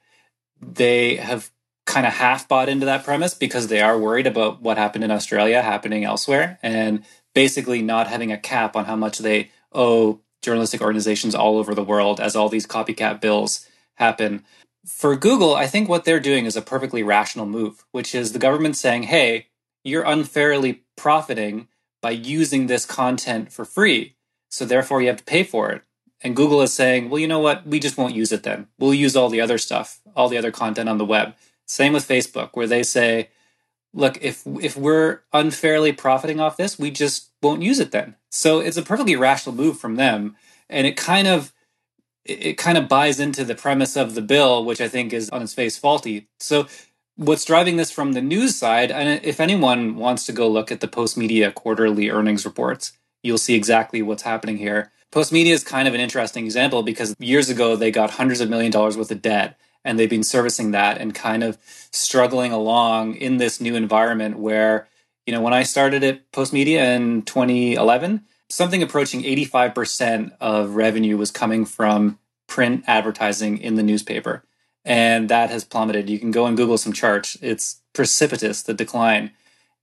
they 0.60 1.16
have 1.16 1.50
kind 1.86 2.06
of 2.06 2.12
half 2.12 2.48
bought 2.48 2.68
into 2.68 2.86
that 2.86 3.04
premise 3.04 3.34
because 3.34 3.68
they 3.68 3.80
are 3.80 3.98
worried 3.98 4.26
about 4.26 4.62
what 4.62 4.78
happened 4.78 5.04
in 5.04 5.10
Australia 5.10 5.62
happening 5.62 6.04
elsewhere 6.04 6.58
and 6.62 7.04
basically 7.34 7.82
not 7.82 8.06
having 8.06 8.30
a 8.30 8.38
cap 8.38 8.76
on 8.76 8.84
how 8.84 8.96
much 8.96 9.18
they 9.18 9.50
owe 9.72 10.20
journalistic 10.42 10.80
organizations 10.80 11.34
all 11.34 11.56
over 11.56 11.74
the 11.74 11.84
world 11.84 12.20
as 12.20 12.36
all 12.36 12.48
these 12.48 12.66
copycat 12.66 13.20
bills 13.20 13.68
happen 13.94 14.44
for 14.86 15.16
Google, 15.16 15.54
I 15.54 15.66
think 15.66 15.88
what 15.88 16.04
they're 16.04 16.20
doing 16.20 16.46
is 16.46 16.56
a 16.56 16.62
perfectly 16.62 17.02
rational 17.02 17.46
move, 17.46 17.84
which 17.92 18.14
is 18.14 18.32
the 18.32 18.38
government 18.38 18.76
saying, 18.76 19.04
hey, 19.04 19.46
you're 19.84 20.02
unfairly 20.02 20.82
profiting 20.96 21.68
by 22.00 22.10
using 22.10 22.66
this 22.66 22.84
content 22.84 23.52
for 23.52 23.64
free. 23.64 24.16
So 24.48 24.64
therefore, 24.64 25.00
you 25.00 25.08
have 25.08 25.18
to 25.18 25.24
pay 25.24 25.44
for 25.44 25.70
it. 25.70 25.82
And 26.20 26.36
Google 26.36 26.62
is 26.62 26.72
saying, 26.72 27.10
well, 27.10 27.18
you 27.18 27.26
know 27.26 27.40
what? 27.40 27.66
We 27.66 27.80
just 27.80 27.96
won't 27.96 28.14
use 28.14 28.32
it 28.32 28.42
then. 28.42 28.68
We'll 28.78 28.94
use 28.94 29.16
all 29.16 29.28
the 29.28 29.40
other 29.40 29.58
stuff, 29.58 30.00
all 30.14 30.28
the 30.28 30.38
other 30.38 30.52
content 30.52 30.88
on 30.88 30.98
the 30.98 31.04
web. 31.04 31.34
Same 31.66 31.92
with 31.92 32.06
Facebook, 32.06 32.50
where 32.52 32.66
they 32.66 32.82
say, 32.82 33.30
look, 33.92 34.18
if 34.22 34.46
if 34.60 34.76
we're 34.76 35.20
unfairly 35.32 35.92
profiting 35.92 36.38
off 36.38 36.56
this, 36.56 36.78
we 36.78 36.90
just 36.90 37.30
won't 37.42 37.62
use 37.62 37.80
it 37.80 37.92
then. 37.92 38.16
So 38.30 38.60
it's 38.60 38.76
a 38.76 38.82
perfectly 38.82 39.16
rational 39.16 39.54
move 39.54 39.78
from 39.78 39.96
them. 39.96 40.36
And 40.68 40.86
it 40.86 40.96
kind 40.96 41.26
of 41.26 41.52
it, 42.24 42.54
kind 42.54 42.78
of 42.78 42.88
buys 42.88 43.20
into 43.20 43.44
the 43.44 43.54
premise 43.54 43.96
of 43.96 44.14
the 44.14 44.22
bill, 44.22 44.64
which 44.64 44.80
I 44.80 44.88
think 44.88 45.12
is 45.12 45.30
on 45.30 45.42
its 45.42 45.54
face 45.54 45.76
faulty. 45.76 46.28
So, 46.40 46.66
what's 47.16 47.44
driving 47.44 47.76
this 47.76 47.90
from 47.90 48.12
the 48.12 48.22
news 48.22 48.56
side, 48.56 48.90
and 48.90 49.24
if 49.24 49.40
anyone 49.40 49.96
wants 49.96 50.26
to 50.26 50.32
go 50.32 50.48
look 50.48 50.72
at 50.72 50.80
the 50.80 50.88
Postmedia 50.88 51.52
quarterly 51.52 52.10
earnings 52.10 52.44
reports, 52.44 52.92
you'll 53.22 53.38
see 53.38 53.54
exactly 53.54 54.02
what's 54.02 54.22
happening 54.22 54.56
here. 54.56 54.92
Postmedia 55.12 55.52
is 55.52 55.62
kind 55.62 55.86
of 55.86 55.94
an 55.94 56.00
interesting 56.00 56.44
example 56.44 56.82
because 56.82 57.14
years 57.18 57.50
ago 57.50 57.76
they 57.76 57.90
got 57.90 58.12
hundreds 58.12 58.40
of 58.40 58.48
million 58.48 58.72
dollars 58.72 58.96
worth 58.96 59.10
of 59.10 59.20
debt 59.20 59.58
and 59.84 59.98
they've 59.98 60.08
been 60.08 60.22
servicing 60.22 60.70
that 60.70 60.98
and 60.98 61.14
kind 61.14 61.42
of 61.42 61.58
struggling 61.92 62.52
along 62.52 63.16
in 63.16 63.36
this 63.36 63.60
new 63.60 63.74
environment 63.74 64.38
where, 64.38 64.88
you 65.26 65.32
know, 65.32 65.40
when 65.40 65.52
I 65.52 65.64
started 65.64 66.02
at 66.02 66.30
Postmedia 66.32 66.96
in 66.96 67.22
2011, 67.22 68.24
something 68.50 68.82
approaching 68.82 69.22
85% 69.22 70.32
of 70.40 70.74
revenue 70.74 71.16
was 71.16 71.30
coming 71.30 71.64
from 71.64 72.18
print 72.46 72.84
advertising 72.86 73.58
in 73.58 73.76
the 73.76 73.82
newspaper. 73.82 74.44
And 74.84 75.28
that 75.28 75.50
has 75.50 75.64
plummeted. 75.64 76.10
You 76.10 76.18
can 76.18 76.30
go 76.30 76.46
and 76.46 76.56
Google 76.56 76.76
some 76.76 76.92
charts. 76.92 77.36
It's 77.40 77.80
precipitous, 77.92 78.62
the 78.62 78.74
decline. 78.74 79.30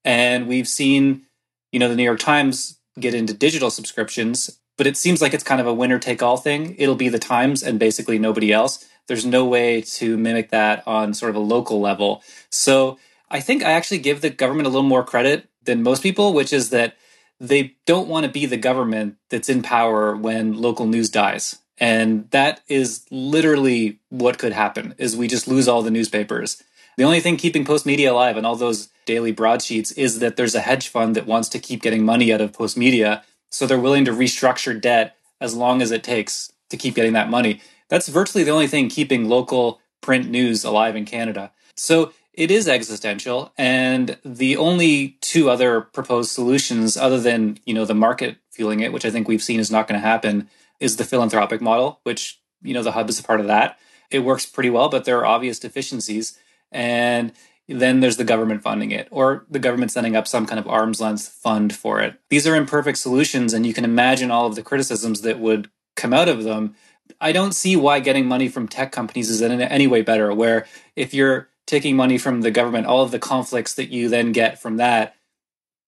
And 0.03 0.47
we've 0.47 0.67
seen, 0.67 1.23
you 1.71 1.79
know, 1.79 1.89
the 1.89 1.95
New 1.95 2.03
York 2.03 2.19
Times 2.19 2.79
get 2.99 3.13
into 3.13 3.33
digital 3.33 3.69
subscriptions, 3.69 4.59
but 4.77 4.87
it 4.87 4.97
seems 4.97 5.21
like 5.21 5.33
it's 5.33 5.43
kind 5.43 5.61
of 5.61 5.67
a 5.67 5.73
winner 5.73 5.99
take 5.99 6.21
all 6.21 6.37
thing. 6.37 6.75
It'll 6.77 6.95
be 6.95 7.09
the 7.09 7.19
Times 7.19 7.63
and 7.63 7.79
basically 7.79 8.19
nobody 8.19 8.51
else. 8.51 8.85
There's 9.07 9.25
no 9.25 9.45
way 9.45 9.81
to 9.81 10.17
mimic 10.17 10.51
that 10.51 10.83
on 10.85 11.13
sort 11.13 11.31
of 11.31 11.35
a 11.35 11.39
local 11.39 11.79
level. 11.79 12.23
So 12.51 12.99
I 13.29 13.39
think 13.39 13.63
I 13.63 13.71
actually 13.71 13.99
give 13.99 14.21
the 14.21 14.29
government 14.29 14.67
a 14.67 14.69
little 14.69 14.87
more 14.87 15.03
credit 15.03 15.49
than 15.63 15.81
most 15.81 16.03
people, 16.03 16.33
which 16.33 16.53
is 16.53 16.69
that 16.69 16.95
they 17.39 17.75
don't 17.85 18.07
want 18.07 18.25
to 18.25 18.31
be 18.31 18.45
the 18.45 18.57
government 18.57 19.15
that's 19.29 19.49
in 19.49 19.61
power 19.61 20.15
when 20.15 20.53
local 20.53 20.85
news 20.85 21.09
dies. 21.09 21.57
And 21.77 22.29
that 22.31 22.61
is 22.67 23.05
literally 23.09 23.99
what 24.09 24.37
could 24.37 24.51
happen 24.51 24.93
is 24.97 25.15
we 25.15 25.27
just 25.27 25.47
lose 25.47 25.67
all 25.67 25.81
the 25.81 25.91
newspapers. 25.91 26.61
The 26.97 27.05
only 27.05 27.21
thing 27.21 27.37
keeping 27.37 27.63
postmedia 27.63 28.09
alive 28.09 28.35
and 28.35 28.45
all 28.45 28.57
those 28.57 28.89
daily 29.05 29.31
broadsheets 29.31 29.91
is 29.93 30.19
that 30.19 30.35
there's 30.35 30.55
a 30.55 30.59
hedge 30.59 30.89
fund 30.89 31.15
that 31.15 31.25
wants 31.25 31.47
to 31.49 31.59
keep 31.59 31.81
getting 31.81 32.03
money 32.03 32.33
out 32.33 32.41
of 32.41 32.51
postmedia 32.51 33.23
so 33.49 33.65
they're 33.65 33.79
willing 33.79 34.05
to 34.05 34.11
restructure 34.11 34.79
debt 34.79 35.15
as 35.39 35.55
long 35.55 35.81
as 35.81 35.91
it 35.91 36.03
takes 36.03 36.51
to 36.69 36.77
keep 36.77 36.95
getting 36.95 37.13
that 37.13 37.29
money. 37.29 37.61
That's 37.87 38.09
virtually 38.09 38.43
the 38.43 38.51
only 38.51 38.67
thing 38.67 38.89
keeping 38.89 39.29
local 39.29 39.79
print 40.01 40.29
news 40.29 40.63
alive 40.63 40.95
in 40.95 41.05
canada. 41.05 41.51
So 41.75 42.13
it 42.33 42.51
is 42.51 42.67
existential 42.67 43.53
and 43.57 44.17
the 44.23 44.55
only 44.57 45.17
two 45.21 45.49
other 45.49 45.81
proposed 45.81 46.31
solutions 46.31 46.95
other 46.95 47.19
than 47.19 47.57
you 47.65 47.73
know 47.73 47.85
the 47.85 47.95
market 47.95 48.37
fueling 48.51 48.79
it 48.79 48.93
which 48.93 49.05
i 49.05 49.09
think 49.09 49.27
we've 49.27 49.43
seen 49.43 49.59
is 49.59 49.71
not 49.71 49.87
going 49.87 49.99
to 49.99 50.07
happen 50.07 50.49
is 50.79 50.97
the 50.97 51.03
philanthropic 51.03 51.61
model 51.61 51.99
which 52.03 52.39
you 52.61 52.73
know 52.73 52.83
the 52.83 52.93
hub 52.93 53.09
is 53.09 53.19
a 53.19 53.23
part 53.23 53.39
of 53.39 53.47
that. 53.47 53.77
It 54.11 54.19
works 54.19 54.45
pretty 54.45 54.69
well 54.69 54.89
but 54.89 55.05
there 55.05 55.19
are 55.19 55.25
obvious 55.25 55.59
deficiencies 55.59 56.37
and 56.71 57.31
then 57.67 57.99
there's 57.99 58.17
the 58.17 58.23
government 58.23 58.63
funding 58.63 58.91
it 58.91 59.07
or 59.11 59.45
the 59.49 59.59
government 59.59 59.91
setting 59.91 60.15
up 60.15 60.27
some 60.27 60.45
kind 60.45 60.59
of 60.59 60.67
arm's 60.67 60.99
length 60.99 61.27
fund 61.27 61.75
for 61.75 61.99
it. 62.01 62.19
These 62.29 62.47
are 62.47 62.55
imperfect 62.55 62.97
solutions 62.97 63.53
and 63.53 63.65
you 63.65 63.73
can 63.73 63.85
imagine 63.85 64.31
all 64.31 64.47
of 64.47 64.55
the 64.55 64.63
criticisms 64.63 65.21
that 65.21 65.39
would 65.39 65.69
come 65.95 66.13
out 66.13 66.29
of 66.29 66.43
them. 66.43 66.75
I 67.21 67.31
don't 67.31 67.53
see 67.53 67.75
why 67.75 67.99
getting 67.99 68.27
money 68.27 68.49
from 68.49 68.67
tech 68.67 68.91
companies 68.91 69.29
is 69.29 69.41
in 69.41 69.61
any 69.61 69.87
way 69.87 70.01
better 70.01 70.33
where 70.33 70.65
if 70.95 71.13
you're 71.13 71.49
taking 71.69 71.95
money 71.95 72.17
from 72.17 72.41
the 72.41 72.51
government, 72.51 72.87
all 72.87 73.03
of 73.03 73.11
the 73.11 73.19
conflicts 73.19 73.75
that 73.75 73.89
you 73.89 74.09
then 74.09 74.31
get 74.31 74.59
from 74.59 74.77
that. 74.77 75.15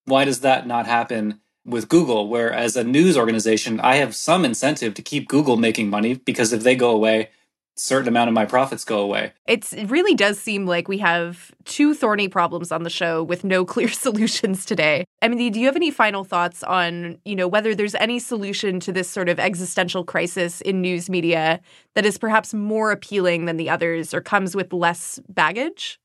Why 0.04 0.24
does 0.24 0.40
that 0.40 0.66
not 0.66 0.86
happen 0.86 1.40
with 1.64 1.88
Google? 1.88 2.28
Where 2.28 2.52
as 2.52 2.76
a 2.76 2.84
news 2.84 3.18
organization, 3.18 3.80
I 3.80 3.96
have 3.96 4.14
some 4.14 4.44
incentive 4.44 4.94
to 4.94 5.02
keep 5.02 5.28
Google 5.28 5.56
making 5.56 5.90
money 5.90 6.14
because 6.14 6.52
if 6.52 6.62
they 6.62 6.76
go 6.76 6.90
away, 6.90 7.30
certain 7.74 8.08
amount 8.08 8.28
of 8.28 8.34
my 8.34 8.44
profits 8.44 8.84
go 8.84 9.00
away. 9.00 9.32
It's, 9.46 9.72
it 9.72 9.86
really 9.86 10.14
does 10.14 10.38
seem 10.38 10.66
like 10.66 10.88
we 10.88 10.98
have 10.98 11.52
two 11.64 11.94
thorny 11.94 12.28
problems 12.28 12.70
on 12.70 12.82
the 12.82 12.90
show 12.90 13.22
with 13.22 13.44
no 13.44 13.64
clear 13.72 13.88
solutions 13.88 14.64
today. 14.64 15.04
Emilie, 15.20 15.50
do 15.50 15.60
you 15.60 15.66
have 15.66 15.76
any 15.76 15.90
final 15.90 16.24
thoughts 16.24 16.62
on, 16.62 17.18
you 17.24 17.34
know, 17.34 17.48
whether 17.48 17.74
there's 17.74 17.94
any 17.96 18.18
solution 18.18 18.80
to 18.80 18.92
this 18.92 19.08
sort 19.08 19.28
of 19.28 19.40
existential 19.40 20.04
crisis 20.04 20.60
in 20.60 20.80
news 20.80 21.08
media 21.08 21.60
that 21.94 22.06
is 22.06 22.18
perhaps 22.18 22.52
more 22.52 22.90
appealing 22.90 23.46
than 23.46 23.56
the 23.56 23.70
others 23.70 24.12
or 24.12 24.20
comes 24.20 24.54
with 24.54 24.72
less 24.72 25.20
baggage? 25.28 25.98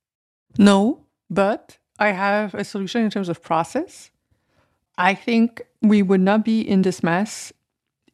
No, 0.57 1.03
but 1.30 1.78
I 1.99 2.11
have 2.11 2.53
a 2.53 2.63
solution 2.63 3.03
in 3.03 3.09
terms 3.09 3.30
of 3.30 3.41
process. 3.41 4.11
I 4.97 5.13
think 5.13 5.61
we 5.82 6.01
would 6.01 6.22
not 6.22 6.43
be 6.43 6.61
in 6.61 6.82
this 6.82 7.03
mess 7.03 7.53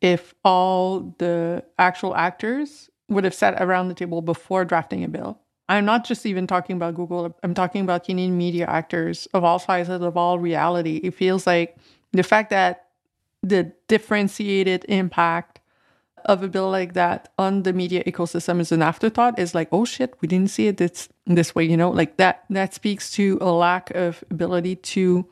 if 0.01 0.34
all 0.43 1.16
the 1.18 1.64
actual 1.80 2.16
actors 2.16 2.89
would 3.14 3.24
have 3.24 3.34
sat 3.34 3.61
around 3.61 3.88
the 3.88 3.93
table 3.93 4.22
before 4.22 4.66
drafting 4.66 5.03
a 5.03 5.07
bill. 5.07 5.39
I'm 5.70 5.86
not 5.86 6.05
just 6.05 6.26
even 6.26 6.45
talking 6.45 6.76
about 6.76 6.95
Google, 6.95 7.36
I'm 7.41 7.53
talking 7.53 7.82
about 7.82 8.03
Canadian 8.03 8.38
media 8.38 8.66
actors 8.66 9.28
of 9.34 9.43
all 9.43 9.59
sizes, 9.59 10.01
of 10.01 10.18
all 10.18 10.38
reality. 10.38 10.97
It 10.97 11.14
feels 11.14 11.47
like 11.47 11.78
the 12.11 12.24
fact 12.24 12.49
that 12.49 12.88
the 13.41 13.72
differentiated 13.88 14.86
impact 14.88 15.59
of 16.26 16.43
a 16.43 16.47
bill 16.47 16.70
like 16.70 16.93
that 16.93 17.32
on 17.38 17.64
the 17.64 17.74
media 17.74 18.03
ecosystem 18.05 18.59
is 18.59 18.72
an 18.72 18.82
afterthought 18.82 19.38
is 19.38 19.53
like, 19.53 19.68
oh 19.72 19.86
shit, 19.86 20.16
we 20.22 20.28
didn't 20.28 20.49
see 20.49 20.68
it 20.68 20.78
this 20.78 21.09
this 21.26 21.55
way, 21.55 21.64
you 21.64 21.78
know, 21.78 21.89
like 21.89 22.18
that 22.18 22.43
that 22.49 22.74
speaks 22.74 23.11
to 23.11 23.38
a 23.41 23.51
lack 23.51 23.89
of 23.91 24.24
ability 24.32 24.76
to 24.76 25.28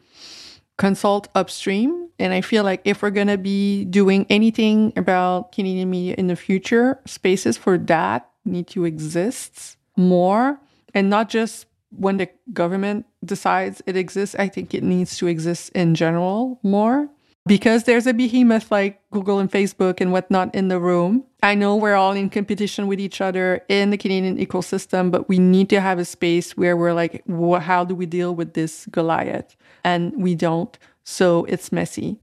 consult 0.82 1.28
upstream. 1.36 2.10
And 2.18 2.34
I 2.34 2.42
feel 2.42 2.64
like 2.64 2.82
if 2.86 3.04
we're 3.04 3.12
gonna 3.12 3.38
be 3.38 3.86
doing 3.86 4.26
anything 4.32 4.92
about 4.96 5.52
Canadian 5.52 5.92
media 5.92 6.16
in 6.18 6.26
the 6.26 6.36
future, 6.36 7.00
spaces 7.06 7.56
for 7.56 7.78
that 7.78 8.28
need 8.46 8.66
to 8.70 8.86
exist 8.86 9.78
more 9.96 10.60
and 10.96 11.08
not 11.08 11.30
just 11.30 11.68
when 11.92 12.18
the 12.18 12.28
government 12.52 13.06
decides 13.24 13.84
it 13.86 13.96
exists. 13.96 14.34
I 14.40 14.48
think 14.48 14.74
it 14.74 14.82
needs 14.82 15.18
to 15.18 15.28
exist 15.28 15.70
in 15.76 15.94
general 15.94 16.60
more 16.64 17.10
because 17.46 17.86
there's 17.86 18.06
a 18.06 18.14
behemoth 18.14 18.72
like 18.72 19.02
Google 19.12 19.40
and 19.40 19.52
Facebook 19.52 20.00
and 20.00 20.12
whatnot 20.12 20.54
in 20.54 20.68
the 20.68 20.80
room. 20.80 21.24
I 21.42 21.56
know 21.56 21.76
we're 21.76 21.96
all 21.96 22.12
in 22.12 22.30
competition 22.30 22.88
with 22.88 23.00
each 23.00 23.20
other 23.20 23.62
in 23.68 23.90
the 23.90 23.98
Canadian 23.98 24.38
ecosystem, 24.38 25.12
but 25.12 25.28
we 25.28 25.40
need 25.40 25.70
to 25.70 25.82
have 25.82 25.98
a 25.98 26.06
space 26.06 26.56
where 26.56 26.78
we're 26.78 26.94
like, 26.94 27.24
how 27.28 27.84
do 27.84 27.96
we 27.96 28.06
deal 28.06 28.36
with 28.36 28.54
this 28.54 28.86
Goliath? 28.92 29.56
And 29.84 30.14
we 30.22 30.36
don't. 30.36 30.78
So 31.04 31.46
it's 31.46 31.72
messy. 31.72 32.20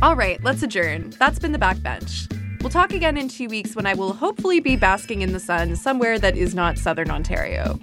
All 0.00 0.16
right, 0.16 0.42
let's 0.42 0.62
adjourn. 0.62 1.10
That's 1.18 1.38
been 1.38 1.52
the 1.52 1.58
backbench. 1.58 2.28
We'll 2.62 2.70
talk 2.70 2.92
again 2.92 3.16
in 3.16 3.26
two 3.26 3.48
weeks 3.48 3.74
when 3.74 3.86
I 3.86 3.94
will 3.94 4.12
hopefully 4.12 4.60
be 4.60 4.76
basking 4.76 5.22
in 5.22 5.32
the 5.32 5.40
sun 5.40 5.74
somewhere 5.74 6.16
that 6.20 6.36
is 6.36 6.54
not 6.54 6.78
Southern 6.78 7.10
Ontario. 7.10 7.80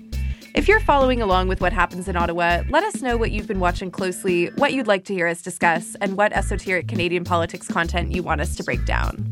If 0.56 0.70
you're 0.70 0.80
following 0.80 1.22
along 1.22 1.50
with 1.50 1.60
what 1.60 1.74
happens 1.74 2.08
in 2.08 2.16
Ottawa, 2.16 2.64
let 2.70 2.86
us 2.86 3.02
know 3.02 3.18
what 3.18 3.32
you've 3.32 3.46
been 3.46 3.60
watching 3.60 3.92
closely, 3.92 4.46
what 4.56 4.72
you'd 4.72 4.88
like 4.88 5.04
to 5.06 5.14
hear 5.14 5.28
us 5.28 5.42
discuss, 5.42 5.96
and 6.00 6.16
what 6.16 6.32
esoteric 6.32 6.88
Canadian 6.88 7.26
politics 7.26 7.68
content 7.68 8.14
you 8.14 8.24
want 8.24 8.40
us 8.40 8.56
to 8.56 8.64
break 8.64 8.86
down. 8.86 9.30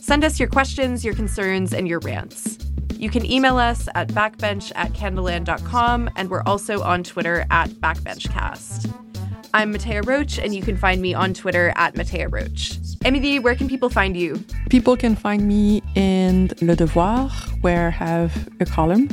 Send 0.00 0.24
us 0.24 0.40
your 0.40 0.48
questions, 0.48 1.04
your 1.04 1.14
concerns, 1.14 1.74
and 1.74 1.86
your 1.86 2.00
rants. 2.00 2.58
You 2.94 3.10
can 3.10 3.30
email 3.30 3.58
us 3.58 3.86
at 3.94 4.08
backbench 4.08 4.72
at 4.76 4.94
canadaland.com, 4.94 6.08
and 6.16 6.30
we're 6.30 6.42
also 6.44 6.82
on 6.82 7.04
Twitter 7.04 7.44
at 7.50 7.68
backbenchcast. 7.68 9.09
I'm 9.52 9.74
Mattea 9.74 10.06
Roach, 10.06 10.38
and 10.38 10.54
you 10.54 10.62
can 10.62 10.76
find 10.76 11.02
me 11.02 11.12
on 11.12 11.34
Twitter 11.34 11.72
at 11.74 11.94
Mattea 11.94 12.30
Roach. 12.30 12.78
Emilie, 13.04 13.40
where 13.40 13.56
can 13.56 13.66
people 13.68 13.90
find 13.90 14.16
you? 14.16 14.44
People 14.68 14.96
can 14.96 15.16
find 15.16 15.48
me 15.48 15.82
in 15.96 16.50
Le 16.62 16.76
Devoir, 16.76 17.30
where 17.60 17.88
I 17.88 17.90
have 17.90 18.48
a 18.60 18.64
column. 18.64 19.08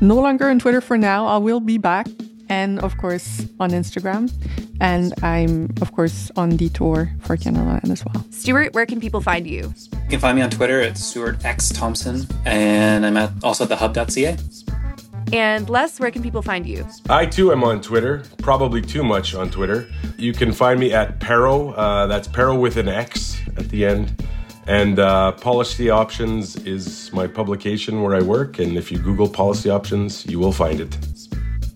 No 0.00 0.16
longer 0.16 0.48
on 0.48 0.58
Twitter 0.58 0.80
for 0.80 0.98
now. 0.98 1.26
I 1.26 1.36
will 1.36 1.60
be 1.60 1.78
back. 1.78 2.08
And 2.48 2.80
of 2.80 2.96
course, 2.96 3.46
on 3.60 3.70
Instagram. 3.70 4.32
And 4.80 5.12
I'm, 5.22 5.72
of 5.80 5.92
course, 5.92 6.32
on 6.34 6.56
Detour 6.56 7.12
for 7.20 7.36
Canada 7.36 7.80
as 7.88 8.04
well. 8.04 8.24
Stuart, 8.30 8.72
where 8.72 8.86
can 8.86 8.98
people 9.00 9.20
find 9.20 9.46
you? 9.46 9.72
You 9.92 10.08
can 10.08 10.18
find 10.18 10.34
me 10.34 10.42
on 10.42 10.50
Twitter 10.50 10.80
at 10.80 10.96
Stuart 10.98 11.44
X 11.44 11.68
Thomson, 11.68 12.26
and 12.46 13.04
I'm 13.06 13.16
at 13.16 13.30
also 13.44 13.64
at 13.64 13.70
thehub.ca. 13.70 14.36
And 15.32 15.68
Les, 15.68 16.00
where 16.00 16.10
can 16.10 16.22
people 16.22 16.42
find 16.42 16.66
you? 16.66 16.86
I 17.08 17.26
too 17.26 17.52
am 17.52 17.62
on 17.64 17.80
Twitter, 17.80 18.22
probably 18.38 18.80
too 18.80 19.02
much 19.02 19.34
on 19.34 19.50
Twitter. 19.50 19.88
You 20.16 20.32
can 20.32 20.52
find 20.52 20.80
me 20.80 20.92
at 20.92 21.20
Pero, 21.20 21.70
uh, 21.70 22.06
that's 22.06 22.28
Perreaux 22.28 22.58
with 22.58 22.76
an 22.76 22.88
X 22.88 23.40
at 23.56 23.68
the 23.68 23.84
end. 23.84 24.24
And 24.66 24.98
uh, 24.98 25.32
Policy 25.32 25.88
Options 25.88 26.56
is 26.56 27.10
my 27.12 27.26
publication 27.26 28.02
where 28.02 28.14
I 28.14 28.20
work. 28.20 28.58
And 28.58 28.76
if 28.76 28.92
you 28.92 28.98
Google 28.98 29.28
Policy 29.28 29.70
Options, 29.70 30.26
you 30.26 30.38
will 30.38 30.52
find 30.52 30.80
it. 30.80 30.96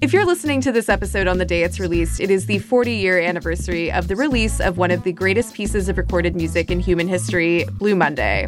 If 0.03 0.13
you're 0.13 0.27
listening 0.27 0.61
to 0.63 0.73
this 0.73 0.89
episode 0.89 1.29
on 1.29 1.39
the 1.39 1.45
day 1.45 1.63
it's 1.63 1.79
released, 1.79 2.21
it 2.21 2.29
is 2.29 2.47
the 2.47 2.59
40 2.59 2.93
year 2.93 3.21
anniversary 3.21 3.91
of 3.93 4.09
the 4.09 4.17
release 4.17 4.61
of 4.61 4.77
one 4.77 4.91
of 4.91 5.05
the 5.05 5.13
greatest 5.13 5.55
pieces 5.55 5.89
of 5.89 5.97
recorded 5.97 6.35
music 6.35 6.71
in 6.71 6.81
human 6.81 7.07
history, 7.07 7.65
Blue 7.79 7.95
Monday. 7.95 8.47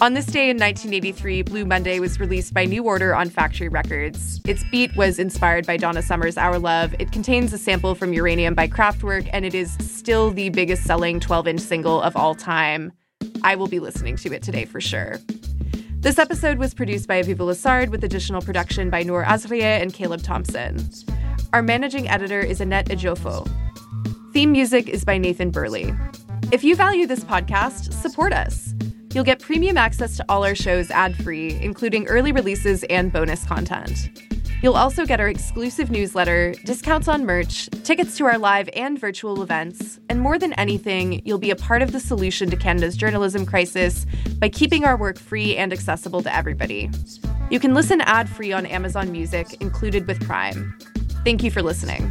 On 0.00 0.12
this 0.12 0.26
day 0.26 0.50
in 0.50 0.58
1983, 0.58 1.42
Blue 1.42 1.64
Monday 1.64 2.00
was 2.00 2.18
released 2.18 2.52
by 2.52 2.64
New 2.64 2.82
Order 2.82 3.14
on 3.14 3.30
Factory 3.30 3.68
Records. 3.68 4.40
Its 4.44 4.64
beat 4.70 4.94
was 4.96 5.20
inspired 5.20 5.66
by 5.66 5.76
Donna 5.76 6.02
Summer's 6.02 6.36
Our 6.36 6.58
Love. 6.58 6.94
It 6.98 7.12
contains 7.12 7.52
a 7.52 7.58
sample 7.58 7.94
from 7.94 8.12
Uranium 8.12 8.54
by 8.54 8.66
Kraftwerk, 8.66 9.30
and 9.32 9.44
it 9.44 9.54
is 9.54 9.72
still 9.80 10.32
the 10.32 10.48
biggest 10.50 10.82
selling 10.82 11.20
12 11.20 11.46
inch 11.46 11.60
single 11.60 12.02
of 12.02 12.16
all 12.16 12.34
time. 12.34 12.92
I 13.44 13.54
will 13.54 13.68
be 13.68 13.78
listening 13.78 14.16
to 14.16 14.34
it 14.34 14.42
today 14.42 14.64
for 14.64 14.80
sure. 14.80 15.18
This 16.00 16.18
episode 16.18 16.58
was 16.58 16.74
produced 16.74 17.06
by 17.06 17.22
Aviva 17.22 17.38
Lessard 17.38 17.88
with 17.90 18.02
additional 18.02 18.42
production 18.42 18.90
by 18.90 19.04
Noor 19.04 19.24
Azrieh 19.24 19.80
and 19.80 19.94
Caleb 19.94 20.22
Thompson. 20.22 20.86
Our 21.52 21.62
managing 21.62 22.08
editor 22.08 22.40
is 22.40 22.60
Annette 22.60 22.88
Ejiofor. 22.88 23.48
Theme 24.32 24.50
music 24.50 24.88
is 24.88 25.04
by 25.04 25.18
Nathan 25.18 25.50
Burley. 25.50 25.94
If 26.50 26.64
you 26.64 26.74
value 26.74 27.06
this 27.06 27.24
podcast, 27.24 27.92
support 27.92 28.32
us. 28.32 28.73
You'll 29.14 29.24
get 29.24 29.38
premium 29.38 29.78
access 29.78 30.16
to 30.16 30.24
all 30.28 30.44
our 30.44 30.56
shows 30.56 30.90
ad 30.90 31.16
free, 31.22 31.52
including 31.60 32.08
early 32.08 32.32
releases 32.32 32.82
and 32.84 33.12
bonus 33.12 33.44
content. 33.44 34.10
You'll 34.60 34.74
also 34.74 35.06
get 35.06 35.20
our 35.20 35.28
exclusive 35.28 35.90
newsletter, 35.90 36.52
discounts 36.64 37.06
on 37.06 37.24
merch, 37.24 37.68
tickets 37.84 38.16
to 38.16 38.24
our 38.24 38.38
live 38.38 38.68
and 38.74 38.98
virtual 38.98 39.42
events, 39.42 40.00
and 40.08 40.20
more 40.20 40.36
than 40.36 40.52
anything, 40.54 41.22
you'll 41.24 41.38
be 41.38 41.50
a 41.50 41.56
part 41.56 41.80
of 41.80 41.92
the 41.92 42.00
solution 42.00 42.50
to 42.50 42.56
Canada's 42.56 42.96
journalism 42.96 43.46
crisis 43.46 44.04
by 44.38 44.48
keeping 44.48 44.84
our 44.84 44.96
work 44.96 45.18
free 45.18 45.56
and 45.56 45.72
accessible 45.72 46.22
to 46.22 46.34
everybody. 46.34 46.90
You 47.50 47.60
can 47.60 47.72
listen 47.72 48.00
ad 48.00 48.28
free 48.28 48.52
on 48.52 48.66
Amazon 48.66 49.12
Music, 49.12 49.60
included 49.60 50.08
with 50.08 50.18
Prime. 50.26 50.76
Thank 51.24 51.44
you 51.44 51.52
for 51.52 51.62
listening. 51.62 52.10